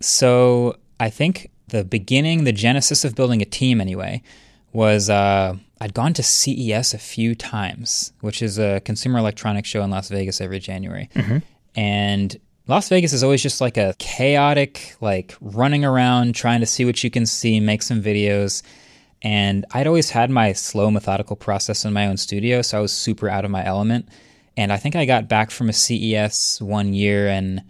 So 0.00 0.76
I 0.98 1.10
think 1.10 1.50
the 1.68 1.84
beginning, 1.84 2.44
the 2.44 2.52
genesis 2.52 3.04
of 3.04 3.14
building 3.14 3.42
a 3.42 3.44
team 3.44 3.80
anyway, 3.80 4.22
was 4.72 5.08
uh, 5.08 5.56
I'd 5.80 5.94
gone 5.94 6.12
to 6.14 6.22
CES 6.22 6.94
a 6.94 6.98
few 6.98 7.34
times, 7.34 8.12
which 8.20 8.42
is 8.42 8.58
a 8.58 8.80
consumer 8.80 9.18
electronics 9.18 9.68
show 9.68 9.82
in 9.82 9.90
Las 9.90 10.08
Vegas 10.08 10.40
every 10.40 10.58
January. 10.58 11.08
And 11.74 12.36
Las 12.66 12.88
Vegas 12.88 13.12
is 13.12 13.22
always 13.22 13.42
just 13.42 13.60
like 13.60 13.76
a 13.76 13.94
chaotic, 13.98 14.96
like 15.00 15.34
running 15.40 15.84
around 15.84 16.34
trying 16.34 16.60
to 16.60 16.66
see 16.66 16.84
what 16.84 17.02
you 17.02 17.10
can 17.10 17.24
see, 17.24 17.60
make 17.60 17.82
some 17.82 18.02
videos. 18.02 18.62
And 19.22 19.64
I'd 19.72 19.86
always 19.86 20.10
had 20.10 20.30
my 20.30 20.52
slow, 20.52 20.90
methodical 20.90 21.34
process 21.34 21.84
in 21.84 21.92
my 21.92 22.06
own 22.06 22.16
studio, 22.16 22.62
so 22.62 22.78
I 22.78 22.80
was 22.80 22.92
super 22.92 23.28
out 23.28 23.44
of 23.44 23.50
my 23.50 23.64
element. 23.64 24.08
And 24.56 24.72
I 24.72 24.76
think 24.76 24.96
I 24.96 25.06
got 25.06 25.28
back 25.28 25.50
from 25.50 25.68
a 25.68 25.72
CES 25.72 26.60
one 26.60 26.92
year 26.92 27.28
and 27.28 27.62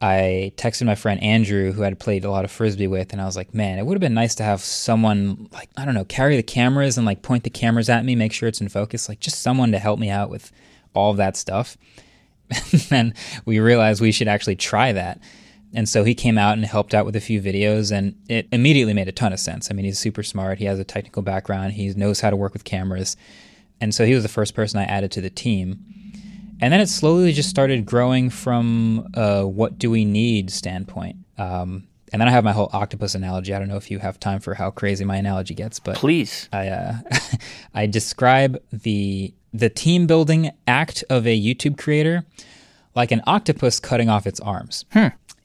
I 0.00 0.52
texted 0.56 0.86
my 0.86 0.94
friend 0.94 1.20
Andrew, 1.22 1.72
who 1.72 1.82
I'd 1.82 1.98
played 1.98 2.24
a 2.24 2.30
lot 2.30 2.44
of 2.44 2.52
frisbee 2.52 2.86
with, 2.86 3.12
and 3.12 3.20
I 3.20 3.24
was 3.24 3.36
like, 3.36 3.52
man, 3.52 3.78
it 3.78 3.86
would 3.86 3.94
have 3.94 4.00
been 4.00 4.14
nice 4.14 4.36
to 4.36 4.44
have 4.44 4.60
someone 4.60 5.48
like, 5.52 5.70
I 5.76 5.84
don't 5.84 5.94
know, 5.94 6.04
carry 6.04 6.36
the 6.36 6.42
cameras 6.42 6.96
and 6.96 7.04
like 7.04 7.22
point 7.22 7.42
the 7.42 7.50
cameras 7.50 7.88
at 7.88 8.04
me, 8.04 8.14
make 8.14 8.32
sure 8.32 8.48
it's 8.48 8.60
in 8.60 8.68
focus, 8.68 9.08
like 9.08 9.18
just 9.18 9.42
someone 9.42 9.72
to 9.72 9.78
help 9.78 9.98
me 9.98 10.08
out 10.08 10.30
with 10.30 10.52
all 10.94 11.10
of 11.10 11.16
that 11.16 11.36
stuff. 11.36 11.76
and 12.90 13.12
we 13.44 13.58
realized 13.58 14.00
we 14.00 14.12
should 14.12 14.28
actually 14.28 14.56
try 14.56 14.92
that. 14.92 15.20
And 15.74 15.88
so 15.88 16.04
he 16.04 16.14
came 16.14 16.38
out 16.38 16.54
and 16.54 16.64
helped 16.64 16.94
out 16.94 17.04
with 17.04 17.16
a 17.16 17.20
few 17.20 17.42
videos, 17.42 17.92
and 17.92 18.14
it 18.28 18.48
immediately 18.52 18.94
made 18.94 19.08
a 19.08 19.12
ton 19.12 19.32
of 19.32 19.40
sense. 19.40 19.68
I 19.70 19.74
mean, 19.74 19.84
he's 19.84 19.98
super 19.98 20.22
smart. 20.22 20.58
He 20.58 20.64
has 20.64 20.78
a 20.78 20.84
technical 20.84 21.22
background. 21.22 21.74
He 21.74 21.92
knows 21.92 22.20
how 22.20 22.30
to 22.30 22.36
work 22.36 22.52
with 22.52 22.64
cameras. 22.64 23.16
And 23.80 23.94
so 23.94 24.06
he 24.06 24.14
was 24.14 24.22
the 24.22 24.30
first 24.30 24.54
person 24.54 24.80
I 24.80 24.84
added 24.84 25.10
to 25.12 25.20
the 25.20 25.30
team. 25.30 26.07
And 26.60 26.72
then 26.72 26.80
it 26.80 26.88
slowly 26.88 27.32
just 27.32 27.48
started 27.48 27.86
growing 27.86 28.30
from 28.30 29.08
a 29.14 29.46
what 29.46 29.78
do 29.78 29.90
we 29.90 30.04
need 30.04 30.50
standpoint. 30.50 31.16
Um, 31.36 31.86
and 32.12 32.20
then 32.20 32.28
I 32.28 32.32
have 32.32 32.44
my 32.44 32.52
whole 32.52 32.70
octopus 32.72 33.14
analogy. 33.14 33.54
I 33.54 33.58
don't 33.58 33.68
know 33.68 33.76
if 33.76 33.90
you 33.90 33.98
have 33.98 34.18
time 34.18 34.40
for 34.40 34.54
how 34.54 34.70
crazy 34.70 35.04
my 35.04 35.16
analogy 35.16 35.54
gets, 35.54 35.78
but 35.78 35.96
Please. 35.96 36.48
I 36.52 36.68
uh, 36.68 36.94
I 37.74 37.86
describe 37.86 38.60
the 38.72 39.34
the 39.52 39.68
team 39.68 40.06
building 40.06 40.50
act 40.66 41.04
of 41.10 41.26
a 41.26 41.40
YouTube 41.40 41.78
creator 41.78 42.24
like 42.94 43.12
an 43.12 43.22
octopus 43.26 43.78
cutting 43.78 44.08
off 44.08 44.26
its 44.26 44.40
arms. 44.40 44.84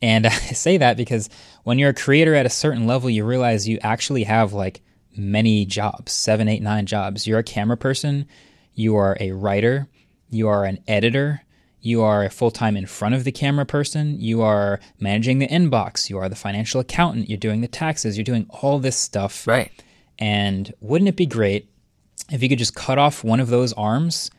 And 0.01 0.25
I 0.27 0.31
say 0.31 0.77
that 0.77 0.97
because 0.97 1.29
when 1.63 1.79
you're 1.79 1.89
a 1.89 1.93
creator 1.93 2.33
at 2.33 2.45
a 2.45 2.49
certain 2.49 2.87
level, 2.87 3.09
you 3.09 3.25
realize 3.25 3.67
you 3.67 3.79
actually 3.81 4.23
have 4.23 4.53
like 4.53 4.81
many 5.15 5.65
jobs 5.65 6.11
seven, 6.11 6.47
eight, 6.47 6.61
nine 6.61 6.85
jobs. 6.85 7.27
You're 7.27 7.39
a 7.39 7.43
camera 7.43 7.77
person, 7.77 8.27
you 8.73 8.95
are 8.95 9.15
a 9.19 9.31
writer, 9.31 9.87
you 10.33 10.47
are 10.47 10.65
an 10.65 10.79
editor, 10.87 11.43
you 11.81 12.01
are 12.01 12.23
a 12.23 12.29
full 12.29 12.51
time 12.51 12.77
in 12.77 12.85
front 12.85 13.13
of 13.13 13.23
the 13.23 13.31
camera 13.31 13.65
person, 13.65 14.19
you 14.19 14.41
are 14.41 14.79
managing 14.99 15.39
the 15.39 15.47
inbox, 15.47 16.09
you 16.09 16.17
are 16.17 16.29
the 16.29 16.35
financial 16.35 16.79
accountant, 16.79 17.29
you're 17.29 17.37
doing 17.37 17.61
the 17.61 17.67
taxes, 17.67 18.17
you're 18.17 18.23
doing 18.23 18.47
all 18.49 18.79
this 18.79 18.95
stuff. 18.95 19.45
Right. 19.45 19.71
And 20.17 20.73
wouldn't 20.79 21.09
it 21.09 21.15
be 21.15 21.25
great 21.25 21.69
if 22.31 22.41
you 22.41 22.49
could 22.49 22.59
just 22.59 22.75
cut 22.75 22.97
off 22.97 23.23
one 23.23 23.39
of 23.39 23.49
those 23.49 23.73
arms 23.73 24.31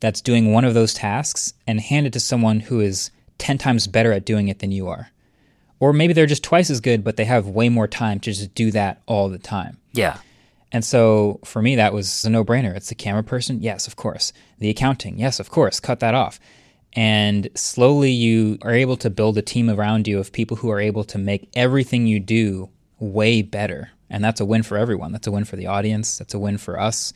that's 0.00 0.20
doing 0.20 0.52
one 0.52 0.64
of 0.64 0.74
those 0.74 0.94
tasks 0.94 1.52
and 1.66 1.80
hand 1.80 2.06
it 2.06 2.12
to 2.14 2.20
someone 2.20 2.60
who 2.60 2.80
is 2.80 3.10
10 3.38 3.58
times 3.58 3.86
better 3.86 4.12
at 4.12 4.24
doing 4.24 4.48
it 4.48 4.60
than 4.60 4.72
you 4.72 4.88
are? 4.88 5.10
Or 5.80 5.92
maybe 5.92 6.12
they're 6.12 6.26
just 6.26 6.42
twice 6.42 6.70
as 6.70 6.80
good, 6.80 7.04
but 7.04 7.16
they 7.16 7.24
have 7.24 7.46
way 7.46 7.68
more 7.68 7.86
time 7.86 8.18
to 8.20 8.32
just 8.32 8.54
do 8.54 8.70
that 8.72 9.02
all 9.06 9.28
the 9.28 9.38
time. 9.38 9.78
Yeah. 9.92 10.18
And 10.70 10.84
so 10.84 11.40
for 11.44 11.62
me, 11.62 11.76
that 11.76 11.92
was 11.92 12.24
a 12.24 12.30
no 12.30 12.44
brainer. 12.44 12.74
It's 12.76 12.90
the 12.90 12.94
camera 12.94 13.24
person. 13.24 13.62
Yes, 13.62 13.86
of 13.86 13.96
course. 13.96 14.32
The 14.58 14.70
accounting. 14.70 15.18
Yes, 15.18 15.40
of 15.40 15.50
course. 15.50 15.80
Cut 15.80 16.00
that 16.00 16.14
off. 16.14 16.38
And 16.92 17.48
slowly 17.54 18.10
you 18.10 18.58
are 18.62 18.72
able 18.72 18.96
to 18.98 19.10
build 19.10 19.38
a 19.38 19.42
team 19.42 19.70
around 19.70 20.08
you 20.08 20.18
of 20.18 20.32
people 20.32 20.56
who 20.56 20.70
are 20.70 20.80
able 20.80 21.04
to 21.04 21.18
make 21.18 21.48
everything 21.54 22.06
you 22.06 22.20
do 22.20 22.70
way 22.98 23.42
better. 23.42 23.90
And 24.10 24.24
that's 24.24 24.40
a 24.40 24.44
win 24.44 24.62
for 24.62 24.76
everyone. 24.76 25.12
That's 25.12 25.26
a 25.26 25.32
win 25.32 25.44
for 25.44 25.56
the 25.56 25.66
audience. 25.66 26.18
That's 26.18 26.34
a 26.34 26.38
win 26.38 26.58
for 26.58 26.78
us. 26.78 27.12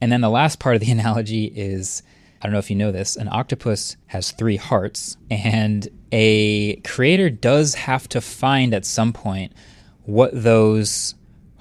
And 0.00 0.10
then 0.12 0.20
the 0.20 0.30
last 0.30 0.60
part 0.60 0.76
of 0.76 0.80
the 0.80 0.90
analogy 0.92 1.46
is 1.46 2.02
I 2.44 2.46
don't 2.46 2.52
know 2.52 2.58
if 2.58 2.68
you 2.68 2.76
know 2.76 2.92
this, 2.92 3.16
an 3.16 3.28
octopus 3.32 3.96
has 4.04 4.32
three 4.32 4.56
hearts, 4.56 5.16
and 5.30 5.88
a 6.12 6.76
creator 6.80 7.30
does 7.30 7.74
have 7.74 8.06
to 8.10 8.20
find 8.20 8.74
at 8.74 8.84
some 8.84 9.14
point 9.14 9.54
what 10.02 10.30
those 10.34 11.14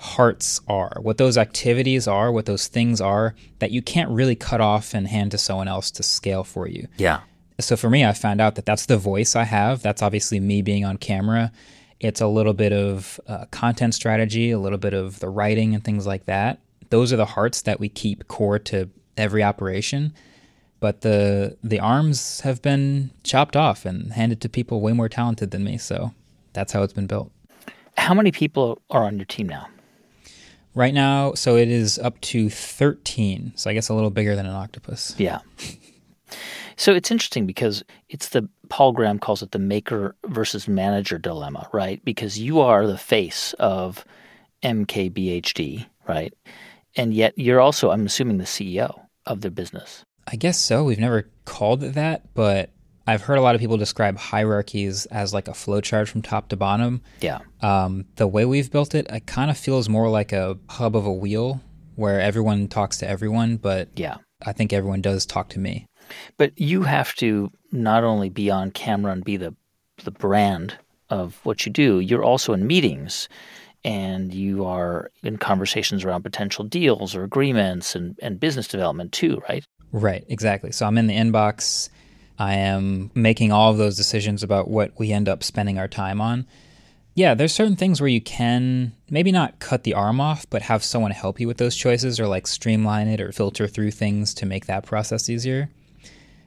hearts 0.04 0.60
are, 0.68 0.98
what 1.02 1.18
those 1.18 1.38
activities 1.38 2.08
are, 2.08 2.32
what 2.32 2.46
those 2.46 2.68
things 2.68 3.00
are 3.00 3.34
that 3.60 3.72
you 3.72 3.82
can't 3.82 4.10
really 4.10 4.36
cut 4.36 4.62
off 4.62 4.94
and 4.94 5.08
hand 5.08 5.32
to 5.32 5.38
someone 5.38 5.68
else 5.68 5.90
to 5.92 6.04
scale 6.04 6.44
for 6.44 6.68
you. 6.68 6.88
Yeah. 6.98 7.22
So 7.60 7.78
for 7.78 7.90
me, 7.90 8.04
I 8.04 8.14
found 8.14 8.42
out 8.42 8.56
that 8.56 8.66
that's 8.66 8.86
the 8.86 8.98
voice 8.98 9.36
I 9.36 9.44
have. 9.44 9.82
That's 9.82 10.02
obviously 10.02 10.40
me 10.40 10.62
being 10.62 10.84
on 10.84 10.98
camera. 10.98 11.52
It's 12.00 12.20
a 12.20 12.28
little 12.28 12.54
bit 12.54 12.74
of 12.74 13.20
uh, 13.28 13.46
content 13.52 13.96
strategy, 13.96 14.52
a 14.52 14.60
little 14.60 14.78
bit 14.78 14.94
of 14.94 15.20
the 15.20 15.30
writing 15.30 15.74
and 15.74 15.84
things 15.84 16.06
like 16.06 16.26
that. 16.26 16.60
Those 16.90 17.14
are 17.14 17.18
the 17.18 17.26
hearts 17.26 17.62
that 17.62 17.80
we 17.80 17.88
keep 17.88 18.28
core 18.28 18.60
to 18.60 18.90
every 19.16 19.44
operation 19.44 20.14
but 20.84 21.00
the 21.00 21.56
the 21.64 21.80
arms 21.80 22.42
have 22.42 22.62
been 22.62 23.10
chopped 23.24 23.56
off 23.56 23.86
and 23.86 24.12
handed 24.12 24.42
to 24.42 24.50
people 24.50 24.82
way 24.82 24.92
more 24.92 25.08
talented 25.08 25.52
than 25.52 25.64
me. 25.64 25.78
So 25.78 26.14
that's 26.52 26.74
how 26.74 26.84
it's 26.84 26.92
been 26.92 27.08
built. 27.08 27.32
How 27.96 28.14
many 28.14 28.34
people 28.34 28.82
are 28.90 29.06
on 29.06 29.18
your 29.18 29.26
team 29.26 29.48
now? 29.48 29.70
Right 30.76 30.94
now, 30.94 31.34
so 31.34 31.56
it 31.56 31.70
is 31.70 32.00
up 32.00 32.20
to 32.22 32.50
13. 32.50 33.54
So 33.56 33.70
I 33.70 33.74
guess 33.74 33.90
a 33.90 33.94
little 33.94 34.10
bigger 34.10 34.36
than 34.36 34.46
an 34.46 34.54
octopus. 34.54 35.14
Yeah. 35.18 35.40
so 36.78 36.94
it's 36.94 37.12
interesting 37.12 37.46
because 37.46 37.84
it's 38.10 38.30
the 38.30 38.50
Paul 38.70 38.92
Graham 38.92 39.20
calls 39.20 39.44
it 39.44 39.52
the 39.52 39.60
maker 39.60 40.16
versus 40.26 40.68
manager 40.68 41.20
dilemma, 41.20 41.70
right? 41.72 42.04
Because 42.04 42.40
you 42.40 42.60
are 42.60 42.88
the 42.88 42.98
face 42.98 43.54
of 43.60 44.04
MKBHD, 44.64 45.86
right? 46.08 46.34
And 46.96 47.14
yet 47.14 47.34
you're 47.38 47.62
also, 47.62 47.92
I'm 47.92 48.06
assuming, 48.06 48.38
the 48.38 48.44
CEO 48.46 49.00
of 49.26 49.42
their 49.42 49.52
business. 49.52 50.06
I 50.28 50.38
guess 50.38 50.58
so. 50.60 50.84
We've 50.84 51.00
never 51.00 51.30
called 51.46 51.84
it 51.84 51.94
that, 51.94 52.34
but 52.34 52.72
I've 53.06 53.22
heard 53.22 53.38
a 53.38 53.42
lot 53.42 53.56
of 53.56 53.62
people 53.62 53.78
describe 53.78 54.18
hierarchies 54.18 55.06
as 55.08 55.34
like 55.34 55.48
a 55.48 55.52
flowchart 55.52 56.08
from 56.08 56.22
top 56.22 56.50
to 56.50 56.56
bottom. 56.56 57.02
Yeah. 57.20 57.40
Um, 57.62 58.06
the 58.16 58.28
way 58.28 58.46
we've 58.46 58.72
built 58.72 58.96
it, 58.96 59.08
it 59.10 59.28
kind 59.28 59.52
of 59.52 59.58
feels 59.58 59.90
more 59.90 60.10
like 60.10 60.32
a 60.32 60.58
hub 60.70 60.96
of 60.96 61.06
a 61.06 61.12
wheel 61.12 61.62
where 61.96 62.22
everyone 62.22 62.68
talks 62.68 62.98
to 62.98 63.08
everyone, 63.08 63.58
but 63.58 63.90
yeah, 63.96 64.18
I 64.46 64.54
think 64.54 64.74
everyone 64.74 65.02
does 65.02 65.26
talk 65.26 65.50
to 65.50 65.60
me. 65.60 65.86
But 66.38 66.60
you 66.60 66.84
have 66.84 67.14
to 67.16 67.52
not 67.72 68.04
only 68.04 68.30
be 68.30 68.50
on 68.50 68.72
camera 68.72 69.12
and 69.12 69.24
be 69.24 69.38
the 69.38 69.56
the 70.04 70.12
brand 70.12 70.78
of 71.10 71.40
what 71.44 71.66
you 71.66 71.72
do, 71.72 72.00
you're 72.00 72.24
also 72.24 72.54
in 72.54 72.66
meetings 72.66 73.30
and 73.86 74.34
you 74.34 74.66
are 74.66 75.12
in 75.24 75.38
conversations 75.38 76.04
around 76.04 76.24
potential 76.24 76.64
deals 76.64 77.16
or 77.16 77.24
agreements 77.24 77.96
and, 77.96 78.18
and 78.22 78.40
business 78.40 78.68
development 78.68 79.12
too, 79.12 79.42
right? 79.48 79.66
Right, 79.92 80.24
exactly. 80.28 80.72
So 80.72 80.86
I'm 80.86 80.98
in 80.98 81.08
the 81.08 81.16
inbox. 81.16 81.90
I 82.44 82.56
am 82.56 83.10
making 83.16 83.54
all 83.54 83.72
of 83.72 83.78
those 83.78 83.96
decisions 83.96 84.44
about 84.44 84.68
what 84.68 85.00
we 85.00 85.14
end 85.14 85.30
up 85.30 85.44
spending 85.44 85.80
our 85.80 85.88
time 85.88 86.20
on. 86.20 86.46
Yeah, 87.16 87.36
there's 87.36 87.54
certain 87.54 87.78
things 87.78 88.02
where 88.02 88.10
you 88.10 88.20
can 88.20 88.92
maybe 89.10 89.32
not 89.32 89.60
cut 89.60 89.84
the 89.84 89.94
arm 89.94 90.20
off, 90.20 90.46
but 90.50 90.64
have 90.64 90.84
someone 90.84 91.12
help 91.12 91.40
you 91.40 91.48
with 91.48 91.56
those 91.56 91.74
choices 91.74 92.20
or 92.20 92.28
like 92.28 92.46
streamline 92.46 93.08
it 93.08 93.22
or 93.22 93.32
filter 93.32 93.66
through 93.66 93.92
things 93.92 94.34
to 94.34 94.46
make 94.46 94.66
that 94.66 94.86
process 94.86 95.30
easier. 95.30 95.70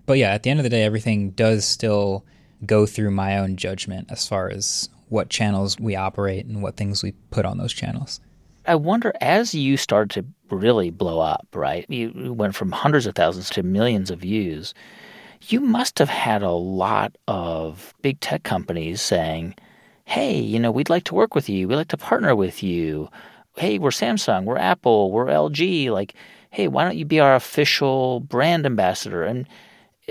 But 0.04 0.18
yeah, 0.18 0.32
at 0.32 0.42
the 0.42 0.50
end 0.50 0.60
of 0.60 0.64
the 0.64 0.70
day, 0.70 0.82
everything 0.82 1.30
does 1.30 1.64
still 1.64 2.26
go 2.66 2.84
through 2.84 3.12
my 3.12 3.38
own 3.38 3.56
judgment 3.56 4.08
as 4.10 4.28
far 4.28 4.50
as 4.50 4.90
what 5.08 5.30
channels 5.30 5.80
we 5.80 5.96
operate 5.96 6.44
and 6.44 6.62
what 6.62 6.76
things 6.76 7.02
we 7.02 7.12
put 7.30 7.46
on 7.46 7.56
those 7.56 7.72
channels. 7.72 8.20
I 8.66 8.74
wonder 8.74 9.14
as 9.22 9.54
you 9.54 9.78
started 9.78 10.10
to 10.10 10.54
really 10.54 10.90
blow 10.90 11.20
up, 11.20 11.46
right? 11.54 11.86
You 11.88 12.34
went 12.34 12.54
from 12.54 12.70
hundreds 12.72 13.06
of 13.06 13.14
thousands 13.14 13.48
to 13.50 13.62
millions 13.62 14.10
of 14.10 14.18
views. 14.18 14.74
You 15.42 15.60
must 15.60 15.98
have 15.98 16.08
had 16.08 16.42
a 16.42 16.50
lot 16.50 17.16
of 17.28 17.94
big 18.02 18.20
tech 18.20 18.42
companies 18.42 19.00
saying, 19.00 19.54
hey, 20.04 20.38
you 20.38 20.58
know, 20.58 20.70
we'd 20.70 20.90
like 20.90 21.04
to 21.04 21.14
work 21.14 21.34
with 21.34 21.48
you. 21.48 21.68
We'd 21.68 21.76
like 21.76 21.88
to 21.88 21.96
partner 21.96 22.34
with 22.34 22.62
you. 22.62 23.08
Hey, 23.56 23.78
we're 23.78 23.90
Samsung, 23.90 24.44
we're 24.44 24.58
Apple, 24.58 25.10
we're 25.10 25.26
LG. 25.26 25.90
Like, 25.90 26.14
hey, 26.50 26.68
why 26.68 26.84
don't 26.84 26.96
you 26.96 27.04
be 27.04 27.20
our 27.20 27.34
official 27.34 28.20
brand 28.20 28.66
ambassador? 28.66 29.24
And 29.24 29.48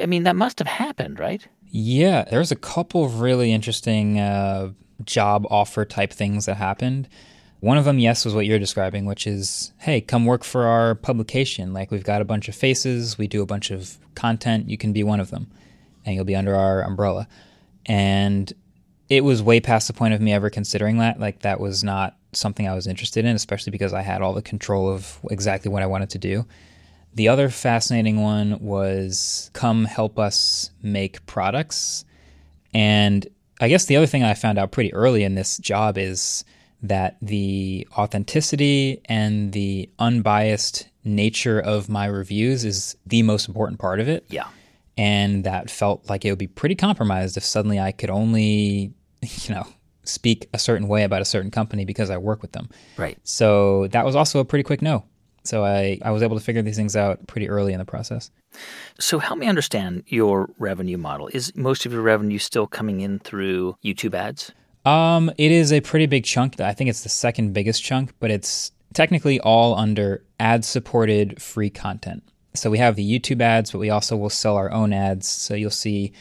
I 0.01 0.05
mean, 0.05 0.23
that 0.23 0.35
must 0.35 0.59
have 0.59 0.67
happened, 0.67 1.19
right? 1.19 1.47
Yeah, 1.67 2.25
there's 2.29 2.51
a 2.51 2.55
couple 2.55 3.03
of 3.03 3.19
really 3.19 3.51
interesting 3.51 4.19
uh, 4.19 4.71
job 5.03 5.45
offer 5.49 5.85
type 5.85 6.11
things 6.13 6.45
that 6.45 6.55
happened. 6.55 7.07
One 7.65 7.79
of 7.79 7.85
them, 7.85 7.97
yes, 7.97 8.25
was 8.25 8.35
what 8.35 8.45
you're 8.45 8.59
describing, 8.59 9.05
which 9.05 9.25
is, 9.25 9.73
hey, 9.79 9.99
come 9.99 10.23
work 10.23 10.43
for 10.43 10.67
our 10.67 10.93
publication. 10.93 11.73
Like, 11.73 11.89
we've 11.89 12.03
got 12.03 12.21
a 12.21 12.25
bunch 12.25 12.47
of 12.47 12.53
faces, 12.53 13.17
we 13.17 13.27
do 13.27 13.41
a 13.41 13.47
bunch 13.47 13.71
of 13.71 13.97
content, 14.13 14.69
you 14.69 14.77
can 14.77 14.93
be 14.93 15.01
one 15.01 15.19
of 15.19 15.31
them, 15.31 15.49
and 16.05 16.13
you'll 16.13 16.25
be 16.25 16.35
under 16.35 16.55
our 16.55 16.83
umbrella. 16.83 17.27
And 17.87 18.53
it 19.09 19.23
was 19.23 19.41
way 19.41 19.59
past 19.61 19.87
the 19.87 19.93
point 19.93 20.13
of 20.13 20.21
me 20.21 20.31
ever 20.31 20.51
considering 20.51 20.99
that. 20.99 21.19
Like, 21.19 21.39
that 21.39 21.59
was 21.59 21.83
not 21.83 22.15
something 22.33 22.67
I 22.67 22.75
was 22.75 22.85
interested 22.85 23.25
in, 23.25 23.35
especially 23.35 23.71
because 23.71 23.93
I 23.93 24.03
had 24.03 24.21
all 24.21 24.33
the 24.33 24.43
control 24.43 24.87
of 24.87 25.17
exactly 25.31 25.71
what 25.71 25.81
I 25.81 25.87
wanted 25.87 26.11
to 26.11 26.19
do. 26.19 26.45
The 27.15 27.29
other 27.29 27.49
fascinating 27.49 28.21
one 28.21 28.59
was 28.59 29.49
come 29.53 29.85
help 29.85 30.19
us 30.19 30.69
make 30.83 31.25
products. 31.25 32.05
And 32.75 33.25
I 33.59 33.69
guess 33.69 33.85
the 33.85 33.95
other 33.95 34.05
thing 34.05 34.21
I 34.23 34.35
found 34.35 34.59
out 34.59 34.71
pretty 34.71 34.93
early 34.93 35.23
in 35.23 35.33
this 35.33 35.57
job 35.57 35.97
is 35.97 36.45
that 36.83 37.17
the 37.21 37.87
authenticity 37.97 39.01
and 39.05 39.51
the 39.53 39.89
unbiased 39.99 40.87
nature 41.03 41.59
of 41.59 41.89
my 41.89 42.05
reviews 42.05 42.65
is 42.65 42.95
the 43.05 43.23
most 43.23 43.47
important 43.47 43.79
part 43.79 43.99
of 43.99 44.07
it. 44.07 44.25
Yeah. 44.29 44.47
And 44.97 45.43
that 45.43 45.69
felt 45.69 46.09
like 46.09 46.25
it 46.25 46.31
would 46.31 46.39
be 46.39 46.47
pretty 46.47 46.75
compromised 46.75 47.37
if 47.37 47.43
suddenly 47.43 47.79
I 47.79 47.91
could 47.91 48.09
only, 48.09 48.93
you 49.21 49.53
know, 49.53 49.67
speak 50.03 50.47
a 50.53 50.59
certain 50.59 50.87
way 50.87 51.03
about 51.03 51.21
a 51.21 51.25
certain 51.25 51.51
company 51.51 51.85
because 51.85 52.09
I 52.09 52.17
work 52.17 52.41
with 52.41 52.51
them. 52.51 52.69
Right. 52.97 53.17
So 53.23 53.87
that 53.87 54.05
was 54.05 54.15
also 54.15 54.39
a 54.39 54.45
pretty 54.45 54.63
quick 54.63 54.81
no. 54.81 55.05
So 55.43 55.63
I, 55.63 55.99
I 56.01 56.11
was 56.11 56.23
able 56.23 56.37
to 56.37 56.43
figure 56.43 56.61
these 56.61 56.75
things 56.75 56.95
out 56.95 57.27
pretty 57.27 57.47
early 57.49 57.71
in 57.71 57.79
the 57.79 57.85
process. 57.85 58.31
So 58.99 59.19
help 59.19 59.37
me 59.37 59.47
understand 59.47 60.03
your 60.07 60.49
revenue 60.57 60.97
model. 60.97 61.29
Is 61.33 61.55
most 61.55 61.85
of 61.85 61.93
your 61.93 62.01
revenue 62.01 62.39
still 62.39 62.65
coming 62.65 63.01
in 63.01 63.19
through 63.19 63.77
YouTube 63.83 64.15
ads? 64.15 64.51
Um, 64.85 65.31
it 65.37 65.51
is 65.51 65.73
a 65.73 65.81
pretty 65.81 66.05
big 66.05 66.23
chunk. 66.23 66.59
I 66.59 66.73
think 66.73 66.89
it's 66.89 67.03
the 67.03 67.09
second 67.09 67.53
biggest 67.53 67.83
chunk, 67.83 68.13
but 68.19 68.31
it's 68.31 68.71
technically 68.93 69.39
all 69.39 69.75
under 69.75 70.23
ad 70.39 70.63
supported 70.63 71.41
free 71.41 71.69
content. 71.69 72.23
So 72.53 72.69
we 72.69 72.77
have 72.77 72.95
the 72.95 73.19
YouTube 73.19 73.41
ads, 73.41 73.71
but 73.71 73.79
we 73.79 73.89
also 73.89 74.15
will 74.15 74.29
sell 74.29 74.55
our 74.55 74.71
own 74.71 74.93
ads. 74.93 75.27
So 75.27 75.55
you'll 75.55 75.71
see 75.71 76.13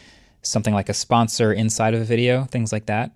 something 0.42 0.74
like 0.74 0.88
a 0.88 0.94
sponsor 0.94 1.52
inside 1.52 1.94
of 1.94 2.00
a 2.00 2.04
video, 2.04 2.44
things 2.44 2.72
like 2.72 2.86
that. 2.86 3.12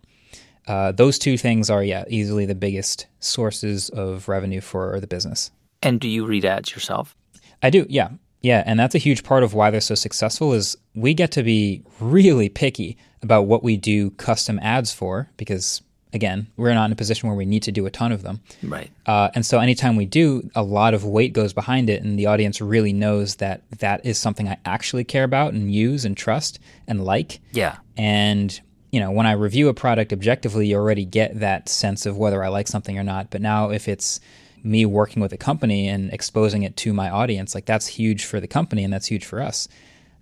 Uh, 0.66 0.92
those 0.92 1.18
two 1.18 1.38
things 1.38 1.70
are, 1.70 1.82
yeah, 1.82 2.04
easily 2.08 2.44
the 2.44 2.54
biggest 2.54 3.06
sources 3.20 3.88
of 3.88 4.28
revenue 4.28 4.60
for 4.60 5.00
the 5.00 5.06
business. 5.06 5.50
And 5.82 5.98
do 5.98 6.08
you 6.08 6.26
read 6.26 6.44
ads 6.44 6.74
yourself? 6.74 7.16
I 7.62 7.70
do, 7.70 7.86
yeah. 7.88 8.10
Yeah, 8.40 8.62
and 8.66 8.78
that's 8.78 8.94
a 8.94 8.98
huge 8.98 9.24
part 9.24 9.42
of 9.42 9.54
why 9.54 9.70
they're 9.70 9.80
so 9.80 9.94
successful 9.94 10.52
is 10.52 10.76
we 10.94 11.14
get 11.14 11.32
to 11.32 11.42
be 11.42 11.82
really 12.00 12.48
picky 12.48 12.96
about 13.22 13.46
what 13.46 13.64
we 13.64 13.76
do 13.76 14.10
custom 14.12 14.58
ads 14.62 14.92
for 14.92 15.28
because 15.36 15.82
again, 16.12 16.46
we're 16.56 16.72
not 16.72 16.86
in 16.86 16.92
a 16.92 16.96
position 16.96 17.28
where 17.28 17.36
we 17.36 17.44
need 17.44 17.62
to 17.64 17.72
do 17.72 17.86
a 17.86 17.90
ton 17.90 18.12
of 18.12 18.22
them. 18.22 18.40
Right. 18.62 18.90
Uh, 19.06 19.28
and 19.34 19.44
so 19.44 19.58
anytime 19.58 19.96
we 19.96 20.06
do, 20.06 20.48
a 20.54 20.62
lot 20.62 20.94
of 20.94 21.04
weight 21.04 21.32
goes 21.32 21.52
behind 21.52 21.90
it, 21.90 22.02
and 22.02 22.18
the 22.18 22.26
audience 22.26 22.60
really 22.60 22.92
knows 22.92 23.36
that 23.36 23.62
that 23.78 24.04
is 24.06 24.18
something 24.18 24.48
I 24.48 24.58
actually 24.64 25.04
care 25.04 25.24
about 25.24 25.52
and 25.52 25.72
use 25.72 26.04
and 26.04 26.16
trust 26.16 26.58
and 26.86 27.04
like. 27.04 27.40
Yeah. 27.52 27.76
And 27.96 28.58
you 28.90 29.00
know, 29.00 29.10
when 29.10 29.26
I 29.26 29.32
review 29.32 29.68
a 29.68 29.74
product 29.74 30.12
objectively, 30.12 30.68
you 30.68 30.76
already 30.76 31.04
get 31.04 31.40
that 31.40 31.68
sense 31.68 32.06
of 32.06 32.16
whether 32.16 32.42
I 32.42 32.48
like 32.48 32.68
something 32.68 32.98
or 32.98 33.04
not. 33.04 33.30
But 33.30 33.42
now, 33.42 33.70
if 33.70 33.86
it's 33.86 34.18
me 34.62 34.86
working 34.86 35.22
with 35.22 35.32
a 35.32 35.36
company 35.36 35.88
and 35.88 36.12
exposing 36.12 36.62
it 36.62 36.76
to 36.78 36.92
my 36.92 37.10
audience, 37.10 37.54
like 37.54 37.66
that's 37.66 37.86
huge 37.86 38.24
for 38.24 38.40
the 38.40 38.48
company 38.48 38.84
and 38.84 38.92
that's 38.92 39.06
huge 39.06 39.24
for 39.24 39.40
us. 39.40 39.68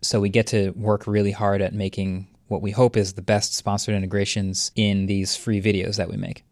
So 0.02 0.20
we 0.20 0.28
get 0.28 0.46
to 0.48 0.70
work 0.70 1.06
really 1.06 1.32
hard 1.32 1.62
at 1.62 1.74
making 1.74 2.28
what 2.48 2.62
we 2.62 2.70
hope 2.70 2.96
is 2.96 3.14
the 3.14 3.22
best 3.22 3.54
sponsored 3.54 3.94
integrations 3.94 4.70
in 4.76 5.06
these 5.06 5.36
free 5.36 5.60
videos 5.60 5.96
that 5.96 6.08
we 6.08 6.16
make. 6.16 6.44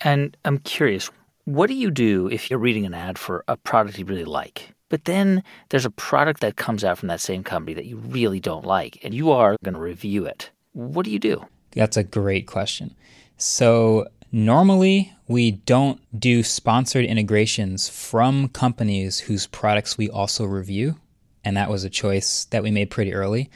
And 0.00 0.36
I'm 0.44 0.58
curious, 0.58 1.10
what 1.44 1.68
do 1.68 1.74
you 1.74 1.90
do 1.90 2.28
if 2.28 2.50
you're 2.50 2.58
reading 2.58 2.86
an 2.86 2.94
ad 2.94 3.18
for 3.18 3.44
a 3.48 3.56
product 3.56 3.98
you 3.98 4.04
really 4.04 4.24
like? 4.24 4.74
But 4.88 5.04
then 5.04 5.44
there's 5.68 5.86
a 5.86 5.90
product 5.90 6.40
that 6.40 6.56
comes 6.56 6.82
out 6.82 6.98
from 6.98 7.08
that 7.08 7.20
same 7.20 7.44
company 7.44 7.74
that 7.74 7.86
you 7.86 7.96
really 7.96 8.40
don't 8.40 8.64
like, 8.64 8.98
and 9.04 9.14
you 9.14 9.30
are 9.30 9.56
going 9.62 9.74
to 9.74 9.80
review 9.80 10.26
it. 10.26 10.50
What 10.72 11.04
do 11.04 11.12
you 11.12 11.18
do? 11.18 11.44
That's 11.72 11.96
a 11.96 12.02
great 12.02 12.46
question. 12.48 12.96
So 13.36 14.06
Normally, 14.32 15.12
we 15.26 15.52
don't 15.52 16.00
do 16.18 16.42
sponsored 16.42 17.04
integrations 17.04 17.88
from 17.88 18.48
companies 18.48 19.20
whose 19.20 19.46
products 19.46 19.98
we 19.98 20.08
also 20.08 20.44
review. 20.44 20.96
And 21.44 21.56
that 21.56 21.70
was 21.70 21.84
a 21.84 21.90
choice 21.90 22.44
that 22.46 22.62
we 22.62 22.70
made 22.70 22.90
pretty 22.90 23.14
early. 23.14 23.50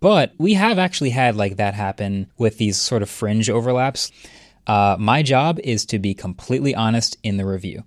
But 0.00 0.32
we 0.36 0.54
have 0.54 0.78
actually 0.78 1.10
had 1.10 1.36
like 1.36 1.56
that 1.56 1.74
happen 1.74 2.30
with 2.36 2.58
these 2.58 2.80
sort 2.80 3.02
of 3.02 3.08
fringe 3.08 3.48
overlaps. 3.48 4.10
Uh, 4.66 4.96
my 4.98 5.22
job 5.22 5.60
is 5.62 5.86
to 5.86 5.98
be 5.98 6.14
completely 6.14 6.74
honest 6.74 7.16
in 7.22 7.36
the 7.36 7.46
review. 7.46 7.84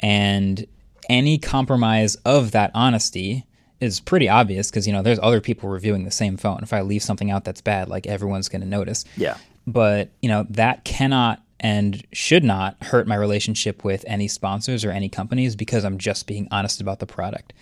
And 0.00 0.66
any 1.08 1.38
compromise 1.38 2.16
of 2.16 2.52
that 2.52 2.70
honesty 2.74 3.46
is 3.80 4.00
pretty 4.00 4.28
obvious 4.28 4.70
because, 4.70 4.86
you 4.86 4.92
know, 4.92 5.02
there's 5.02 5.18
other 5.22 5.40
people 5.40 5.70
reviewing 5.70 6.04
the 6.04 6.10
same 6.10 6.36
phone. 6.36 6.60
If 6.62 6.72
I 6.72 6.82
leave 6.82 7.02
something 7.02 7.30
out 7.30 7.44
that's 7.44 7.62
bad, 7.62 7.88
like 7.88 8.06
everyone's 8.06 8.48
going 8.48 8.60
to 8.60 8.68
notice. 8.68 9.04
Yeah. 9.16 9.36
But, 9.72 10.10
you 10.22 10.28
know, 10.28 10.46
that 10.50 10.84
cannot 10.84 11.42
and 11.60 12.02
should 12.12 12.42
not 12.42 12.82
hurt 12.82 13.06
my 13.06 13.14
relationship 13.14 13.84
with 13.84 14.04
any 14.06 14.28
sponsors 14.28 14.84
or 14.84 14.90
any 14.90 15.08
companies 15.08 15.54
because 15.56 15.84
I'm 15.84 15.98
just 15.98 16.26
being 16.26 16.48
honest 16.50 16.80
about 16.80 17.00
the 17.00 17.06
product. 17.06 17.52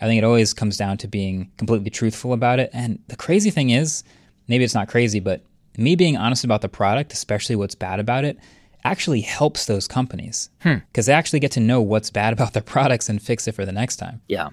I 0.00 0.06
think 0.06 0.18
it 0.18 0.24
always 0.24 0.52
comes 0.52 0.76
down 0.76 0.98
to 0.98 1.08
being 1.08 1.50
completely 1.56 1.88
truthful 1.88 2.34
about 2.34 2.60
it. 2.60 2.70
And 2.74 2.98
the 3.08 3.16
crazy 3.16 3.50
thing 3.50 3.70
is, 3.70 4.04
maybe 4.46 4.62
it's 4.62 4.74
not 4.74 4.88
crazy, 4.88 5.20
but 5.20 5.42
me 5.78 5.96
being 5.96 6.16
honest 6.16 6.44
about 6.44 6.60
the 6.60 6.68
product, 6.68 7.12
especially 7.12 7.56
what's 7.56 7.74
bad 7.74 7.98
about 7.98 8.24
it, 8.24 8.38
actually 8.84 9.22
helps 9.22 9.66
those 9.66 9.88
companies 9.88 10.50
because 10.62 11.06
hmm. 11.06 11.10
they 11.10 11.12
actually 11.12 11.40
get 11.40 11.50
to 11.52 11.60
know 11.60 11.80
what's 11.80 12.10
bad 12.10 12.32
about 12.32 12.52
their 12.52 12.62
products 12.62 13.08
and 13.08 13.20
fix 13.20 13.48
it 13.48 13.52
for 13.52 13.64
the 13.64 13.72
next 13.72 13.96
time. 13.96 14.20
Yeah. 14.28 14.50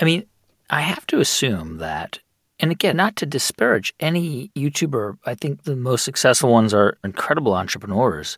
I 0.00 0.04
mean, 0.04 0.26
I 0.70 0.80
have 0.80 1.06
to 1.08 1.20
assume 1.20 1.78
that, 1.78 2.20
and 2.60 2.70
again, 2.70 2.96
not 2.96 3.16
to 3.16 3.26
disparage 3.26 3.94
any 4.00 4.50
YouTuber, 4.54 5.18
I 5.26 5.34
think 5.34 5.64
the 5.64 5.76
most 5.76 6.04
successful 6.04 6.50
ones 6.50 6.72
are 6.72 6.98
incredible 7.02 7.54
entrepreneurs. 7.54 8.36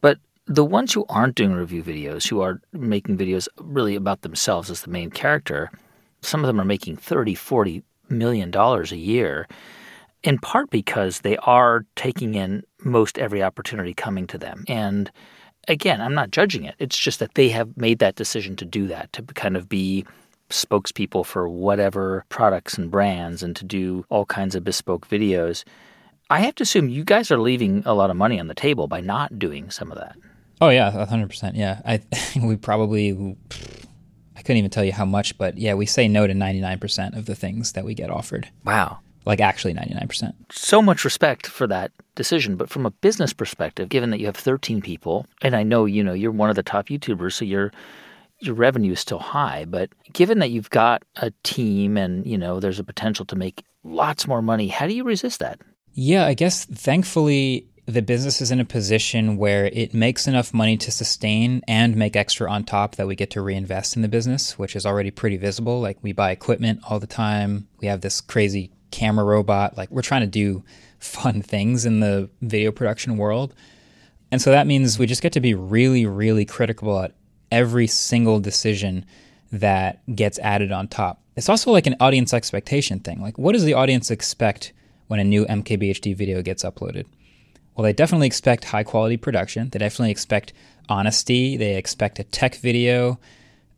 But 0.00 0.18
the 0.46 0.64
ones 0.64 0.92
who 0.92 1.04
aren't 1.08 1.34
doing 1.34 1.52
review 1.52 1.82
videos, 1.82 2.28
who 2.28 2.40
are 2.40 2.60
making 2.72 3.18
videos 3.18 3.48
really 3.60 3.96
about 3.96 4.22
themselves 4.22 4.70
as 4.70 4.82
the 4.82 4.90
main 4.90 5.10
character, 5.10 5.70
some 6.22 6.40
of 6.40 6.46
them 6.46 6.60
are 6.60 6.64
making 6.64 6.96
30, 6.96 7.34
40 7.34 7.82
million 8.08 8.52
dollars 8.52 8.92
a 8.92 8.96
year, 8.96 9.48
in 10.22 10.38
part 10.38 10.70
because 10.70 11.20
they 11.20 11.36
are 11.38 11.84
taking 11.96 12.34
in 12.34 12.62
most 12.84 13.18
every 13.18 13.42
opportunity 13.42 13.92
coming 13.92 14.26
to 14.28 14.38
them. 14.38 14.64
And 14.68 15.10
again, 15.66 16.00
I'm 16.00 16.14
not 16.14 16.30
judging 16.30 16.64
it. 16.64 16.76
It's 16.78 16.96
just 16.96 17.18
that 17.18 17.34
they 17.34 17.48
have 17.48 17.76
made 17.76 17.98
that 17.98 18.14
decision 18.14 18.54
to 18.56 18.64
do 18.64 18.86
that, 18.86 19.12
to 19.14 19.22
kind 19.22 19.56
of 19.56 19.68
be 19.68 20.04
spokespeople 20.50 21.24
for 21.24 21.48
whatever 21.48 22.24
products 22.28 22.78
and 22.78 22.90
brands 22.90 23.42
and 23.42 23.56
to 23.56 23.64
do 23.64 24.04
all 24.08 24.24
kinds 24.26 24.54
of 24.54 24.64
bespoke 24.64 25.08
videos. 25.08 25.64
I 26.28 26.40
have 26.40 26.54
to 26.56 26.62
assume 26.62 26.88
you 26.88 27.04
guys 27.04 27.30
are 27.30 27.38
leaving 27.38 27.82
a 27.86 27.94
lot 27.94 28.10
of 28.10 28.16
money 28.16 28.40
on 28.40 28.48
the 28.48 28.54
table 28.54 28.88
by 28.88 29.00
not 29.00 29.38
doing 29.38 29.70
some 29.70 29.92
of 29.92 29.98
that. 29.98 30.16
Oh 30.60 30.70
yeah, 30.70 31.04
hundred 31.06 31.28
percent. 31.28 31.56
Yeah, 31.56 31.80
I 31.84 32.00
we 32.42 32.56
probably 32.56 33.36
I 34.36 34.42
couldn't 34.42 34.56
even 34.56 34.70
tell 34.70 34.84
you 34.84 34.92
how 34.92 35.04
much, 35.04 35.36
but 35.38 35.58
yeah, 35.58 35.74
we 35.74 35.86
say 35.86 36.08
no 36.08 36.26
to 36.26 36.34
ninety 36.34 36.60
nine 36.60 36.78
percent 36.78 37.14
of 37.14 37.26
the 37.26 37.34
things 37.34 37.72
that 37.72 37.84
we 37.84 37.94
get 37.94 38.10
offered. 38.10 38.48
Wow, 38.64 38.98
like 39.26 39.40
actually 39.40 39.74
ninety 39.74 39.94
nine 39.94 40.08
percent. 40.08 40.34
So 40.50 40.80
much 40.80 41.04
respect 41.04 41.46
for 41.46 41.66
that 41.66 41.92
decision, 42.14 42.56
but 42.56 42.70
from 42.70 42.86
a 42.86 42.90
business 42.90 43.32
perspective, 43.32 43.88
given 43.90 44.10
that 44.10 44.20
you 44.20 44.26
have 44.26 44.36
thirteen 44.36 44.80
people, 44.80 45.26
and 45.42 45.54
I 45.54 45.62
know 45.62 45.84
you 45.84 46.02
know 46.02 46.14
you're 46.14 46.32
one 46.32 46.50
of 46.50 46.56
the 46.56 46.62
top 46.62 46.86
YouTubers, 46.86 47.34
so 47.34 47.44
your 47.44 47.70
your 48.38 48.54
revenue 48.54 48.92
is 48.92 49.00
still 49.00 49.18
high, 49.18 49.64
but 49.64 49.90
given 50.12 50.38
that 50.40 50.50
you've 50.50 50.70
got 50.70 51.02
a 51.16 51.32
team 51.42 51.96
and 51.96 52.26
you 52.26 52.36
know 52.36 52.60
there's 52.60 52.78
a 52.78 52.84
potential 52.84 53.24
to 53.26 53.36
make 53.36 53.64
lots 53.84 54.26
more 54.26 54.42
money, 54.42 54.68
how 54.68 54.86
do 54.86 54.94
you 54.94 55.04
resist 55.04 55.40
that? 55.40 55.60
Yeah, 55.92 56.26
I 56.26 56.34
guess 56.34 56.64
thankfully 56.66 57.68
the 57.86 58.02
business 58.02 58.40
is 58.40 58.50
in 58.50 58.58
a 58.58 58.64
position 58.64 59.36
where 59.36 59.66
it 59.66 59.94
makes 59.94 60.26
enough 60.26 60.52
money 60.52 60.76
to 60.76 60.90
sustain 60.90 61.62
and 61.68 61.96
make 61.96 62.16
extra 62.16 62.50
on 62.50 62.64
top 62.64 62.96
that 62.96 63.06
we 63.06 63.14
get 63.14 63.30
to 63.30 63.40
reinvest 63.40 63.94
in 63.94 64.02
the 64.02 64.08
business, 64.08 64.58
which 64.58 64.74
is 64.74 64.84
already 64.84 65.12
pretty 65.12 65.36
visible. 65.36 65.80
Like 65.80 65.96
we 66.02 66.12
buy 66.12 66.32
equipment 66.32 66.80
all 66.88 66.98
the 66.98 67.06
time. 67.06 67.68
We 67.80 67.86
have 67.86 68.00
this 68.00 68.20
crazy 68.20 68.72
camera 68.90 69.24
robot. 69.24 69.76
Like 69.76 69.90
we're 69.90 70.02
trying 70.02 70.22
to 70.22 70.26
do 70.26 70.64
fun 70.98 71.42
things 71.42 71.86
in 71.86 72.00
the 72.00 72.28
video 72.42 72.72
production 72.72 73.16
world. 73.16 73.54
And 74.32 74.42
so 74.42 74.50
that 74.50 74.66
means 74.66 74.98
we 74.98 75.06
just 75.06 75.22
get 75.22 75.32
to 75.34 75.40
be 75.40 75.54
really, 75.54 76.04
really 76.04 76.44
critical 76.44 76.98
at 77.00 77.12
every 77.50 77.86
single 77.86 78.40
decision 78.40 79.04
that 79.52 80.00
gets 80.14 80.38
added 80.40 80.72
on 80.72 80.88
top. 80.88 81.22
It's 81.36 81.48
also 81.48 81.70
like 81.70 81.86
an 81.86 81.96
audience 82.00 82.32
expectation 82.32 83.00
thing. 83.00 83.20
Like, 83.20 83.38
what 83.38 83.52
does 83.52 83.64
the 83.64 83.74
audience 83.74 84.10
expect 84.10 84.72
when 85.08 85.20
a 85.20 85.24
new 85.24 85.44
MKBHD 85.46 86.16
video 86.16 86.42
gets 86.42 86.64
uploaded? 86.64 87.06
Well, 87.74 87.84
they 87.84 87.92
definitely 87.92 88.26
expect 88.26 88.64
high 88.64 88.84
quality 88.84 89.16
production. 89.16 89.68
They 89.68 89.78
definitely 89.78 90.10
expect 90.10 90.54
honesty. 90.88 91.56
They 91.56 91.76
expect 91.76 92.18
a 92.18 92.24
tech 92.24 92.56
video. 92.56 93.20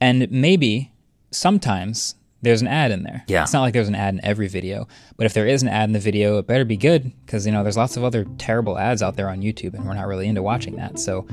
And 0.00 0.30
maybe 0.30 0.92
sometimes 1.32 2.14
there's 2.40 2.62
an 2.62 2.68
ad 2.68 2.92
in 2.92 3.02
there. 3.02 3.24
Yeah. 3.26 3.42
It's 3.42 3.52
not 3.52 3.62
like 3.62 3.74
there's 3.74 3.88
an 3.88 3.96
ad 3.96 4.14
in 4.14 4.24
every 4.24 4.46
video, 4.46 4.86
but 5.16 5.26
if 5.26 5.34
there 5.34 5.46
is 5.46 5.62
an 5.62 5.68
ad 5.68 5.88
in 5.88 5.92
the 5.92 5.98
video, 5.98 6.38
it 6.38 6.46
better 6.46 6.64
be 6.64 6.76
good 6.76 7.12
because, 7.26 7.44
you 7.44 7.50
know, 7.50 7.64
there's 7.64 7.76
lots 7.76 7.96
of 7.96 8.04
other 8.04 8.24
terrible 8.38 8.78
ads 8.78 9.02
out 9.02 9.16
there 9.16 9.28
on 9.28 9.40
YouTube 9.42 9.74
and 9.74 9.84
we're 9.84 9.94
not 9.94 10.06
really 10.06 10.28
into 10.28 10.42
watching 10.42 10.76
that. 10.76 11.00
So 11.00 11.26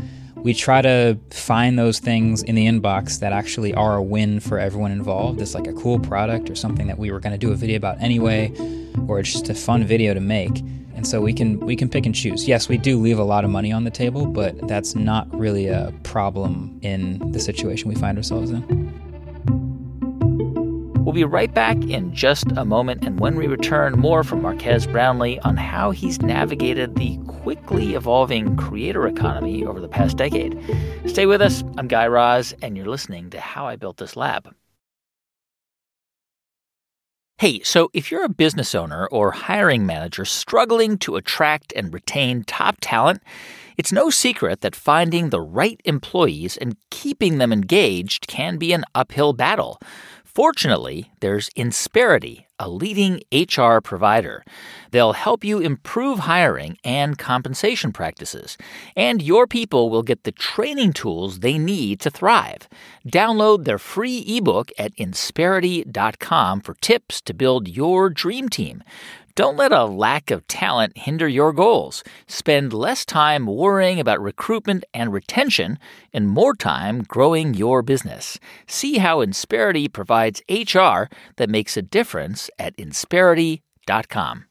we 0.46 0.54
try 0.54 0.80
to 0.80 1.18
find 1.32 1.80
those 1.80 1.98
things 1.98 2.44
in 2.44 2.54
the 2.54 2.68
inbox 2.68 3.20
that 3.20 3.34
actually 3.34 3.74
are 3.74 3.96
a 3.96 4.04
win 4.04 4.40
for 4.40 4.60
everyone 4.60 4.92
involved. 4.92 5.42
It's 5.42 5.56
like 5.56 5.66
a 5.66 5.74
cool 5.74 6.00
product 6.00 6.52
or 6.52 6.56
something 6.56 6.86
that 6.86 7.00
we 7.00 7.12
were 7.12 7.20
going 7.20 7.32
to 7.32 7.38
do 7.40 7.52
a 7.52 7.56
video 7.56 7.78
about 7.78 8.00
anyway, 8.00 8.54
or 9.08 9.20
it's 9.20 9.32
just 9.32 9.50
a 9.50 9.56
fun 9.56 9.84
video 9.86 10.14
to 10.14 10.20
make 10.20 10.62
and 10.96 11.06
so 11.06 11.20
we 11.20 11.34
can 11.34 11.60
we 11.60 11.76
can 11.76 11.90
pick 11.90 12.06
and 12.06 12.14
choose. 12.14 12.48
Yes, 12.48 12.70
we 12.70 12.78
do 12.78 13.00
leave 13.00 13.18
a 13.18 13.24
lot 13.24 13.44
of 13.44 13.50
money 13.50 13.72
on 13.72 13.86
the 13.86 13.90
table, 13.90 14.28
but 14.28 14.68
that's 14.68 14.96
not 14.96 15.28
really 15.36 15.68
a 15.68 15.92
problem 16.04 16.80
in 16.84 17.32
the 17.32 17.40
situation 17.40 17.90
we 17.90 17.96
find 17.96 18.16
ourselves 18.16 18.52
in. 18.52 18.85
Be 21.16 21.24
right 21.24 21.54
back 21.54 21.78
in 21.78 22.14
just 22.14 22.52
a 22.58 22.66
moment, 22.66 23.06
and 23.06 23.22
when 23.22 23.38
we 23.38 23.48
return, 23.48 23.98
more 23.98 24.22
from 24.22 24.42
Marques 24.42 24.86
Brownlee 24.86 25.40
on 25.40 25.56
how 25.56 25.92
he's 25.92 26.22
navigated 26.22 26.96
the 26.96 27.18
quickly 27.26 27.94
evolving 27.94 28.58
creator 28.58 29.08
economy 29.08 29.64
over 29.64 29.80
the 29.80 29.88
past 29.88 30.18
decade. 30.18 30.60
Stay 31.06 31.26
with 31.26 31.42
us. 31.42 31.64
I'm 31.78 31.88
Guy 31.88 32.08
Raz, 32.08 32.54
and 32.62 32.76
you're 32.76 32.86
listening 32.88 33.30
to 33.30 33.40
How 33.40 33.66
I 33.66 33.78
Built 33.78 33.96
This 33.96 34.18
Lab. 34.18 34.54
Hey, 37.38 37.62
so 37.64 37.90
if 37.94 38.12
you're 38.12 38.26
a 38.26 38.30
business 38.30 38.76
owner 38.76 39.08
or 39.08 39.32
hiring 39.32 39.86
manager 39.86 40.26
struggling 40.26 40.98
to 40.98 41.16
attract 41.16 41.72
and 41.78 41.94
retain 41.94 42.44
top 42.44 42.76
talent, 42.82 43.22
it's 43.78 43.92
no 43.94 44.10
secret 44.10 44.60
that 44.62 44.76
finding 44.76 45.30
the 45.30 45.42
right 45.42 45.80
employees 45.86 46.58
and 46.58 46.76
keeping 46.92 47.38
them 47.38 47.54
engaged 47.54 48.28
can 48.28 48.58
be 48.58 48.74
an 48.74 48.84
uphill 48.94 49.32
battle. 49.32 49.80
Fortunately, 50.36 51.12
there's 51.22 51.50
Insperity, 51.52 52.44
a 52.60 52.68
leading 52.68 53.22
HR 53.32 53.80
provider. 53.80 54.44
They'll 54.92 55.14
help 55.14 55.46
you 55.46 55.60
improve 55.60 56.20
hiring 56.20 56.78
and 56.84 57.18
compensation 57.18 57.94
practices, 57.94 58.58
and 58.98 59.22
your 59.22 59.48
people 59.48 59.90
will 59.90 60.04
get 60.04 60.26
the 60.26 60.34
training 60.34 60.92
tools 60.92 61.40
they 61.40 61.58
need 61.58 62.02
to 62.02 62.10
thrive. 62.10 62.68
Download 63.08 63.64
their 63.64 63.78
free 63.78 64.26
ebook 64.28 64.74
at 64.78 64.94
insperity.com 64.98 66.60
for 66.60 66.74
tips 66.82 67.22
to 67.22 67.34
build 67.34 67.70
your 67.70 68.10
dream 68.10 68.50
team. 68.50 68.84
Don't 69.36 69.58
let 69.58 69.74
a 69.74 69.84
lack 69.84 70.32
of 70.32 70.48
talent 70.48 70.98
hinder 70.98 71.28
your 71.28 71.52
goals. 71.52 72.06
Spend 72.26 72.72
less 72.72 73.04
time 73.04 73.46
worrying 73.48 74.00
about 74.00 74.22
recruitment 74.22 74.86
and 74.94 75.12
retention 75.12 75.78
and 76.14 76.30
more 76.30 76.56
time 76.56 77.04
growing 77.04 77.54
your 77.54 77.82
business. 77.82 78.40
See 78.66 79.00
how 79.00 79.20
Insperity 79.20 79.92
provides 79.92 80.42
HR 80.50 81.14
that 81.36 81.50
makes 81.50 81.76
a 81.76 81.82
difference 81.82 82.50
at 82.58 82.78
insperity.com. 82.78 84.46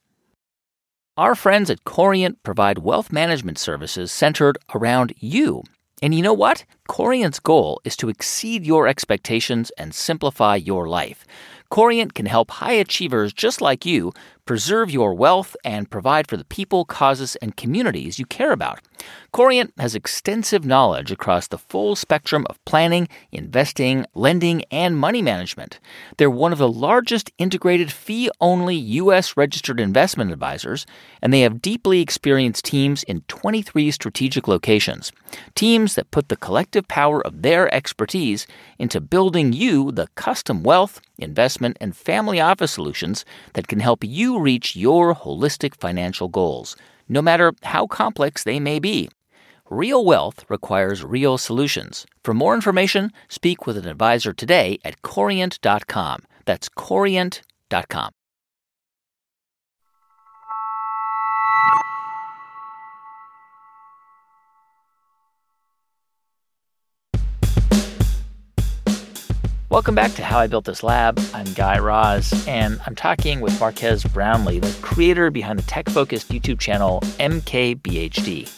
Our 1.17 1.35
friends 1.35 1.71
at 1.71 1.85
Corient 1.85 2.43
provide 2.43 2.79
wealth 2.81 3.11
management 3.11 3.59
services 3.59 4.13
centered 4.13 4.59
around 4.75 5.15
you. 5.19 5.63
And 6.03 6.15
you 6.15 6.21
know 6.21 6.35
what? 6.35 6.67
Corient's 6.89 7.41
goal 7.41 7.81
is 7.85 7.97
to 7.97 8.11
exceed 8.11 8.67
your 8.67 8.87
expectations 8.87 9.73
and 9.79 9.95
simplify 9.95 10.57
your 10.57 10.87
life. 10.87 11.25
Corient 11.71 12.15
can 12.15 12.27
help 12.27 12.51
high 12.51 12.75
achievers 12.75 13.33
just 13.33 13.61
like 13.61 13.87
you 13.87 14.13
preserve 14.45 14.91
your 14.91 15.15
wealth, 15.15 15.57
and 15.65 15.91
provide 15.91 16.27
for 16.27 16.37
the 16.37 16.45
people, 16.45 16.85
causes, 16.85 17.37
and 17.37 17.57
communities 17.57 18.19
you 18.19 18.27
care 18.27 18.53
about. 18.53 18.81
Corient 19.33 19.73
has 19.79 19.95
extensive 19.95 20.65
knowledge 20.65 21.11
across 21.11 21.49
the 21.49 21.59
full 21.59 21.97
spectrum 21.97 22.47
of 22.49 22.65
planning, 22.65 23.09
investing, 23.33 24.07
lending, 24.15 24.63
and 24.71 24.97
money 24.97 25.23
management. 25.23 25.81
They're 26.17 26.31
one 26.31 26.53
of 26.53 26.59
the 26.59 26.69
largest 26.69 27.33
integrated 27.39 27.91
fee 27.91 28.31
only 28.41 28.77
U.S. 28.77 29.37
registered 29.37 29.81
investment 29.81 30.31
advisors, 30.31 30.87
and 31.21 31.33
they 31.33 31.41
have 31.41 31.63
deeply 31.63 32.01
experienced 32.01 32.65
teams 32.65 33.03
in 33.05 33.23
23 33.23 33.91
strategic 33.91 34.47
locations. 34.47 35.11
Teams 35.55 35.95
that 35.97 36.11
put 36.11 36.29
the 36.29 36.37
collective 36.37 36.87
power 36.87 37.25
of 37.27 37.43
their 37.43 37.73
expertise 37.75 38.47
into 38.79 39.01
building 39.01 39.53
you 39.53 39.91
the 39.91 40.09
custom 40.15 40.63
wealth, 40.63 41.01
investment, 41.19 41.77
and 41.81 41.97
family 41.97 42.41
office 42.41 42.73
solutions 42.73 43.25
that 43.55 43.69
can 43.69 43.81
help 43.81 44.05
you 44.05 44.34
reach 44.41 44.77
your 44.77 45.15
holistic 45.15 45.75
financial 45.75 46.29
goals. 46.29 46.77
no 47.09 47.21
matter 47.21 47.53
how 47.63 47.87
complex 47.87 48.45
they 48.45 48.59
may 48.59 48.79
be. 48.79 49.09
Real 49.71 50.05
wealth 50.05 50.45
requires 50.49 51.05
real 51.05 51.39
solutions. 51.39 52.07
For 52.25 52.35
more 52.35 52.55
information, 52.55 53.13
speak 53.29 53.67
with 53.67 53.77
an 53.77 53.87
advisor 53.87 54.33
today 54.33 54.79
at 54.85 55.03
corient.com. 55.03 56.25
That's 56.47 56.69
corient.com. 56.69 58.11
Welcome 69.75 69.97
back 69.97 70.13
to 70.13 70.25
How 70.25 70.39
I 70.39 70.47
Built 70.47 70.67
This 70.67 70.85
Lab. 70.85 71.19
I'm 71.35 71.53
Guy 71.55 71.81
Raz, 71.81 72.47
and 72.47 72.81
I'm 72.87 72.95
talking 72.95 73.41
with 73.41 73.59
Marques 73.59 74.05
Brownlee, 74.05 74.61
the 74.61 74.73
creator 74.83 75.33
behind 75.33 75.59
the 75.59 75.65
tech 75.65 75.89
focused 75.89 76.29
YouTube 76.29 76.61
channel 76.61 77.01
MKBHD. 77.19 78.49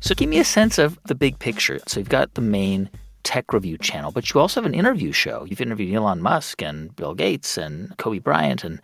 So, 0.00 0.14
give 0.14 0.28
me 0.28 0.38
a 0.38 0.44
sense 0.44 0.76
of 0.76 0.98
the 1.06 1.14
big 1.14 1.38
picture. 1.38 1.80
So, 1.86 1.98
you've 1.98 2.10
got 2.10 2.34
the 2.34 2.42
main 2.42 2.90
tech 3.22 3.54
review 3.54 3.78
channel, 3.78 4.12
but 4.12 4.30
you 4.30 4.38
also 4.38 4.60
have 4.60 4.70
an 4.70 4.78
interview 4.78 5.12
show. 5.12 5.46
You've 5.48 5.62
interviewed 5.62 5.94
Elon 5.94 6.20
Musk 6.20 6.60
and 6.60 6.94
Bill 6.94 7.14
Gates 7.14 7.56
and 7.56 7.96
Kobe 7.96 8.18
Bryant, 8.18 8.62
and, 8.62 8.78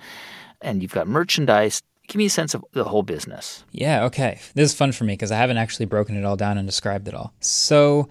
and 0.63 0.81
you've 0.81 0.95
got 0.95 1.07
merchandise. 1.07 1.83
Give 2.09 2.17
me 2.17 2.25
a 2.25 2.31
sense 2.31 2.55
of 2.55 2.65
the 2.73 2.85
whole 2.85 3.03
business. 3.03 3.65
Yeah, 3.71 4.05
okay. 4.05 4.41
This 4.55 4.71
is 4.71 4.75
fun 4.75 4.93
for 4.93 5.05
me 5.05 5.13
because 5.13 5.31
I 5.31 5.37
haven't 5.37 5.59
actually 5.59 5.85
broken 5.85 6.17
it 6.17 6.25
all 6.25 6.37
down 6.37 6.57
and 6.57 6.67
described 6.67 7.07
it 7.07 7.13
all. 7.13 7.35
So, 7.41 8.09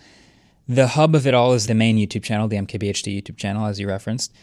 the 0.76 0.88
hub 0.88 1.16
of 1.16 1.28
it 1.28 1.34
all 1.34 1.52
is 1.52 1.68
the 1.68 1.76
main 1.76 1.98
YouTube 1.98 2.24
channel, 2.24 2.48
the 2.48 2.56
MKBHD 2.56 3.22
YouTube 3.22 3.36
channel, 3.36 3.66
as 3.66 3.78
you 3.78 3.90
referenced. 3.90 4.34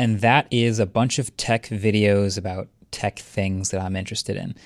And 0.00 0.20
that 0.20 0.48
is 0.50 0.80
a 0.80 0.86
bunch 0.86 1.20
of 1.20 1.34
tech 1.36 1.66
videos 1.68 2.36
about 2.36 2.66
tech 2.90 3.20
things 3.20 3.70
that 3.70 3.80
I'm 3.80 3.94
interested 3.94 4.36
in. 4.36 4.56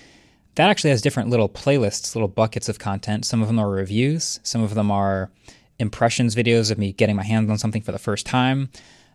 That 0.54 0.70
actually 0.70 0.90
has 0.90 1.02
different 1.02 1.28
little 1.28 1.48
playlists, 1.48 2.14
little 2.14 2.26
buckets 2.26 2.70
of 2.70 2.78
content. 2.78 3.26
Some 3.26 3.42
of 3.42 3.48
them 3.48 3.58
are 3.58 3.68
reviews, 3.68 4.40
some 4.42 4.62
of 4.62 4.74
them 4.74 4.90
are 4.90 5.30
impressions 5.78 6.34
videos 6.34 6.70
of 6.70 6.78
me 6.78 6.92
getting 6.92 7.16
my 7.16 7.22
hands 7.22 7.50
on 7.50 7.58
something 7.58 7.82
for 7.82 7.92
the 7.92 7.98
first 7.98 8.24
time. 8.24 8.70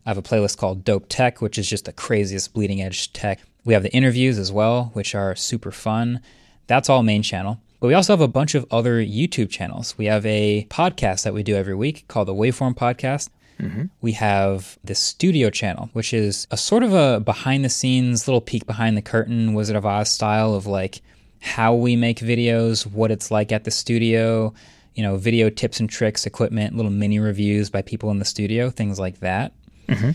I 0.06 0.12
have 0.12 0.18
a 0.20 0.22
playlist 0.22 0.58
called 0.58 0.84
Dope 0.84 1.08
Tech, 1.10 1.42
which 1.42 1.58
is 1.58 1.68
just 1.68 1.86
the 1.86 1.94
craziest 1.94 2.54
bleeding 2.54 2.84
edge 2.84 3.14
tech. 3.14 3.42
We 3.64 3.74
have 3.74 3.84
the 3.84 3.94
interviews 3.94 4.38
as 4.38 4.52
well, 4.52 4.92
which 4.94 5.16
are 5.16 5.36
super 5.36 5.72
fun. 5.72 6.22
That's 6.68 6.88
all 6.88 7.02
main 7.02 7.24
channel. 7.24 7.60
But 7.86 7.90
we 7.90 7.94
also 7.94 8.14
have 8.14 8.22
a 8.22 8.28
bunch 8.28 8.56
of 8.56 8.66
other 8.72 8.96
YouTube 9.00 9.52
channels. 9.52 9.96
We 9.96 10.06
have 10.06 10.26
a 10.26 10.66
podcast 10.72 11.22
that 11.22 11.36
we 11.36 11.44
do 11.44 11.56
every 11.56 11.76
week 11.76 12.08
called 12.08 12.28
the 12.28 12.34
Waveform 12.34 12.76
Podcast. 12.76 13.30
Mm-hmm. 13.60 13.84
We 14.02 14.14
have 14.14 14.80
the 14.84 14.96
studio 14.96 15.52
channel, 15.52 15.92
which 15.94 16.12
is 16.12 16.48
a 16.50 16.58
sort 16.58 16.82
of 16.82 16.96
a 16.96 17.20
behind 17.20 17.64
the 17.64 17.70
scenes 17.70 18.28
little 18.28 18.42
peek 18.42 18.66
behind 18.66 18.98
the 18.98 19.04
curtain 19.04 19.54
Wizard 19.54 19.76
of 19.76 19.86
Oz 19.86 20.10
style 20.10 20.56
of 20.56 20.66
like 20.66 21.04
how 21.42 21.76
we 21.76 21.96
make 21.96 22.18
videos, 22.22 22.88
what 22.88 23.12
it's 23.12 23.30
like 23.30 23.52
at 23.52 23.66
the 23.66 23.70
studio, 23.70 24.52
you 24.96 25.04
know, 25.04 25.16
video 25.16 25.52
tips 25.52 25.80
and 25.80 25.88
tricks, 25.88 26.26
equipment, 26.26 26.76
little 26.76 26.90
mini 26.90 27.20
reviews 27.20 27.70
by 27.70 27.84
people 27.84 28.10
in 28.10 28.18
the 28.18 28.26
studio, 28.26 28.72
things 28.72 29.00
like 29.00 29.20
that. 29.20 29.54
Mm-hmm. 29.88 30.10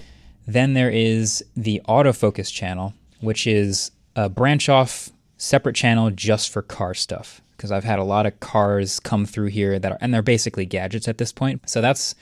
Then 0.49 0.75
there 0.75 0.91
is 0.91 1.45
the 1.57 1.81
autofocus 1.89 2.53
channel, 2.53 2.95
which 3.21 3.47
is 3.47 3.93
a 4.17 4.29
branch 4.29 4.69
off 4.69 5.11
separate 5.37 5.77
channel 5.77 6.11
just 6.11 6.51
for 6.51 6.63
car 6.63 6.95
stuff 6.95 7.41
because 7.61 7.71
I've 7.71 7.85
had 7.85 7.99
a 7.99 8.05
lot 8.05 8.25
of 8.25 8.41
cars 8.41 8.99
come 9.01 9.27
through 9.27 9.49
here 9.49 9.79
that 9.79 9.93
are, 9.93 9.99
and 10.01 10.15
they're 10.15 10.23
basically 10.23 10.65
gadgets 10.65 11.09
at 11.09 11.19
this 11.19 11.31
point. 11.31 11.69
So 11.69 11.83
that's 11.83 12.15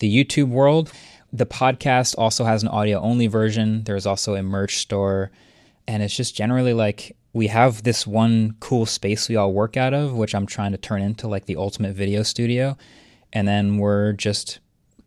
the 0.00 0.12
YouTube 0.12 0.48
world. 0.48 0.90
The 1.32 1.46
podcast 1.46 2.16
also 2.18 2.44
has 2.44 2.64
an 2.64 2.70
audio 2.70 2.98
only 2.98 3.28
version. 3.28 3.84
There's 3.84 4.04
also 4.04 4.34
a 4.34 4.42
merch 4.42 4.78
store. 4.78 5.30
And 5.86 6.02
it's 6.02 6.16
just 6.16 6.34
generally 6.34 6.72
like 6.72 7.16
we 7.32 7.46
have 7.46 7.84
this 7.84 8.04
one 8.04 8.56
cool 8.58 8.84
space 8.84 9.28
we 9.28 9.36
all 9.36 9.52
work 9.52 9.76
out 9.76 9.94
of, 9.94 10.14
which 10.14 10.34
I'm 10.34 10.44
trying 10.44 10.72
to 10.72 10.78
turn 10.78 11.02
into 11.02 11.28
like 11.28 11.46
the 11.46 11.54
ultimate 11.54 11.94
video 11.94 12.24
studio. 12.24 12.76
And 13.32 13.46
then 13.46 13.78
we're 13.78 14.14
just 14.14 14.58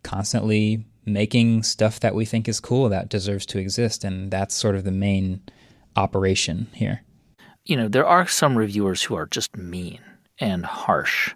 constantly 0.02 0.86
making 1.04 1.62
stuff 1.62 2.00
that 2.00 2.14
we 2.14 2.24
think 2.24 2.48
is 2.48 2.58
cool 2.58 2.88
that 2.88 3.10
deserves 3.10 3.44
to 3.46 3.58
exist. 3.58 4.02
And 4.02 4.30
that's 4.30 4.54
sort 4.54 4.76
of 4.76 4.84
the 4.84 4.90
main 4.90 5.42
operation 5.94 6.68
here 6.72 7.02
you 7.64 7.76
know, 7.76 7.88
there 7.88 8.06
are 8.06 8.26
some 8.26 8.56
reviewers 8.56 9.02
who 9.02 9.14
are 9.14 9.26
just 9.26 9.56
mean 9.56 10.00
and 10.38 10.64
harsh, 10.64 11.34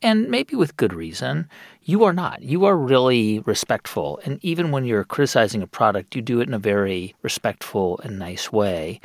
and 0.00 0.28
maybe 0.28 0.56
with 0.56 0.76
good 0.76 0.94
reason. 0.94 1.48
You 1.82 2.04
are 2.04 2.12
not. 2.12 2.42
You 2.42 2.64
are 2.64 2.76
really 2.76 3.40
respectful. 3.40 4.20
And 4.24 4.38
even 4.42 4.70
when 4.70 4.84
you're 4.84 5.04
criticizing 5.04 5.62
a 5.62 5.66
product, 5.66 6.14
you 6.14 6.22
do 6.22 6.40
it 6.40 6.48
in 6.48 6.54
a 6.54 6.58
very 6.58 7.14
respectful 7.22 7.98
and 8.04 8.18
nice 8.18 8.52
way. 8.52 9.00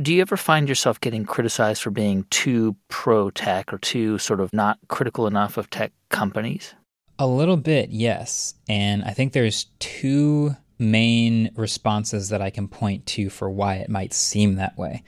Do 0.00 0.12
you 0.14 0.20
ever 0.22 0.36
find 0.36 0.68
yourself 0.68 1.00
getting 1.00 1.24
criticized 1.24 1.82
for 1.82 1.90
being 1.90 2.24
too 2.30 2.76
pro 2.88 3.30
tech 3.30 3.72
or 3.72 3.78
too 3.78 4.18
sort 4.18 4.40
of 4.40 4.52
not 4.52 4.78
critical 4.88 5.26
enough 5.26 5.56
of 5.56 5.70
tech 5.70 5.92
companies? 6.08 6.74
A 7.18 7.26
little 7.26 7.56
bit, 7.56 7.90
yes. 7.90 8.54
And 8.68 9.02
I 9.04 9.10
think 9.10 9.32
there's 9.32 9.66
two 9.80 10.54
main 10.78 11.50
responses 11.56 12.28
that 12.28 12.40
I 12.40 12.50
can 12.50 12.68
point 12.68 13.04
to 13.06 13.28
for 13.28 13.50
why 13.50 13.76
it 13.76 13.90
might 13.90 14.14
seem 14.14 14.54
that 14.54 14.78
way 14.78 15.02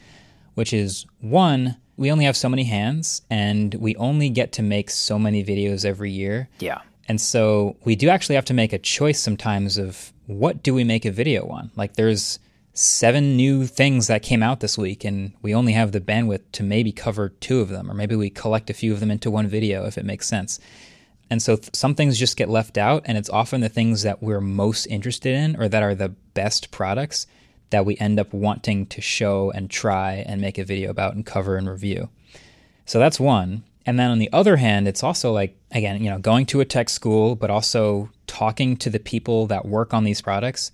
which 0.55 0.73
is 0.73 1.07
one, 1.21 1.77
we 1.97 2.11
only 2.11 2.25
have 2.25 2.37
so 2.37 2.49
many 2.49 2.65
hands 2.65 3.23
and 3.31 3.75
we 3.75 3.95
only 3.97 4.31
get 4.31 4.53
to 4.53 4.63
make 4.63 4.91
so 4.91 5.19
many 5.19 5.45
videos 5.45 5.85
every 5.85 6.11
year. 6.11 6.49
Yeah. 6.59 6.81
And 7.09 7.21
so 7.21 7.77
we 7.85 7.97
do 7.97 8.09
actually 8.09 8.37
have 8.37 8.45
to 8.47 8.55
make 8.55 8.73
a 8.73 8.79
choice 8.79 9.21
sometimes 9.21 9.77
of 9.77 10.13
what 10.27 10.63
do 10.63 10.73
we 10.73 10.85
make 10.85 11.05
a 11.05 11.11
video 11.11 11.49
on? 11.49 11.71
Like 11.77 11.95
there's 11.95 12.39
seven 12.73 13.37
new 13.37 13.67
things 13.67 14.07
that 14.07 14.23
came 14.23 14.43
out 14.43 14.61
this 14.61 14.79
week 14.79 15.05
and 15.05 15.33
we 15.43 15.55
only 15.55 15.73
have 15.73 15.93
the 15.93 16.01
bandwidth 16.01 16.43
to 16.53 16.63
maybe 16.63 16.93
cover 16.93 17.29
two 17.29 17.61
of 17.61 17.69
them 17.69 17.91
or 17.91 17.95
maybe 17.95 18.17
we 18.17 18.31
collect 18.31 18.71
a 18.71 18.75
few 18.75 18.93
of 18.93 19.01
them 19.01 19.11
into 19.11 19.31
one 19.31 19.49
video 19.49 19.85
if 19.87 19.99
it 19.99 20.05
makes 20.05 20.29
sense. 20.29 20.61
And 21.29 21.43
so 21.43 21.57
th- 21.57 21.75
some 21.75 21.95
things 21.95 22.19
just 22.19 22.37
get 22.37 22.49
left 22.49 22.79
out 22.79 23.03
and 23.05 23.19
it's 23.19 23.29
often 23.29 23.61
the 23.61 23.69
things 23.69 24.03
that 24.03 24.23
we're 24.23 24.41
most 24.41 24.87
interested 24.87 25.35
in 25.35 25.57
or 25.57 25.69
that 25.69 25.83
are 25.83 25.95
the 25.95 26.09
best 26.09 26.71
products 26.71 27.27
that 27.71 27.87
we 27.87 27.97
end 27.99 28.21
up 28.21 28.33
wanting 28.33 28.87
to 28.87 29.01
show 29.01 29.51
and 29.51 29.71
try 29.71 30.25
and 30.27 30.41
make 30.41 30.59
a 30.59 30.65
video 30.65 30.91
about 30.91 31.15
and 31.15 31.25
cover 31.25 31.57
and 31.57 31.69
review. 31.69 32.09
So 32.85 32.99
that's 32.99 33.21
one. 33.21 33.63
And 33.87 33.99
then 33.99 34.11
on 34.11 34.19
the 34.19 34.33
other 34.33 34.57
hand, 34.57 34.87
it's 34.87 35.03
also 35.03 35.33
like, 35.33 35.57
again, 35.71 36.03
you 36.03 36.11
know, 36.11 36.19
going 36.19 36.47
to 36.47 36.61
a 36.61 36.65
tech 36.65 36.89
school, 36.89 37.35
but 37.35 37.51
also 37.51 38.11
talking 38.27 38.77
to 38.79 38.91
the 38.91 38.99
people 38.99 39.47
that 39.47 39.65
work 39.67 39.95
on 39.95 40.05
these 40.05 40.21
products. 40.21 40.71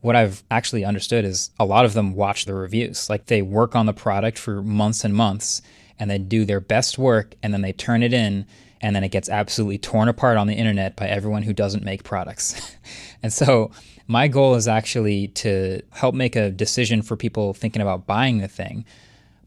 What 0.00 0.16
I've 0.16 0.44
actually 0.50 0.84
understood 0.84 1.24
is 1.24 1.50
a 1.58 1.64
lot 1.64 1.84
of 1.84 1.94
them 1.94 2.14
watch 2.14 2.44
the 2.44 2.54
reviews. 2.54 3.10
Like 3.10 3.26
they 3.26 3.42
work 3.42 3.74
on 3.74 3.86
the 3.86 3.92
product 3.92 4.38
for 4.38 4.62
months 4.62 5.04
and 5.04 5.14
months 5.14 5.62
and 5.98 6.10
they 6.10 6.18
do 6.18 6.44
their 6.44 6.60
best 6.60 6.98
work 6.98 7.34
and 7.42 7.52
then 7.52 7.62
they 7.62 7.72
turn 7.72 8.02
it 8.02 8.12
in 8.12 8.46
and 8.80 8.94
then 8.94 9.02
it 9.02 9.08
gets 9.08 9.30
absolutely 9.30 9.78
torn 9.78 10.08
apart 10.08 10.36
on 10.36 10.46
the 10.46 10.54
internet 10.54 10.94
by 10.94 11.06
everyone 11.06 11.42
who 11.42 11.54
doesn't 11.54 11.84
make 11.84 12.04
products. 12.04 12.76
and 13.22 13.32
so 13.32 13.70
my 14.06 14.28
goal 14.28 14.54
is 14.54 14.68
actually 14.68 15.28
to 15.28 15.80
help 15.90 16.14
make 16.14 16.36
a 16.36 16.50
decision 16.50 17.02
for 17.02 17.16
people 17.16 17.54
thinking 17.54 17.82
about 17.82 18.06
buying 18.06 18.38
the 18.38 18.48
thing, 18.48 18.84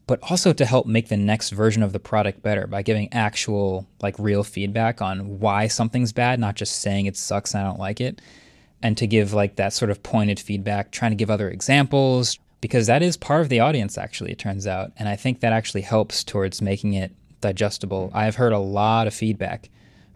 but 0.06 0.18
also 0.30 0.52
to 0.52 0.64
help 0.64 0.86
make 0.86 1.08
the 1.08 1.16
next 1.16 1.50
version 1.50 1.82
of 1.82 1.92
the 1.92 2.00
product 2.00 2.42
better 2.42 2.66
by 2.66 2.82
giving 2.82 3.12
actual, 3.12 3.86
like, 4.00 4.18
real 4.18 4.42
feedback 4.42 5.02
on 5.02 5.38
why 5.38 5.68
something's 5.68 6.12
bad, 6.12 6.40
not 6.40 6.56
just 6.56 6.80
saying 6.80 7.06
it 7.06 7.16
sucks 7.16 7.54
and 7.54 7.62
I 7.62 7.66
don't 7.66 7.78
like 7.78 8.00
it. 8.00 8.20
And 8.82 8.96
to 8.96 9.06
give, 9.06 9.32
like, 9.32 9.56
that 9.56 9.72
sort 9.72 9.90
of 9.90 10.02
pointed 10.02 10.40
feedback, 10.40 10.90
trying 10.90 11.10
to 11.10 11.16
give 11.16 11.30
other 11.30 11.50
examples, 11.50 12.38
because 12.60 12.86
that 12.86 13.02
is 13.02 13.16
part 13.16 13.42
of 13.42 13.48
the 13.48 13.60
audience, 13.60 13.98
actually, 13.98 14.32
it 14.32 14.38
turns 14.38 14.66
out. 14.66 14.92
And 14.96 15.08
I 15.08 15.14
think 15.14 15.40
that 15.40 15.52
actually 15.52 15.82
helps 15.82 16.24
towards 16.24 16.62
making 16.62 16.94
it 16.94 17.12
digestible. 17.40 18.10
I've 18.14 18.36
heard 18.36 18.52
a 18.52 18.58
lot 18.58 19.06
of 19.06 19.14
feedback 19.14 19.68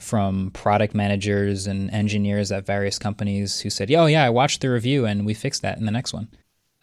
from 0.02 0.50
product 0.50 0.94
managers 0.94 1.66
and 1.66 1.90
engineers 1.90 2.50
at 2.52 2.66
various 2.66 2.98
companies 2.98 3.60
who 3.60 3.70
said, 3.70 3.90
"Oh 3.92 4.06
yeah, 4.06 4.24
I 4.24 4.30
watched 4.30 4.60
the 4.60 4.70
review 4.70 5.06
and 5.06 5.24
we 5.24 5.34
fixed 5.34 5.62
that 5.62 5.78
in 5.78 5.86
the 5.86 5.92
next 5.92 6.12
one." 6.12 6.28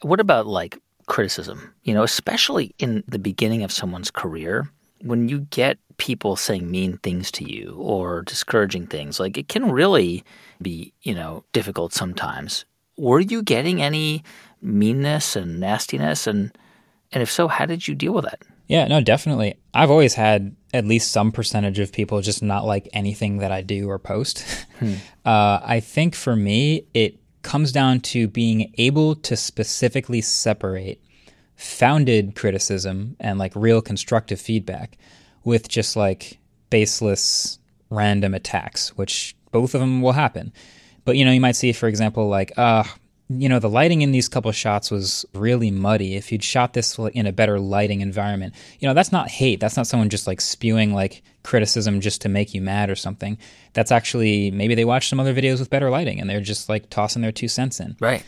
What 0.01 0.19
about 0.19 0.47
like 0.47 0.77
criticism? 1.07 1.73
You 1.83 1.93
know, 1.93 2.03
especially 2.03 2.73
in 2.79 3.03
the 3.07 3.19
beginning 3.19 3.63
of 3.63 3.71
someone's 3.71 4.11
career, 4.11 4.69
when 5.01 5.29
you 5.29 5.41
get 5.51 5.77
people 5.97 6.35
saying 6.35 6.71
mean 6.71 6.97
things 6.97 7.29
to 7.31 7.43
you 7.43 7.75
or 7.77 8.21
discouraging 8.21 8.87
things, 8.87 9.19
like 9.19 9.37
it 9.37 9.49
can 9.49 9.71
really 9.71 10.23
be, 10.61 10.93
you 11.01 11.13
know, 11.13 11.43
difficult 11.51 11.93
sometimes. 11.93 12.65
Were 12.97 13.19
you 13.19 13.43
getting 13.43 13.81
any 13.81 14.23
meanness 14.61 15.35
and 15.35 15.59
nastiness 15.59 16.27
and 16.27 16.51
and 17.11 17.23
if 17.23 17.31
so, 17.31 17.47
how 17.47 17.65
did 17.65 17.87
you 17.87 17.95
deal 17.95 18.13
with 18.13 18.25
it? 18.25 18.43
Yeah, 18.69 18.87
no, 18.87 19.01
definitely. 19.01 19.55
I've 19.73 19.89
always 19.89 20.13
had 20.13 20.55
at 20.73 20.85
least 20.85 21.11
some 21.11 21.31
percentage 21.31 21.79
of 21.79 21.91
people 21.91 22.21
just 22.21 22.43
not 22.43 22.65
like 22.65 22.87
anything 22.93 23.39
that 23.39 23.51
I 23.51 23.61
do 23.61 23.89
or 23.89 23.99
post. 23.99 24.45
Hmm. 24.79 24.93
Uh, 25.25 25.59
I 25.63 25.79
think 25.79 26.15
for 26.15 26.35
me, 26.35 26.87
it 26.95 27.19
comes 27.43 27.71
down 27.71 27.99
to 27.99 28.27
being 28.27 28.73
able 28.79 29.15
to 29.15 29.35
specifically 29.35 30.21
separate 30.21 31.03
founded 31.55 32.35
criticism 32.35 33.15
and 33.19 33.37
like 33.37 33.51
real 33.55 33.79
constructive 33.79 34.41
feedback 34.41 34.97
with 35.43 35.67
just 35.67 35.95
like 35.95 36.39
baseless 36.71 37.59
random 37.91 38.33
attacks, 38.33 38.97
which 38.97 39.35
both 39.51 39.75
of 39.75 39.81
them 39.81 40.01
will 40.01 40.13
happen. 40.13 40.51
But 41.05 41.15
you 41.15 41.25
know, 41.25 41.31
you 41.31 41.41
might 41.41 41.57
see, 41.57 41.73
for 41.73 41.87
example, 41.87 42.27
like, 42.27 42.53
uh, 42.57 42.85
you 43.29 43.47
know, 43.47 43.59
the 43.59 43.69
lighting 43.69 44.01
in 44.01 44.11
these 44.11 44.27
couple 44.27 44.51
shots 44.51 44.89
was 44.89 45.23
really 45.35 45.69
muddy. 45.69 46.15
If 46.15 46.31
you'd 46.31 46.43
shot 46.43 46.73
this 46.73 46.97
in 46.97 47.27
a 47.27 47.31
better 47.31 47.59
lighting 47.59 48.01
environment, 48.01 48.55
you 48.79 48.87
know, 48.87 48.95
that's 48.95 49.11
not 49.11 49.29
hate. 49.29 49.59
That's 49.59 49.77
not 49.77 49.85
someone 49.85 50.09
just 50.09 50.25
like 50.25 50.41
spewing 50.41 50.93
like 50.93 51.21
criticism 51.43 52.01
just 52.01 52.21
to 52.21 52.29
make 52.29 52.55
you 52.55 52.61
mad 52.61 52.89
or 52.89 52.95
something. 52.95 53.37
That's 53.73 53.91
actually 53.91 54.49
maybe 54.49 54.73
they 54.73 54.85
watched 54.85 55.09
some 55.09 55.19
other 55.19 55.33
videos 55.33 55.59
with 55.59 55.69
better 55.69 55.91
lighting 55.91 56.19
and 56.19 56.27
they're 56.27 56.41
just 56.41 56.69
like 56.69 56.89
tossing 56.89 57.21
their 57.21 57.31
two 57.31 57.47
cents 57.47 57.79
in. 57.79 57.95
Right. 57.99 58.23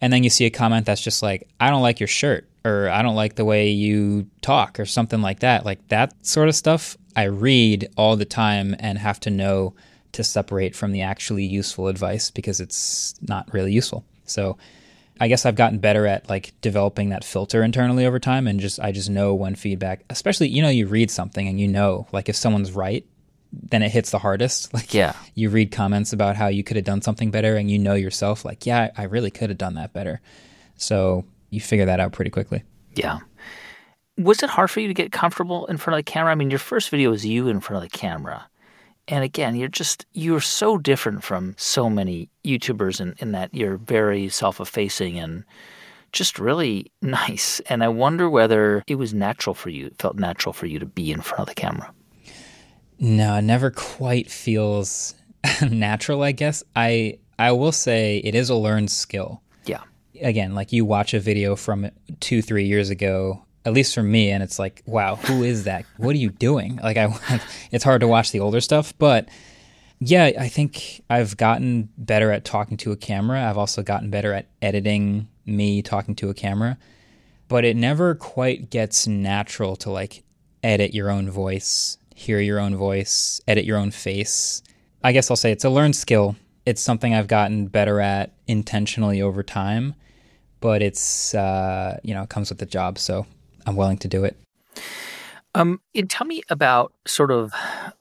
And 0.00 0.12
then 0.12 0.24
you 0.24 0.30
see 0.30 0.46
a 0.46 0.50
comment 0.50 0.86
that's 0.86 1.02
just 1.02 1.22
like, 1.22 1.46
I 1.60 1.68
don't 1.68 1.82
like 1.82 2.00
your 2.00 2.06
shirt 2.06 2.48
or 2.64 2.88
I 2.88 3.02
don't 3.02 3.16
like 3.16 3.34
the 3.34 3.44
way 3.44 3.68
you 3.68 4.28
talk 4.40 4.80
or 4.80 4.86
something 4.86 5.20
like 5.20 5.40
that. 5.40 5.66
Like 5.66 5.86
that 5.88 6.14
sort 6.24 6.48
of 6.48 6.54
stuff 6.54 6.96
I 7.14 7.24
read 7.24 7.88
all 7.98 8.16
the 8.16 8.24
time 8.24 8.74
and 8.78 8.96
have 8.96 9.20
to 9.20 9.30
know 9.30 9.74
to 10.12 10.24
separate 10.24 10.74
from 10.74 10.92
the 10.92 11.02
actually 11.02 11.44
useful 11.44 11.88
advice 11.88 12.30
because 12.30 12.60
it's 12.60 13.14
not 13.20 13.52
really 13.52 13.72
useful. 13.72 14.04
So 14.30 14.56
I 15.20 15.28
guess 15.28 15.44
I've 15.44 15.56
gotten 15.56 15.78
better 15.78 16.06
at 16.06 16.28
like 16.28 16.52
developing 16.60 17.08
that 17.10 17.24
filter 17.24 17.62
internally 17.62 18.06
over 18.06 18.18
time 18.20 18.46
and 18.46 18.60
just 18.60 18.78
I 18.80 18.92
just 18.92 19.10
know 19.10 19.34
when 19.34 19.54
feedback, 19.56 20.04
especially 20.10 20.48
you 20.48 20.62
know 20.62 20.68
you 20.68 20.86
read 20.86 21.10
something 21.10 21.48
and 21.48 21.58
you 21.60 21.66
know 21.68 22.06
like 22.12 22.28
if 22.28 22.36
someone's 22.36 22.72
right, 22.72 23.04
then 23.52 23.82
it 23.82 23.90
hits 23.90 24.10
the 24.10 24.18
hardest. 24.18 24.72
Like 24.74 24.94
Yeah. 24.94 25.14
you 25.34 25.50
read 25.50 25.72
comments 25.72 26.12
about 26.12 26.36
how 26.36 26.46
you 26.48 26.62
could 26.62 26.76
have 26.76 26.84
done 26.84 27.02
something 27.02 27.30
better 27.30 27.56
and 27.56 27.70
you 27.70 27.78
know 27.78 27.94
yourself 27.94 28.44
like, 28.44 28.64
yeah, 28.66 28.90
I 28.96 29.04
really 29.04 29.30
could 29.30 29.48
have 29.50 29.58
done 29.58 29.74
that 29.74 29.92
better. 29.92 30.20
So 30.76 31.24
you 31.50 31.60
figure 31.60 31.86
that 31.86 31.98
out 32.00 32.12
pretty 32.12 32.30
quickly. 32.30 32.62
Yeah. 32.94 33.18
Was 34.16 34.42
it 34.42 34.50
hard 34.50 34.70
for 34.70 34.80
you 34.80 34.88
to 34.88 34.94
get 34.94 35.12
comfortable 35.12 35.66
in 35.66 35.76
front 35.78 35.94
of 35.98 36.04
the 36.04 36.10
camera? 36.10 36.32
I 36.32 36.34
mean, 36.34 36.50
your 36.50 36.58
first 36.58 36.90
video 36.90 37.10
was 37.10 37.24
you 37.24 37.48
in 37.48 37.60
front 37.60 37.82
of 37.84 37.90
the 37.90 37.96
camera. 37.98 38.48
And 39.08 39.24
again, 39.24 39.56
you're 39.56 39.68
just, 39.68 40.04
you're 40.12 40.40
so 40.40 40.76
different 40.76 41.24
from 41.24 41.54
so 41.58 41.88
many 41.88 42.28
YouTubers 42.44 43.00
in, 43.00 43.14
in 43.18 43.32
that 43.32 43.52
you're 43.54 43.78
very 43.78 44.28
self 44.28 44.60
effacing 44.60 45.18
and 45.18 45.44
just 46.12 46.38
really 46.38 46.92
nice. 47.02 47.60
And 47.68 47.82
I 47.82 47.88
wonder 47.88 48.28
whether 48.28 48.84
it 48.86 48.96
was 48.96 49.14
natural 49.14 49.54
for 49.54 49.70
you, 49.70 49.86
it 49.86 49.98
felt 49.98 50.16
natural 50.16 50.52
for 50.52 50.66
you 50.66 50.78
to 50.78 50.86
be 50.86 51.10
in 51.10 51.22
front 51.22 51.40
of 51.40 51.46
the 51.48 51.54
camera. 51.54 51.92
No, 53.00 53.36
it 53.36 53.42
never 53.42 53.70
quite 53.70 54.30
feels 54.30 55.14
natural, 55.70 56.22
I 56.22 56.32
guess. 56.32 56.62
I 56.76 57.18
I 57.38 57.52
will 57.52 57.72
say 57.72 58.18
it 58.18 58.34
is 58.34 58.50
a 58.50 58.56
learned 58.56 58.90
skill. 58.90 59.40
Yeah. 59.64 59.82
Again, 60.20 60.54
like 60.54 60.72
you 60.72 60.84
watch 60.84 61.14
a 61.14 61.20
video 61.20 61.54
from 61.54 61.90
2 62.20 62.42
3 62.42 62.64
years 62.64 62.90
ago, 62.90 63.44
at 63.64 63.72
least 63.72 63.94
for 63.94 64.02
me 64.02 64.30
and 64.30 64.42
it's 64.42 64.58
like, 64.58 64.82
wow, 64.86 65.16
who 65.16 65.42
is 65.42 65.64
that? 65.64 65.84
What 65.96 66.14
are 66.14 66.18
you 66.18 66.30
doing? 66.30 66.76
Like 66.76 66.96
I 66.96 67.40
it's 67.70 67.84
hard 67.84 68.00
to 68.00 68.08
watch 68.08 68.32
the 68.32 68.40
older 68.40 68.60
stuff, 68.60 68.96
but 68.98 69.28
yeah, 70.00 70.30
I 70.38 70.48
think 70.48 71.02
I've 71.10 71.36
gotten 71.36 71.88
better 71.98 72.30
at 72.30 72.44
talking 72.44 72.76
to 72.78 72.92
a 72.92 72.96
camera. 72.96 73.48
I've 73.48 73.58
also 73.58 73.82
gotten 73.82 74.10
better 74.10 74.32
at 74.32 74.46
editing 74.62 75.28
me 75.44 75.82
talking 75.82 76.14
to 76.16 76.30
a 76.30 76.34
camera. 76.34 76.78
But 77.48 77.64
it 77.64 77.76
never 77.76 78.14
quite 78.14 78.70
gets 78.70 79.06
natural 79.06 79.74
to 79.76 79.90
like 79.90 80.22
edit 80.62 80.94
your 80.94 81.10
own 81.10 81.30
voice, 81.30 81.98
hear 82.14 82.40
your 82.40 82.60
own 82.60 82.76
voice, 82.76 83.40
edit 83.48 83.64
your 83.64 83.78
own 83.78 83.90
face. 83.90 84.62
I 85.02 85.12
guess 85.12 85.30
I'll 85.30 85.36
say 85.36 85.50
it's 85.50 85.64
a 85.64 85.70
learned 85.70 85.96
skill. 85.96 86.36
It's 86.66 86.82
something 86.82 87.14
I've 87.14 87.28
gotten 87.28 87.66
better 87.66 88.00
at 88.00 88.32
intentionally 88.46 89.22
over 89.22 89.42
time, 89.42 89.94
but 90.60 90.82
it's 90.82 91.34
uh, 91.34 91.98
you 92.02 92.14
know, 92.14 92.22
it 92.22 92.28
comes 92.28 92.50
with 92.50 92.58
the 92.58 92.66
job, 92.66 92.98
so 92.98 93.26
I'm 93.68 93.76
willing 93.76 93.98
to 93.98 94.08
do 94.08 94.24
it. 94.24 94.34
Um, 95.54 95.80
and 95.94 96.08
tell 96.08 96.26
me 96.26 96.42
about 96.48 96.94
sort 97.06 97.30
of 97.30 97.52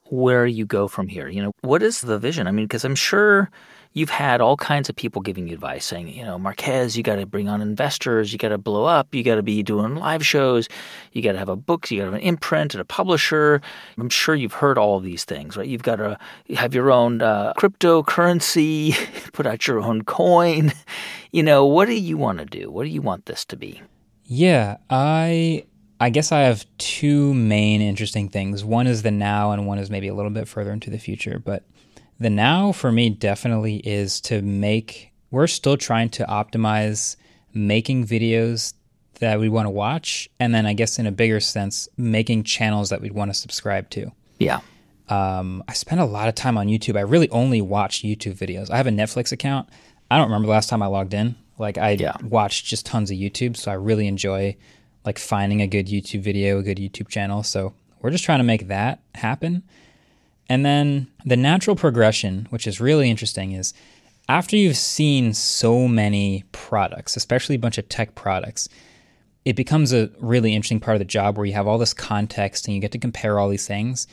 where 0.05 0.45
you 0.45 0.65
go 0.65 0.87
from 0.87 1.09
here. 1.09 1.27
You 1.27 1.43
know, 1.43 1.51
what 1.61 1.83
is 1.83 2.01
the 2.01 2.17
vision? 2.17 2.47
I 2.47 2.51
mean, 2.51 2.65
because 2.65 2.85
I'm 2.85 2.95
sure 2.95 3.49
you've 3.91 4.09
had 4.09 4.39
all 4.39 4.55
kinds 4.55 4.87
of 4.87 4.95
people 4.95 5.21
giving 5.21 5.47
you 5.47 5.55
advice 5.55 5.83
saying, 5.83 6.07
you 6.07 6.23
know, 6.23 6.37
Marques, 6.37 6.95
you 6.95 7.03
got 7.03 7.17
to 7.17 7.25
bring 7.25 7.49
on 7.49 7.61
investors, 7.61 8.31
you 8.31 8.39
got 8.39 8.49
to 8.49 8.57
blow 8.57 8.85
up, 8.85 9.13
you 9.13 9.23
got 9.23 9.35
to 9.35 9.43
be 9.43 9.61
doing 9.61 9.95
live 9.95 10.25
shows, 10.25 10.69
you 11.11 11.21
got 11.21 11.33
to 11.33 11.37
have 11.37 11.49
a 11.49 11.57
book, 11.57 11.91
you 11.91 11.97
got 11.97 12.05
to 12.05 12.11
have 12.11 12.21
an 12.21 12.25
imprint 12.25 12.73
and 12.73 12.79
a 12.79 12.85
publisher. 12.85 13.59
I'm 13.97 14.09
sure 14.09 14.35
you've 14.35 14.53
heard 14.53 14.77
all 14.77 14.95
of 14.95 15.03
these 15.03 15.25
things, 15.25 15.57
right? 15.57 15.67
You've 15.67 15.83
got 15.83 15.97
to 15.97 16.17
have 16.55 16.73
your 16.73 16.91
own 16.91 17.21
uh, 17.21 17.53
cryptocurrency, 17.57 18.95
put 19.33 19.45
out 19.45 19.67
your 19.67 19.81
own 19.81 20.03
coin. 20.03 20.71
You 21.33 21.43
know, 21.43 21.65
what 21.65 21.87
do 21.87 21.93
you 21.93 22.17
want 22.17 22.39
to 22.39 22.45
do? 22.45 22.71
What 22.71 22.83
do 22.83 22.89
you 22.89 23.01
want 23.01 23.25
this 23.25 23.43
to 23.45 23.57
be? 23.57 23.81
Yeah, 24.27 24.77
I 24.89 25.65
I 25.99 26.09
guess 26.09 26.31
I 26.31 26.41
have 26.41 26.65
two 26.77 27.33
main 27.33 27.81
interesting 27.81 28.29
things. 28.29 28.63
One 28.63 28.85
is 28.85 29.01
the 29.01 29.11
now, 29.11 29.51
and 29.51 29.65
one 29.65 29.79
is 29.79 29.89
maybe 29.89 30.07
a 30.07 30.13
little 30.13 30.31
bit 30.31 30.47
further 30.47 30.71
into 30.71 30.89
the 30.89 30.99
future. 30.99 31.41
But 31.43 31.63
the 32.19 32.29
now 32.29 32.71
for 32.71 32.91
me 32.91 33.09
definitely 33.09 33.77
is 33.77 34.21
to 34.21 34.41
make, 34.41 35.11
we're 35.31 35.47
still 35.47 35.77
trying 35.77 36.09
to 36.09 36.25
optimize 36.25 37.15
making 37.53 38.05
videos 38.05 38.73
that 39.19 39.39
we 39.39 39.49
want 39.49 39.65
to 39.65 39.71
watch. 39.71 40.29
And 40.39 40.53
then 40.53 40.65
I 40.67 40.73
guess 40.73 40.99
in 40.99 41.07
a 41.07 41.11
bigger 41.11 41.39
sense, 41.39 41.87
making 41.97 42.43
channels 42.43 42.89
that 42.89 43.01
we'd 43.01 43.13
want 43.13 43.31
to 43.31 43.33
subscribe 43.33 43.89
to. 43.91 44.11
Yeah. 44.39 44.59
Um, 45.09 45.63
I 45.67 45.73
spend 45.73 46.01
a 46.01 46.05
lot 46.05 46.27
of 46.27 46.35
time 46.35 46.57
on 46.57 46.67
YouTube. 46.67 46.97
I 46.97 47.01
really 47.01 47.29
only 47.29 47.61
watch 47.61 48.03
YouTube 48.03 48.37
videos. 48.37 48.69
I 48.69 48.77
have 48.77 48.87
a 48.87 48.91
Netflix 48.91 49.31
account. 49.31 49.69
I 50.11 50.17
don't 50.17 50.27
remember 50.27 50.45
the 50.45 50.51
last 50.51 50.69
time 50.69 50.83
I 50.83 50.87
logged 50.87 51.13
in. 51.13 51.35
Like 51.57 51.77
I 51.77 51.91
Yeah. 51.91 52.15
watch 52.23 52.63
just 52.63 52.85
tons 52.85 53.11
of 53.11 53.17
YouTube, 53.17 53.57
so 53.57 53.71
I 53.71 53.75
really 53.75 54.07
enjoy 54.07 54.55
like 55.05 55.17
finding 55.19 55.61
a 55.61 55.67
good 55.67 55.87
YouTube 55.87 56.21
video, 56.21 56.59
a 56.59 56.63
good 56.63 56.77
YouTube 56.77 57.07
channel. 57.07 57.43
So 57.43 57.73
we're 58.01 58.11
just 58.11 58.23
trying 58.23 58.39
to 58.39 58.43
make 58.43 58.67
that 58.67 58.99
happen. 59.15 59.63
And 60.49 60.65
then 60.65 61.07
the 61.25 61.37
natural 61.37 61.75
progression, 61.75 62.47
which 62.49 62.67
is 62.67 62.79
really 62.79 63.09
interesting, 63.09 63.51
is 63.53 63.73
after 64.29 64.55
you've 64.55 64.77
seen 64.77 65.33
so 65.33 65.87
many 65.87 66.43
products, 66.51 67.15
especially 67.15 67.55
a 67.55 67.59
bunch 67.59 67.77
of 67.77 67.87
tech 67.89 68.15
products, 68.15 68.67
it 69.45 69.55
becomes 69.55 69.93
a 69.93 70.09
really 70.19 70.53
interesting 70.53 70.81
part 70.81 70.95
of 70.95 70.99
the 70.99 71.05
job 71.05 71.37
where 71.37 71.45
you 71.45 71.53
have 71.53 71.67
all 71.67 71.77
this 71.77 71.93
context 71.93 72.67
and 72.67 72.75
you 72.75 72.81
get 72.81 72.91
to 72.91 72.97
compare 72.99 73.39
all 73.39 73.47
these 73.49 73.65
things. 73.67 74.07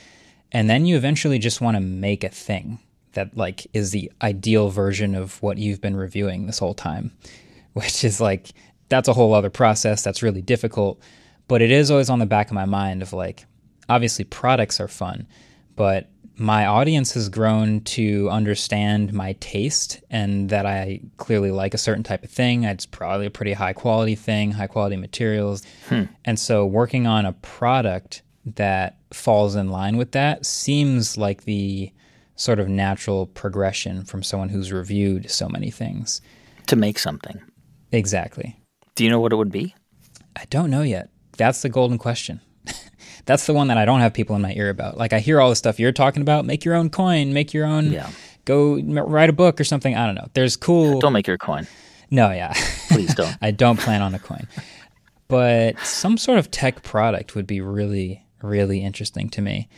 And 0.53 0.71
then 0.71 0.87
you 0.87 0.97
eventually 0.97 1.41
just 1.41 1.61
want 1.61 1.77
to 1.77 1.81
make 1.81 2.23
a 2.23 2.29
thing 2.29 2.79
that 3.15 3.37
like 3.37 3.67
is 3.73 3.91
the 3.91 4.11
ideal 4.23 4.69
version 4.71 5.15
of 5.15 5.43
what 5.43 5.59
you've 5.59 5.81
been 5.81 5.97
reviewing 5.97 6.47
this 6.47 6.59
whole 6.59 6.75
time, 6.75 7.13
which 7.73 8.05
is 8.05 8.21
like 8.21 8.53
that's 8.89 9.09
a 9.09 9.13
whole 9.13 9.35
other 9.35 9.51
process 9.51 10.03
that's 10.03 10.23
really 10.23 10.43
difficult, 10.43 11.01
but 11.49 11.63
it 11.63 11.71
is 11.71 11.91
always 11.91 12.11
on 12.11 12.19
the 12.19 12.27
back 12.27 12.49
of 12.49 12.55
my 12.55 12.67
mind 12.67 13.03
of 13.03 13.13
like 13.13 13.47
obviously 13.89 14.25
products 14.25 14.81
are 14.81 14.89
fun, 14.89 15.27
but 15.77 16.09
my 16.37 16.67
audience 16.67 17.13
has 17.15 17.29
grown 17.29 17.81
to 17.83 18.29
understand 18.29 19.13
my 19.13 19.35
taste 19.35 20.03
and 20.11 20.51
that 20.51 20.67
I 20.67 21.01
clearly 21.17 21.53
like 21.53 21.75
a 21.75 21.79
certain 21.79 22.03
type 22.03 22.25
of 22.25 22.31
thing. 22.31 22.65
It's 22.65 22.87
probably 22.87 23.27
a 23.27 23.31
pretty 23.31 23.53
high 23.53 23.73
quality 23.73 24.17
thing, 24.17 24.51
high 24.51 24.67
quality 24.67 24.97
materials. 24.97 25.63
Hmm. 25.89 26.05
And 26.25 26.39
so 26.39 26.67
working 26.67 27.07
on 27.07 27.25
a 27.25 27.35
product 27.35 28.23
that 28.57 28.99
falls 29.13 29.55
in 29.55 29.69
line 29.69 29.97
with 29.97 30.13
that 30.13 30.45
seems 30.45 31.17
like 31.17 31.45
the 31.45 31.93
sort 32.37 32.59
of 32.59 32.69
natural 32.69 33.27
progression 33.27 34.05
from 34.05 34.23
someone 34.23 34.49
who's 34.49 34.73
reviewed 34.73 35.31
so 35.31 35.49
many 35.49 35.71
things. 35.71 36.21
To 36.69 36.77
make 36.77 36.99
something. 36.99 37.41
Exactly. 37.93 38.57
Do 38.95 39.05
you 39.05 39.11
know 39.11 39.21
what 39.21 39.33
it 39.33 39.37
would 39.37 39.53
be? 39.53 39.75
I 40.37 40.45
don't 40.51 40.71
know 40.71 40.83
yet. 40.83 41.11
That's 41.37 41.63
the 41.63 41.69
golden 41.69 41.99
question. 41.99 42.41
That's 43.27 43.47
the 43.47 43.55
one 43.55 43.69
that 43.69 43.79
I 43.79 43.85
don't 43.85 44.01
have 44.01 44.15
people 44.15 44.35
in 44.37 44.43
my 44.43 44.53
ear 44.55 44.71
about. 44.71 44.97
Like 44.97 45.13
I 45.13 45.21
hear 45.21 45.41
all 45.41 45.51
the 45.51 45.57
stuff 45.57 45.79
you're 45.79 45.93
talking 45.93 46.23
about. 46.23 46.45
Make 46.45 46.65
your 46.65 46.75
own 46.75 46.91
coin. 46.91 47.33
Make 47.33 47.53
your 47.53 47.67
own. 47.67 47.91
Yeah. 47.93 48.11
Go 48.45 48.81
write 48.81 49.31
a 49.31 49.35
book 49.35 49.61
or 49.61 49.65
something. 49.65 49.97
I 49.97 50.07
don't 50.07 50.15
know. 50.15 50.29
There's 50.35 50.57
cool. 50.57 51.01
Don't 51.01 51.13
make 51.13 51.27
your 51.27 51.39
coin. 51.39 51.67
no, 52.11 52.31
yeah. 52.31 52.53
Please 52.89 53.15
don't. 53.17 53.37
I 53.41 53.51
don't 53.51 53.79
plan 53.79 54.03
on 54.03 54.15
a 54.15 54.19
coin. 54.19 54.47
But 55.29 55.79
some 55.81 56.19
sort 56.19 56.39
of 56.39 56.51
tech 56.51 56.83
product 56.83 57.35
would 57.35 57.47
be 57.47 57.61
really, 57.61 58.25
really 58.43 58.83
interesting 58.83 59.31
to 59.31 59.41
me. 59.41 59.69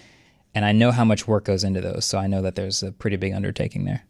And 0.56 0.64
I 0.64 0.72
know 0.72 0.90
how 0.90 1.04
much 1.04 1.28
work 1.28 1.44
goes 1.44 1.64
into 1.64 1.82
those, 1.82 2.06
so 2.06 2.16
I 2.16 2.26
know 2.26 2.40
that 2.40 2.54
there's 2.54 2.82
a 2.82 2.90
pretty 2.90 3.16
big 3.16 3.34
undertaking 3.34 3.84
there. 3.84 4.02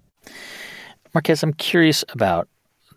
Marques, 1.12 1.42
I'm 1.42 1.52
curious 1.54 2.04
about 2.10 2.46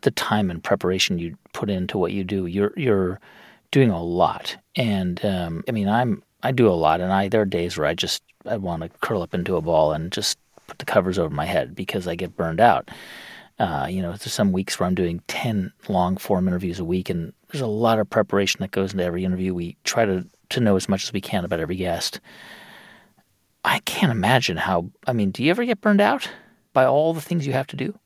the 0.04 0.12
time 0.12 0.52
and 0.52 0.64
preparation 0.64 1.18
you 1.18 1.36
put 1.52 1.68
into 1.72 1.98
what 1.98 2.12
you 2.12 2.24
do. 2.24 2.46
You're 2.46 2.74
you're 2.78 3.20
doing 3.72 3.90
a 3.90 4.04
lot, 4.04 4.56
and 4.76 5.26
um, 5.26 5.64
I 5.68 5.72
mean, 5.72 5.90
I'm 5.90 6.22
I 6.44 6.52
do 6.52 6.70
a 6.70 6.78
lot, 6.78 7.02
and 7.02 7.12
I 7.12 7.28
there 7.28 7.42
are 7.42 7.46
days 7.46 7.76
where 7.76 7.88
I 7.88 7.96
just 7.96 8.22
I 8.46 8.58
want 8.58 8.84
to 8.84 8.90
curl 9.00 9.24
up 9.24 9.34
into 9.34 9.56
a 9.56 9.62
ball 9.62 9.94
and 9.94 10.12
just 10.12 10.38
put 10.68 10.78
the 10.78 10.86
covers 10.86 11.18
over 11.18 11.34
my 11.34 11.46
head 11.46 11.74
because 11.74 12.08
I 12.08 12.14
get 12.14 12.38
burned 12.38 12.60
out. 12.60 12.90
Uh, 13.58 13.88
you 13.90 14.04
know, 14.04 14.10
there's 14.10 14.32
some 14.32 14.52
weeks 14.52 14.80
where 14.80 14.86
I'm 14.86 14.94
doing 14.94 15.24
ten 15.28 15.74
long 15.88 16.18
form 16.18 16.48
interviews 16.48 16.80
a 16.80 16.86
week, 16.86 17.10
and 17.10 17.34
there's 17.52 17.62
a 17.62 17.68
lot 17.68 17.98
of 17.98 18.08
preparation 18.08 18.60
that 18.60 18.70
goes 18.70 18.92
into 18.92 19.04
every 19.04 19.26
interview. 19.26 19.56
We 19.56 19.76
try 19.86 20.06
to 20.06 20.24
to 20.50 20.60
know 20.60 20.76
as 20.76 20.88
much 20.88 21.04
as 21.04 21.14
we 21.14 21.20
can 21.20 21.46
about 21.46 21.60
every 21.60 21.78
guest. 21.78 22.20
I 23.64 23.80
can't 23.80 24.12
imagine 24.12 24.58
how. 24.58 24.90
I 25.06 25.14
mean, 25.14 25.32
do 25.32 25.44
you 25.44 25.50
ever 25.52 25.66
get 25.66 25.82
burned 25.82 26.02
out 26.02 26.30
by 26.74 26.86
all 26.86 27.14
the 27.14 27.22
things 27.22 27.46
you 27.46 27.54
have 27.54 27.68
to 27.68 27.76
do? 27.76 27.98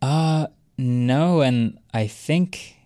Uh, 0.00 0.46
no, 0.76 1.40
and 1.40 1.78
I 1.92 2.06
think 2.06 2.76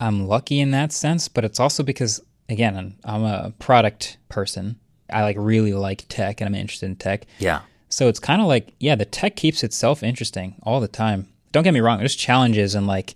I'm 0.00 0.26
lucky 0.26 0.60
in 0.60 0.70
that 0.70 0.92
sense, 0.92 1.28
but 1.28 1.44
it's 1.44 1.60
also 1.60 1.82
because 1.82 2.20
again, 2.48 2.76
I'm- 2.76 2.96
I'm 3.04 3.24
a 3.24 3.50
product 3.58 4.16
person. 4.30 4.76
I 5.10 5.22
like 5.22 5.36
really 5.38 5.74
like 5.74 6.06
tech 6.08 6.40
and 6.40 6.48
I'm 6.48 6.54
interested 6.54 6.86
in 6.86 6.96
tech. 6.96 7.26
Yeah. 7.38 7.60
So 7.90 8.08
it's 8.08 8.18
kind 8.20 8.40
of 8.40 8.46
like, 8.46 8.72
yeah, 8.80 8.94
the 8.94 9.04
tech 9.04 9.36
keeps 9.36 9.62
itself 9.62 10.02
interesting 10.02 10.54
all 10.62 10.80
the 10.80 10.88
time. 10.88 11.28
don't 11.50 11.62
get 11.64 11.72
me 11.72 11.80
wrong, 11.80 11.98
there's 11.98 12.14
challenges 12.14 12.74
and 12.74 12.86
like, 12.86 13.14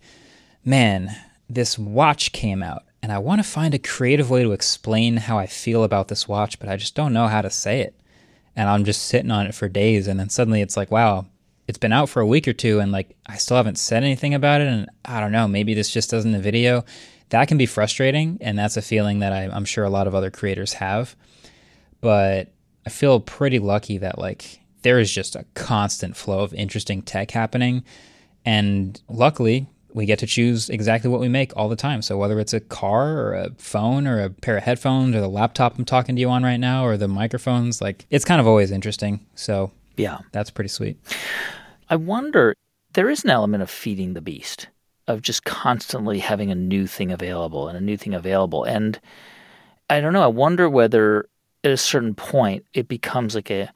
man, 0.65 1.15
this 1.51 1.79
watch 1.79 2.33
came 2.33 2.63
out 2.63 2.83
and 3.03 3.13
I 3.13 3.19
want 3.19 3.43
to 3.43 3.49
find 3.49 3.75
a 3.75 3.79
creative 3.79 4.31
way 4.31 4.43
to 4.43 4.53
explain 4.53 5.19
how 5.19 5.39
I 5.39 5.47
feel 5.47 5.85
about 5.85 6.09
this 6.09 6.27
watch, 6.27 6.59
but 6.59 6.69
I 6.69 6.77
just 6.77 6.95
don't 6.95 7.13
know 7.13 7.29
how 7.29 7.43
to 7.43 7.51
say 7.51 7.81
it. 7.81 7.95
And 8.55 8.69
I'm 8.69 8.85
just 8.85 9.05
sitting 9.05 9.31
on 9.31 9.47
it 9.47 9.55
for 9.55 9.69
days 9.69 10.09
and 10.09 10.21
then 10.21 10.29
suddenly 10.29 10.61
it's 10.61 10.77
like, 10.77 10.91
wow, 10.91 11.27
it's 11.67 11.79
been 11.79 11.93
out 11.93 12.09
for 12.09 12.21
a 12.21 12.27
week 12.27 12.47
or 12.47 12.53
two 12.53 12.81
and 12.81 12.93
like 12.93 13.17
I 13.27 13.37
still 13.37 13.57
haven't 13.57 13.79
said 13.79 14.03
anything 14.03 14.35
about 14.35 14.61
it 14.61 14.69
and 14.69 14.91
I 15.05 15.21
don't 15.21 15.33
know, 15.33 15.49
maybe 15.49 15.75
this 15.75 15.91
just 15.91 16.11
doesn't 16.11 16.33
the 16.33 16.39
video. 16.39 16.85
That 17.31 17.49
can 17.49 17.57
be 17.57 17.67
frustrating 17.67 18.39
and 18.41 18.59
that's 18.59 18.77
a 18.77 18.83
feeling 18.83 19.21
that 19.21 19.33
I, 19.33 19.45
I'm 19.45 19.65
sure 19.65 19.85
a 19.85 19.91
lot 19.91 20.07
of 20.07 20.15
other 20.15 20.31
creators 20.31 20.75
have. 20.75 21.17
But 22.01 22.53
I 22.85 22.91
feel 22.91 23.21
pretty 23.21 23.59
lucky 23.59 23.99
that 23.99 24.19
like 24.19 24.61
there 24.83 24.99
is 24.99 25.13
just 25.13 25.37
a 25.37 25.47
constant 25.55 26.17
flow 26.17 26.41
of 26.41 26.53
interesting 26.53 27.03
tech 27.03 27.31
happening. 27.31 27.85
And 28.45 29.01
luckily, 29.09 29.69
we 29.95 30.07
get 30.07 30.19
to 30.21 30.27
choose 30.27 30.69
exactly 30.71 31.11
what 31.11 31.21
we 31.21 31.29
make 31.29 31.57
all 31.57 31.69
the 31.69 31.77
time. 31.77 32.03
So 32.03 32.17
whether 32.17 32.39
it's 32.41 32.53
a 32.53 32.61
car 32.61 33.19
or 33.19 33.35
a 33.35 33.51
phone 33.59 34.07
or 34.07 34.21
a 34.23 34.31
pair 34.31 34.57
of 34.57 34.63
headphones 34.65 35.15
or 35.15 35.21
the 35.21 35.29
laptop 35.29 35.79
I'm 35.79 35.85
talking 35.85 36.15
to 36.17 36.21
you 36.21 36.31
on 36.31 36.43
right 36.43 36.57
now 36.59 36.85
or 36.85 36.97
the 36.97 37.09
microphones, 37.09 37.81
like 37.81 38.07
it's 38.11 38.25
kind 38.25 38.41
of 38.41 38.47
always 38.47 38.71
interesting. 38.71 39.21
So 39.35 39.71
Yeah. 39.97 40.19
that's 40.33 40.51
pretty 40.51 40.69
sweet. 40.69 40.99
I 41.91 41.97
wonder, 41.97 42.55
there 42.95 43.11
is 43.11 43.25
an 43.25 43.31
element 43.31 43.63
of 43.63 43.71
feeding 43.71 44.15
the 44.15 44.21
beast, 44.23 44.69
of 45.09 45.21
just 45.21 45.45
constantly 45.45 46.19
having 46.21 46.51
a 46.51 46.55
new 46.55 46.87
thing 46.87 47.11
available 47.13 47.69
and 47.69 47.77
a 47.77 47.81
new 47.81 47.97
thing 47.97 48.15
available. 48.15 48.65
And 48.65 48.99
I 49.91 50.01
don't 50.01 50.13
know, 50.13 50.23
I 50.23 50.29
wonder 50.29 50.69
whether 50.71 51.27
at 51.65 51.71
a 51.71 51.77
certain 51.77 52.15
point 52.15 52.65
it 52.73 52.89
becomes 52.89 53.35
like 53.35 53.51
a 53.51 53.71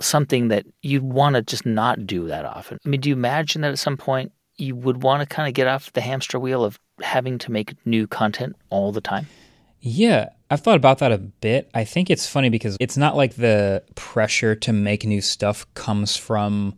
something 0.00 0.48
that 0.48 0.66
you'd 0.82 1.02
want 1.04 1.36
to 1.36 1.42
just 1.42 1.64
not 1.64 2.06
do 2.06 2.26
that 2.26 2.44
often. 2.44 2.78
I 2.84 2.88
mean, 2.88 3.00
do 3.00 3.08
you 3.08 3.14
imagine 3.14 3.62
that 3.62 3.70
at 3.70 3.78
some 3.78 3.96
point 3.96 4.32
you 4.62 4.76
would 4.76 5.02
want 5.02 5.20
to 5.20 5.26
kind 5.26 5.48
of 5.48 5.54
get 5.54 5.66
off 5.66 5.92
the 5.92 6.00
hamster 6.00 6.38
wheel 6.38 6.64
of 6.64 6.78
having 7.02 7.38
to 7.38 7.50
make 7.50 7.74
new 7.84 8.06
content 8.06 8.56
all 8.70 8.92
the 8.92 9.00
time? 9.00 9.26
Yeah, 9.80 10.30
I've 10.50 10.60
thought 10.60 10.76
about 10.76 10.98
that 10.98 11.10
a 11.10 11.18
bit. 11.18 11.68
I 11.74 11.84
think 11.84 12.08
it's 12.08 12.28
funny 12.28 12.48
because 12.48 12.76
it's 12.78 12.96
not 12.96 13.16
like 13.16 13.34
the 13.34 13.82
pressure 13.96 14.54
to 14.54 14.72
make 14.72 15.04
new 15.04 15.20
stuff 15.20 15.66
comes 15.74 16.16
from 16.16 16.74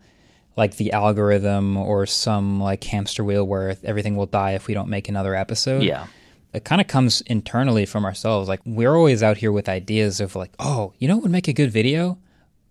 like 0.56 0.76
the 0.76 0.92
algorithm 0.92 1.76
or 1.76 2.06
some 2.06 2.60
like 2.60 2.82
hamster 2.84 3.22
wheel 3.22 3.44
where 3.44 3.76
everything 3.84 4.16
will 4.16 4.26
die 4.26 4.52
if 4.52 4.66
we 4.66 4.74
don't 4.74 4.88
make 4.88 5.08
another 5.08 5.34
episode. 5.34 5.82
Yeah. 5.82 6.06
It 6.54 6.64
kind 6.64 6.80
of 6.80 6.86
comes 6.86 7.20
internally 7.22 7.84
from 7.84 8.04
ourselves. 8.04 8.48
Like 8.48 8.60
we're 8.64 8.94
always 8.94 9.22
out 9.22 9.36
here 9.36 9.50
with 9.52 9.68
ideas 9.68 10.20
of 10.20 10.36
like, 10.36 10.52
oh, 10.58 10.92
you 10.98 11.08
know 11.08 11.16
what 11.16 11.24
would 11.24 11.32
make 11.32 11.48
a 11.48 11.52
good 11.52 11.72
video? 11.72 12.16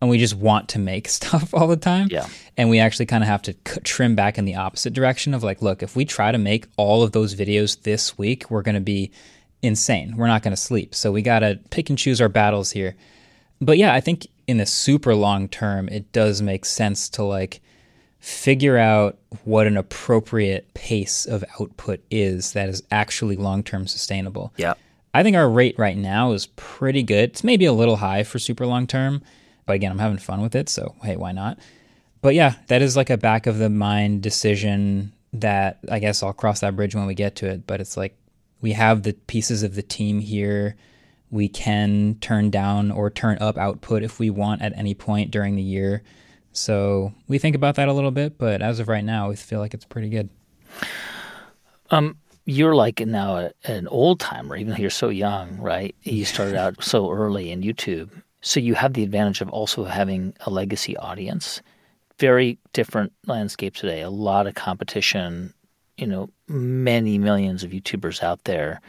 And 0.04 0.10
we 0.10 0.18
just 0.18 0.36
want 0.36 0.68
to 0.70 0.80
make 0.80 1.08
stuff 1.20 1.54
all 1.54 1.68
the 1.68 1.78
time. 1.78 2.10
Yeah. 2.12 2.28
And 2.58 2.70
we 2.70 2.80
actually 2.80 3.06
kind 3.06 3.24
of 3.24 3.28
have 3.30 3.42
to 3.44 3.54
trim 3.84 4.16
back 4.16 4.38
in 4.38 4.46
the 4.46 4.56
opposite 4.56 4.94
direction 4.94 5.34
of 5.34 5.44
like, 5.44 5.62
look, 5.62 5.82
if 5.82 5.96
we 5.96 6.04
try 6.04 6.32
to 6.32 6.38
make 6.38 6.68
all 6.76 7.04
of 7.04 7.14
those 7.14 7.36
videos 7.36 7.82
this 7.84 8.18
week, 8.18 8.52
we're 8.52 8.62
going 8.62 8.76
to 8.76 8.82
be 8.82 9.12
insane. 9.62 10.18
We're 10.18 10.28
not 10.28 10.44
going 10.44 10.52
to 10.52 10.62
sleep. 10.62 10.94
So 10.94 11.12
we 11.12 11.22
got 11.22 11.40
to 11.40 11.58
pick 11.70 11.90
and 11.90 11.98
choose 11.98 12.20
our 12.20 12.28
battles 12.28 12.72
here. 12.72 12.96
But 13.62 13.78
yeah, 13.78 13.94
I 13.94 14.02
think 14.02 14.28
in 14.46 14.58
the 14.58 14.66
super 14.66 15.16
long 15.16 15.48
term, 15.48 15.88
it 15.88 16.12
does 16.12 16.42
make 16.42 16.66
sense 16.66 17.08
to 17.10 17.24
like 17.24 17.62
figure 18.20 18.78
out 18.78 19.18
what 19.46 19.68
an 19.68 19.78
appropriate 19.78 20.74
pace 20.74 21.26
of 21.26 21.46
output 21.62 22.02
is 22.12 22.54
that 22.54 22.68
is 22.68 22.84
actually 22.92 23.38
long 23.38 23.64
term 23.64 23.88
sustainable. 23.88 24.54
Yeah. 24.58 24.74
I 25.14 25.24
think 25.24 25.38
our 25.38 25.50
rate 25.50 25.76
right 25.78 25.98
now 25.98 26.34
is 26.34 26.48
pretty 26.58 27.04
good. 27.04 27.30
It's 27.30 27.44
maybe 27.44 27.66
a 27.66 27.74
little 27.74 27.98
high 27.98 28.24
for 28.24 28.40
super 28.40 28.66
long 28.66 28.86
term, 28.86 29.22
but 29.66 29.74
again, 29.74 29.92
I'm 29.92 30.00
having 30.00 30.18
fun 30.18 30.42
with 30.42 30.56
it, 30.56 30.70
so 30.70 30.96
hey, 31.04 31.16
why 31.16 31.32
not? 31.32 31.60
But 32.22 32.36
yeah, 32.36 32.56
that 32.68 32.82
is 32.82 32.96
like 32.96 33.10
a 33.10 33.18
back 33.18 33.48
of 33.48 33.58
the 33.58 33.70
mind 33.70 34.22
decision 34.22 35.14
that 35.34 35.80
I 35.90 36.00
guess 36.00 36.24
I'll 36.24 36.34
cross 36.34 36.62
that 36.62 36.76
bridge 36.76 36.96
when 36.96 37.06
we 37.06 37.16
get 37.16 37.36
to 37.38 37.48
it, 37.48 37.68
but 37.68 37.82
it's 37.82 37.98
like 37.98 38.16
we 38.62 38.74
have 38.74 39.04
the 39.04 39.14
pieces 39.14 39.64
of 39.64 39.76
the 39.76 39.82
team 39.82 40.20
here. 40.20 40.76
We 41.32 41.50
can 41.50 42.18
turn 42.22 42.50
down 42.50 42.92
or 42.92 43.10
turn 43.10 43.40
up 43.40 43.58
output 43.58 44.04
if 44.04 44.20
we 44.20 44.30
want 44.30 44.62
at 44.62 44.78
any 44.78 44.94
point 44.94 45.32
during 45.32 45.56
the 45.56 45.64
year. 45.64 46.04
So 46.54 47.14
we 47.28 47.40
think 47.40 47.56
about 47.56 47.76
that 47.76 47.90
a 47.90 47.94
little 47.94 48.12
bit, 48.12 48.38
but 48.38 48.62
as 48.62 48.80
of 48.80 48.88
right 48.88 49.04
now, 49.04 49.30
we 49.30 49.36
feel 49.36 49.60
like 49.60 49.74
it's 49.74 49.86
pretty 49.86 50.10
good. 50.10 50.30
Um, 51.90 52.18
you're 52.46 52.76
like 52.76 53.00
now 53.00 53.50
an 53.64 53.88
old 53.88 54.20
timer, 54.20 54.56
even 54.56 54.74
though 54.74 54.80
you're 54.80 54.90
so 54.90 55.10
young, 55.10 55.58
right? 55.58 55.96
You 56.04 56.26
started 56.26 56.56
out 56.56 56.84
so 56.84 57.10
early 57.12 57.52
in 57.52 57.62
YouTube. 57.62 58.10
So 58.44 58.60
you 58.60 58.76
have 58.76 58.94
the 58.94 59.04
advantage 59.04 59.40
of 59.40 59.50
also 59.50 59.86
having 59.86 60.36
a 60.42 60.50
legacy 60.50 60.98
audience. 60.98 61.62
Very 62.20 62.60
different 62.74 63.14
landscape 63.26 63.74
today. 63.74 64.02
A 64.02 64.10
lot 64.10 64.48
of 64.48 64.54
competition, 64.54 65.54
you 65.98 66.06
know, 66.06 66.30
many 66.48 67.18
millions 67.18 67.64
of 67.64 67.72
YouTubers 67.72 68.22
out 68.22 68.44
there. 68.44 68.82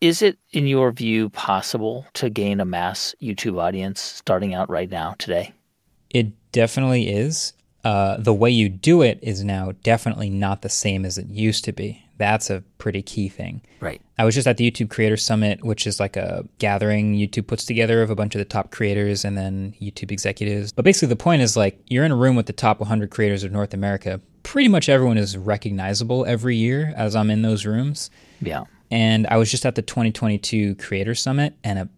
Is 0.00 0.22
it, 0.22 0.38
in 0.52 0.68
your 0.68 0.92
view, 0.92 1.28
possible 1.30 2.06
to 2.14 2.30
gain 2.30 2.60
a 2.60 2.64
mass 2.64 3.14
YouTube 3.20 3.60
audience 3.60 4.00
starting 4.00 4.54
out 4.54 4.70
right 4.70 4.90
now 4.90 5.16
today? 5.18 5.52
It 6.10 6.28
definitely 6.52 7.08
is. 7.08 7.54
Uh, 7.84 8.16
the 8.18 8.32
way 8.32 8.50
you 8.50 8.68
do 8.68 9.02
it 9.02 9.18
is 9.22 9.42
now 9.42 9.72
definitely 9.82 10.30
not 10.30 10.62
the 10.62 10.68
same 10.68 11.04
as 11.04 11.18
it 11.18 11.26
used 11.26 11.64
to 11.64 11.72
be. 11.72 12.04
That's 12.16 12.50
a 12.50 12.62
pretty 12.78 13.02
key 13.02 13.28
thing. 13.28 13.62
Right. 13.80 14.00
I 14.16 14.24
was 14.24 14.36
just 14.36 14.46
at 14.46 14.56
the 14.56 14.70
YouTube 14.70 14.90
Creator 14.90 15.16
Summit, 15.16 15.64
which 15.64 15.88
is 15.88 15.98
like 15.98 16.16
a 16.16 16.44
gathering 16.58 17.16
YouTube 17.16 17.48
puts 17.48 17.64
together 17.64 18.00
of 18.02 18.10
a 18.10 18.14
bunch 18.14 18.36
of 18.36 18.38
the 18.38 18.44
top 18.44 18.70
creators 18.70 19.24
and 19.24 19.36
then 19.36 19.74
YouTube 19.80 20.12
executives. 20.12 20.70
But 20.70 20.84
basically, 20.84 21.08
the 21.08 21.16
point 21.16 21.42
is 21.42 21.56
like 21.56 21.80
you're 21.88 22.04
in 22.04 22.12
a 22.12 22.16
room 22.16 22.36
with 22.36 22.46
the 22.46 22.52
top 22.52 22.78
100 22.78 23.10
creators 23.10 23.42
of 23.42 23.50
North 23.50 23.74
America. 23.74 24.20
Pretty 24.44 24.68
much 24.68 24.88
everyone 24.88 25.18
is 25.18 25.36
recognizable 25.36 26.24
every 26.26 26.56
year 26.56 26.92
as 26.96 27.16
I'm 27.16 27.30
in 27.30 27.42
those 27.42 27.66
rooms. 27.66 28.10
Yeah. 28.40 28.64
And 28.92 29.26
I 29.26 29.38
was 29.38 29.50
just 29.50 29.66
at 29.66 29.74
the 29.74 29.82
2022 29.82 30.76
Creator 30.76 31.14
Summit, 31.14 31.54
and 31.64 31.78
a, 31.78 31.88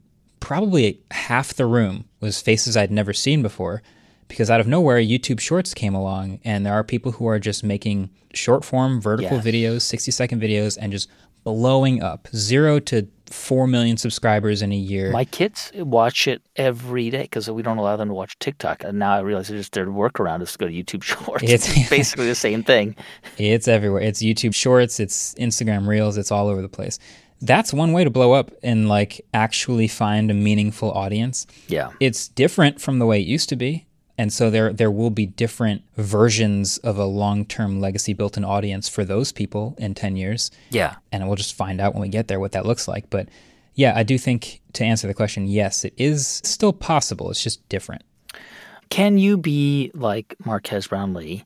probably 0.41 1.01
half 1.11 1.55
the 1.55 1.67
room 1.67 2.05
was 2.21 2.41
faces 2.41 2.77
I'd 2.77 2.93
never 2.93 3.13
seen 3.13 3.43
before 3.43 3.83
because 4.29 4.51
out 4.51 4.61
of 4.61 4.67
nowhere, 4.67 4.99
YouTube 5.01 5.41
Shorts 5.41 5.75
came 5.75 5.95
along, 5.95 6.41
and 6.45 6.65
there 6.67 6.73
are 6.75 6.85
people 6.85 7.13
who 7.13 7.27
are 7.27 7.39
just 7.39 7.63
making 7.65 8.11
short 8.33 8.65
form 8.65 9.01
vertical 9.01 9.37
Yes. 9.39 9.45
videos, 9.47 9.83
60 9.83 10.11
second 10.11 10.41
videos, 10.43 10.77
and 10.81 10.91
just 10.93 11.09
blowing 11.45 12.03
up 12.03 12.27
zero 12.35 12.79
to 12.81 13.07
4 13.31 13.67
million 13.67 13.97
subscribers 13.97 14.63
in 14.63 14.73
a 14.73 14.77
year. 14.77 15.11
My 15.11 15.25
kids 15.25 15.71
watch 15.75 16.27
it 16.27 16.41
every 16.57 17.11
day 17.11 17.23
because 17.23 17.51
we 17.51 17.63
don't 17.63 17.79
allow 17.79 17.97
them 17.97 18.09
to 18.09 18.15
watch 18.15 18.39
TikTok. 18.39 18.83
And 18.85 18.99
now 18.99 19.15
I 19.15 19.21
realize 19.21 19.51
it's 19.51 19.61
just 19.61 19.73
their 19.73 19.87
workaround 19.87 20.43
is 20.43 20.53
to 20.53 20.59
go 20.59 20.67
to 20.69 20.73
YouTube 20.73 21.03
Shorts. 21.11 21.43
It's- 21.43 21.77
It's 21.77 21.91
basically 21.91 22.27
the 22.27 22.35
same 22.35 22.63
thing. 22.63 22.97
It's 23.39 23.69
everywhere. 23.69 24.03
It's 24.03 24.23
YouTube 24.23 24.55
Shorts, 24.55 25.01
it's 25.01 25.35
Instagram 25.35 25.87
Reels, 25.87 26.17
it's 26.17 26.31
all 26.31 26.49
over 26.49 26.63
the 26.63 26.69
place. 26.69 26.99
That's 27.43 27.75
one 27.75 27.93
way 27.93 28.05
to 28.05 28.11
blow 28.11 28.33
up 28.33 28.51
and 28.63 28.89
like 28.89 29.21
actually 29.35 29.89
find 29.89 30.31
a 30.31 30.35
meaningful 30.35 30.93
audience. 30.93 31.47
Yeah. 31.69 31.91
It's 32.01 32.29
different 32.29 32.81
from 32.81 32.99
the 33.01 33.07
way 33.07 33.21
it 33.21 33.27
used 33.27 33.49
to 33.51 33.57
be. 33.57 33.87
And 34.17 34.33
so 34.33 34.49
there 34.51 34.73
there 34.73 34.91
will 34.91 35.11
be 35.11 35.27
different 35.27 35.83
versions 35.97 36.79
of 36.79 36.99
a 36.99 37.05
long-term 37.05 37.81
legacy 37.81 38.13
built-in 38.13 38.45
audience 38.45 38.89
for 38.89 39.05
those 39.05 39.33
people 39.33 39.75
in 39.79 39.95
10 39.95 40.17
years. 40.17 40.51
Yeah. 40.71 40.97
And 41.11 41.27
we'll 41.27 41.37
just 41.37 41.55
find 41.55 41.81
out 41.81 41.95
when 41.95 42.03
we 42.03 42.09
get 42.09 42.29
there 42.29 42.39
what 42.39 42.53
that 42.53 42.67
looks 42.67 42.87
like. 42.87 43.11
But 43.11 43.29
yeah, 43.75 43.93
I 43.97 44.05
do 44.05 44.17
think 44.19 44.61
to 44.75 44.85
answer 44.85 45.09
the 45.09 45.15
question, 45.15 45.47
yes, 45.47 45.85
it 45.85 45.95
is 45.97 46.41
still 46.45 46.73
possible. 46.73 47.31
It's 47.31 47.43
just 47.43 47.69
different. 47.69 48.03
Can 48.89 49.19
you 49.19 49.37
be 49.37 49.91
like 49.95 50.37
Marques 50.45 50.87
Brownlee 50.87 51.45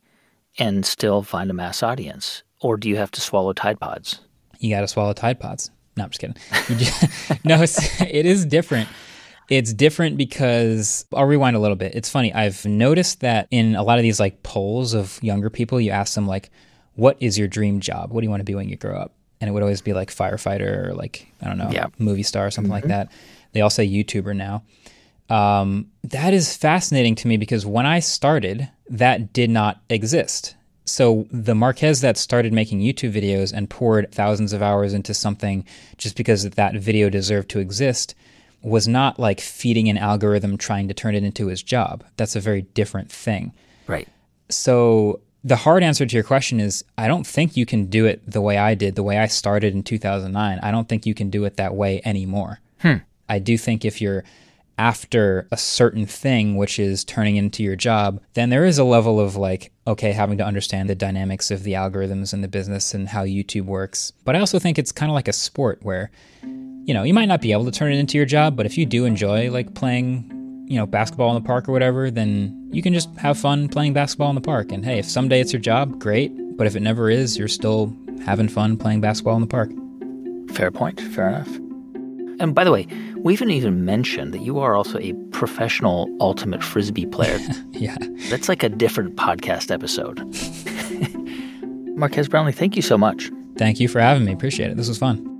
and 0.58 0.84
still 0.84 1.22
find 1.22 1.50
a 1.50 1.54
mass 1.54 1.82
audience? 1.82 2.42
Or 2.60 2.76
do 2.76 2.88
you 2.88 2.96
have 2.96 3.10
to 3.12 3.20
swallow 3.20 3.52
Tide 3.52 3.80
Pods? 3.80 4.20
you 4.58 4.70
got 4.70 4.80
to 4.80 4.88
swallow 4.88 5.12
Tide 5.12 5.40
Pods. 5.40 5.70
No, 5.96 6.04
I'm 6.04 6.10
just 6.10 6.20
kidding. 6.20 6.36
Just, 6.78 7.44
no, 7.44 7.62
it's, 7.62 8.00
it 8.02 8.26
is 8.26 8.46
different. 8.46 8.88
It's 9.48 9.72
different 9.72 10.16
because 10.18 11.06
I'll 11.14 11.24
rewind 11.24 11.56
a 11.56 11.58
little 11.58 11.76
bit. 11.76 11.94
It's 11.94 12.10
funny. 12.10 12.32
I've 12.34 12.64
noticed 12.66 13.20
that 13.20 13.48
in 13.50 13.74
a 13.76 13.82
lot 13.82 13.98
of 13.98 14.02
these 14.02 14.20
like 14.20 14.42
polls 14.42 14.92
of 14.94 15.18
younger 15.22 15.48
people, 15.50 15.80
you 15.80 15.90
ask 15.90 16.14
them 16.14 16.26
like, 16.26 16.50
"What 16.94 17.16
is 17.20 17.38
your 17.38 17.48
dream 17.48 17.80
job? 17.80 18.12
What 18.12 18.20
do 18.20 18.26
you 18.26 18.30
want 18.30 18.40
to 18.40 18.44
be 18.44 18.54
when 18.54 18.68
you 18.68 18.76
grow 18.76 18.96
up?" 18.96 19.14
And 19.40 19.48
it 19.48 19.52
would 19.52 19.62
always 19.62 19.80
be 19.80 19.92
like 19.94 20.10
firefighter 20.14 20.88
or 20.88 20.94
like 20.94 21.26
I 21.40 21.46
don't 21.48 21.58
know, 21.58 21.70
Yeah. 21.70 21.86
movie 21.98 22.22
star 22.22 22.46
or 22.46 22.50
something 22.50 22.70
like 22.72 22.84
that. 22.84 23.08
They 23.52 23.62
all 23.62 23.70
say 23.70 23.88
YouTuber 23.88 24.36
now. 24.36 24.62
Um, 25.30 25.88
that 26.04 26.34
is 26.34 26.56
fascinating 26.56 27.14
to 27.16 27.28
me 27.28 27.36
because 27.36 27.64
when 27.64 27.86
I 27.86 28.00
started, 28.00 28.68
that 28.90 29.32
did 29.32 29.50
not 29.50 29.80
exist. 29.88 30.54
So 30.84 31.26
the 31.30 31.54
Marques 31.54 32.00
that 32.00 32.16
started 32.16 32.52
making 32.52 32.80
YouTube 32.80 33.12
videos 33.12 33.52
and 33.52 33.68
poured 33.68 34.10
thousands 34.10 34.52
of 34.54 34.62
hours 34.62 34.94
into 34.94 35.12
something 35.12 35.64
just 35.98 36.16
because 36.16 36.48
that 36.48 36.74
video 36.76 37.10
deserved 37.10 37.50
to 37.50 37.58
exist 37.58 38.14
was 38.62 38.88
not 38.88 39.18
like 39.18 39.40
feeding 39.40 39.88
an 39.88 39.98
algorithm 39.98 40.58
trying 40.58 40.88
to 40.88 40.94
turn 40.94 41.14
it 41.14 41.24
into 41.24 41.46
his 41.46 41.62
job. 41.62 42.04
That's 42.16 42.36
a 42.36 42.40
very 42.40 42.62
different 42.62 43.10
thing. 43.10 43.52
Right. 43.86 44.08
So 44.48 45.20
the 45.44 45.56
hard 45.56 45.82
answer 45.82 46.04
to 46.04 46.14
your 46.14 46.24
question 46.24 46.60
is 46.60 46.84
I 46.96 47.08
don't 47.08 47.26
think 47.26 47.56
you 47.56 47.66
can 47.66 47.86
do 47.86 48.06
it 48.06 48.28
the 48.28 48.40
way 48.40 48.58
I 48.58 48.74
did, 48.74 48.94
the 48.96 49.02
way 49.02 49.18
I 49.18 49.26
started 49.26 49.74
in 49.74 49.82
2009. 49.82 50.58
I 50.62 50.70
don't 50.70 50.88
think 50.88 51.06
you 51.06 51.14
can 51.14 51.30
do 51.30 51.44
it 51.44 51.56
that 51.56 51.74
way 51.74 52.00
anymore. 52.04 52.60
Hmm. 52.80 52.96
I 53.28 53.38
do 53.38 53.56
think 53.58 53.84
if 53.84 54.00
you're 54.00 54.24
after 54.78 55.48
a 55.50 55.56
certain 55.56 56.06
thing, 56.06 56.56
which 56.56 56.78
is 56.78 57.04
turning 57.04 57.36
into 57.36 57.64
your 57.64 57.76
job, 57.76 58.20
then 58.34 58.48
there 58.48 58.64
is 58.64 58.78
a 58.78 58.84
level 58.84 59.18
of 59.18 59.36
like, 59.36 59.72
okay, 59.86 60.12
having 60.12 60.38
to 60.38 60.46
understand 60.46 60.88
the 60.88 60.94
dynamics 60.94 61.50
of 61.50 61.64
the 61.64 61.72
algorithms 61.72 62.32
and 62.32 62.44
the 62.44 62.48
business 62.48 62.94
and 62.94 63.08
how 63.08 63.24
YouTube 63.24 63.64
works. 63.64 64.12
But 64.24 64.36
I 64.36 64.40
also 64.40 64.58
think 64.58 64.78
it's 64.78 64.92
kind 64.92 65.10
of 65.10 65.14
like 65.14 65.28
a 65.28 65.32
sport 65.32 65.80
where, 65.82 66.10
you 66.88 66.94
know, 66.94 67.02
you 67.02 67.12
might 67.12 67.26
not 67.26 67.42
be 67.42 67.52
able 67.52 67.66
to 67.66 67.70
turn 67.70 67.92
it 67.92 67.98
into 67.98 68.16
your 68.16 68.24
job, 68.24 68.56
but 68.56 68.64
if 68.64 68.78
you 68.78 68.86
do 68.86 69.04
enjoy 69.04 69.50
like 69.50 69.74
playing 69.74 70.24
you 70.66 70.76
know, 70.76 70.86
basketball 70.86 71.28
in 71.36 71.42
the 71.42 71.46
park 71.46 71.68
or 71.68 71.72
whatever, 71.72 72.10
then 72.10 72.66
you 72.72 72.80
can 72.80 72.94
just 72.94 73.14
have 73.16 73.36
fun 73.36 73.68
playing 73.68 73.92
basketball 73.92 74.30
in 74.30 74.34
the 74.34 74.40
park. 74.40 74.72
And 74.72 74.86
hey, 74.86 74.98
if 74.98 75.04
someday 75.04 75.38
it's 75.40 75.52
your 75.52 75.60
job, 75.60 75.98
great. 75.98 76.32
But 76.56 76.66
if 76.66 76.74
it 76.74 76.80
never 76.80 77.10
is, 77.10 77.36
you're 77.36 77.46
still 77.46 77.94
having 78.24 78.48
fun 78.48 78.78
playing 78.78 79.02
basketball 79.02 79.34
in 79.34 79.42
the 79.42 79.46
park. 79.46 79.70
Fair 80.56 80.70
point. 80.70 80.98
Fair 80.98 81.28
enough. 81.28 81.54
And 82.40 82.54
by 82.54 82.64
the 82.64 82.72
way, 82.72 82.86
we 83.18 83.34
haven't 83.34 83.50
even 83.50 83.84
mentioned 83.84 84.32
that 84.32 84.40
you 84.40 84.58
are 84.58 84.74
also 84.74 84.98
a 84.98 85.12
professional 85.30 86.08
ultimate 86.20 86.64
frisbee 86.64 87.04
player. 87.04 87.38
yeah. 87.72 87.98
That's 88.30 88.48
like 88.48 88.62
a 88.62 88.68
different 88.70 89.14
podcast 89.16 89.70
episode. 89.70 90.20
Marques 91.98 92.28
Brownlee, 92.28 92.52
thank 92.52 92.76
you 92.76 92.82
so 92.82 92.96
much. 92.96 93.30
Thank 93.58 93.78
you 93.78 93.88
for 93.88 94.00
having 94.00 94.24
me. 94.24 94.32
Appreciate 94.32 94.70
it. 94.70 94.78
This 94.78 94.88
was 94.88 94.96
fun. 94.96 95.37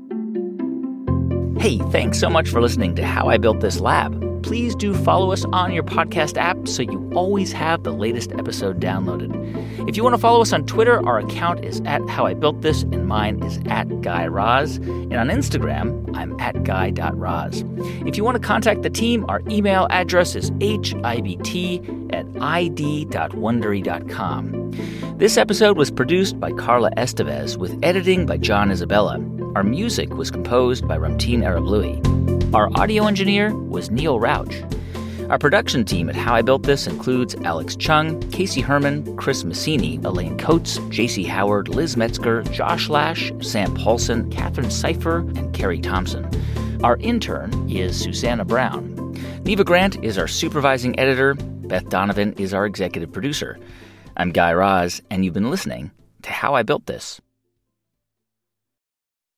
Hey, 1.59 1.79
thanks 1.91 2.21
so 2.21 2.31
much 2.31 2.49
for 2.49 2.63
listening 2.63 2.95
to 2.95 3.05
How 3.05 3.29
I 3.29 3.37
Built 3.37 3.59
This 3.59 3.81
Lab 3.81 4.28
please 4.43 4.75
do 4.75 4.95
follow 4.95 5.33
us 5.33 5.45
on 5.53 5.73
your 5.73 5.83
podcast 5.83 6.37
app 6.37 6.69
so 6.69 6.83
you 6.83 7.11
always 7.15 7.53
have 7.53 7.83
the 7.83 7.93
latest 7.93 8.33
episode 8.33 8.81
downloaded. 8.81 9.35
If 9.89 9.97
you 9.97 10.03
want 10.03 10.15
to 10.15 10.21
follow 10.21 10.43
us 10.43 10.53
on 10.53 10.67
Twitter, 10.67 11.05
our 11.07 11.19
account 11.19 11.65
is 11.65 11.81
at 11.87 12.07
How 12.09 12.27
I 12.27 12.35
Built 12.35 12.61
This, 12.63 12.83
and 12.83 13.07
mine 13.07 13.43
is 13.43 13.59
at 13.67 14.03
Guy 14.03 14.27
Raz. 14.27 14.77
And 14.77 15.15
on 15.15 15.29
Instagram, 15.29 16.15
I'm 16.17 16.39
at 16.41 16.63
guy.raz. 16.65 17.65
If 18.07 18.17
you 18.17 18.25
want 18.25 18.41
to 18.41 18.47
contact 18.47 18.83
the 18.83 18.91
team, 18.91 19.25
our 19.29 19.43
email 19.49 19.87
address 19.91 20.35
is 20.35 20.51
hibt 20.53 20.95
at 22.13 22.27
id.wondery.com. 22.43 25.19
This 25.19 25.37
episode 25.37 25.77
was 25.77 25.91
produced 25.91 26.39
by 26.39 26.53
Carla 26.53 26.91
Estevez 26.93 27.57
with 27.57 27.77
editing 27.83 28.27
by 28.27 28.37
John 28.37 28.71
Isabella. 28.71 29.15
Our 29.55 29.65
music 29.65 30.15
was 30.15 30.31
composed 30.31 30.87
by 30.87 30.99
Ramtin 30.99 31.43
Arablouei. 31.43 32.38
Our 32.55 32.71
audio 32.81 33.07
engineer 33.07 33.55
was 33.55 33.91
Neil 33.91 34.19
Rauch. 34.19 34.65
Our 35.29 35.39
production 35.39 35.85
team 35.85 36.09
at 36.09 36.17
How 36.17 36.35
I 36.35 36.41
Built 36.41 36.63
This 36.63 36.87
includes 36.87 37.35
Alex 37.45 37.77
Chung, 37.77 38.23
Casey 38.31 38.63
Herman, 38.63 39.19
Chris 39.19 39.45
Messini, 39.45 40.03
Elaine 40.03 40.39
Coates, 40.39 40.79
JC 40.79 41.27
Howard, 41.27 41.69
Liz 41.69 41.99
Metzger, 41.99 42.43
Josh 42.45 42.89
Lash, 42.89 43.31
Sam 43.43 43.75
Paulson, 43.75 44.31
Catherine 44.31 44.69
Seifer, 44.69 45.19
and 45.37 45.53
Carrie 45.53 45.83
Thompson. 45.83 46.27
Our 46.83 46.97
intern 46.97 47.69
is 47.69 48.01
Susanna 48.01 48.47
Brown. 48.47 48.95
Neva 49.45 49.63
Grant 49.63 50.03
is 50.03 50.17
our 50.17 50.27
supervising 50.27 50.99
editor. 50.99 51.35
Beth 51.35 51.91
Donovan 51.91 52.33
is 52.39 52.55
our 52.55 52.65
executive 52.65 53.13
producer. 53.13 53.59
I'm 54.17 54.33
Guy 54.33 54.55
Raz, 54.55 55.03
and 55.11 55.23
you've 55.23 55.35
been 55.35 55.51
listening 55.51 55.91
to 56.23 56.31
How 56.31 56.55
I 56.55 56.63
Built 56.63 56.87
This. 56.87 57.21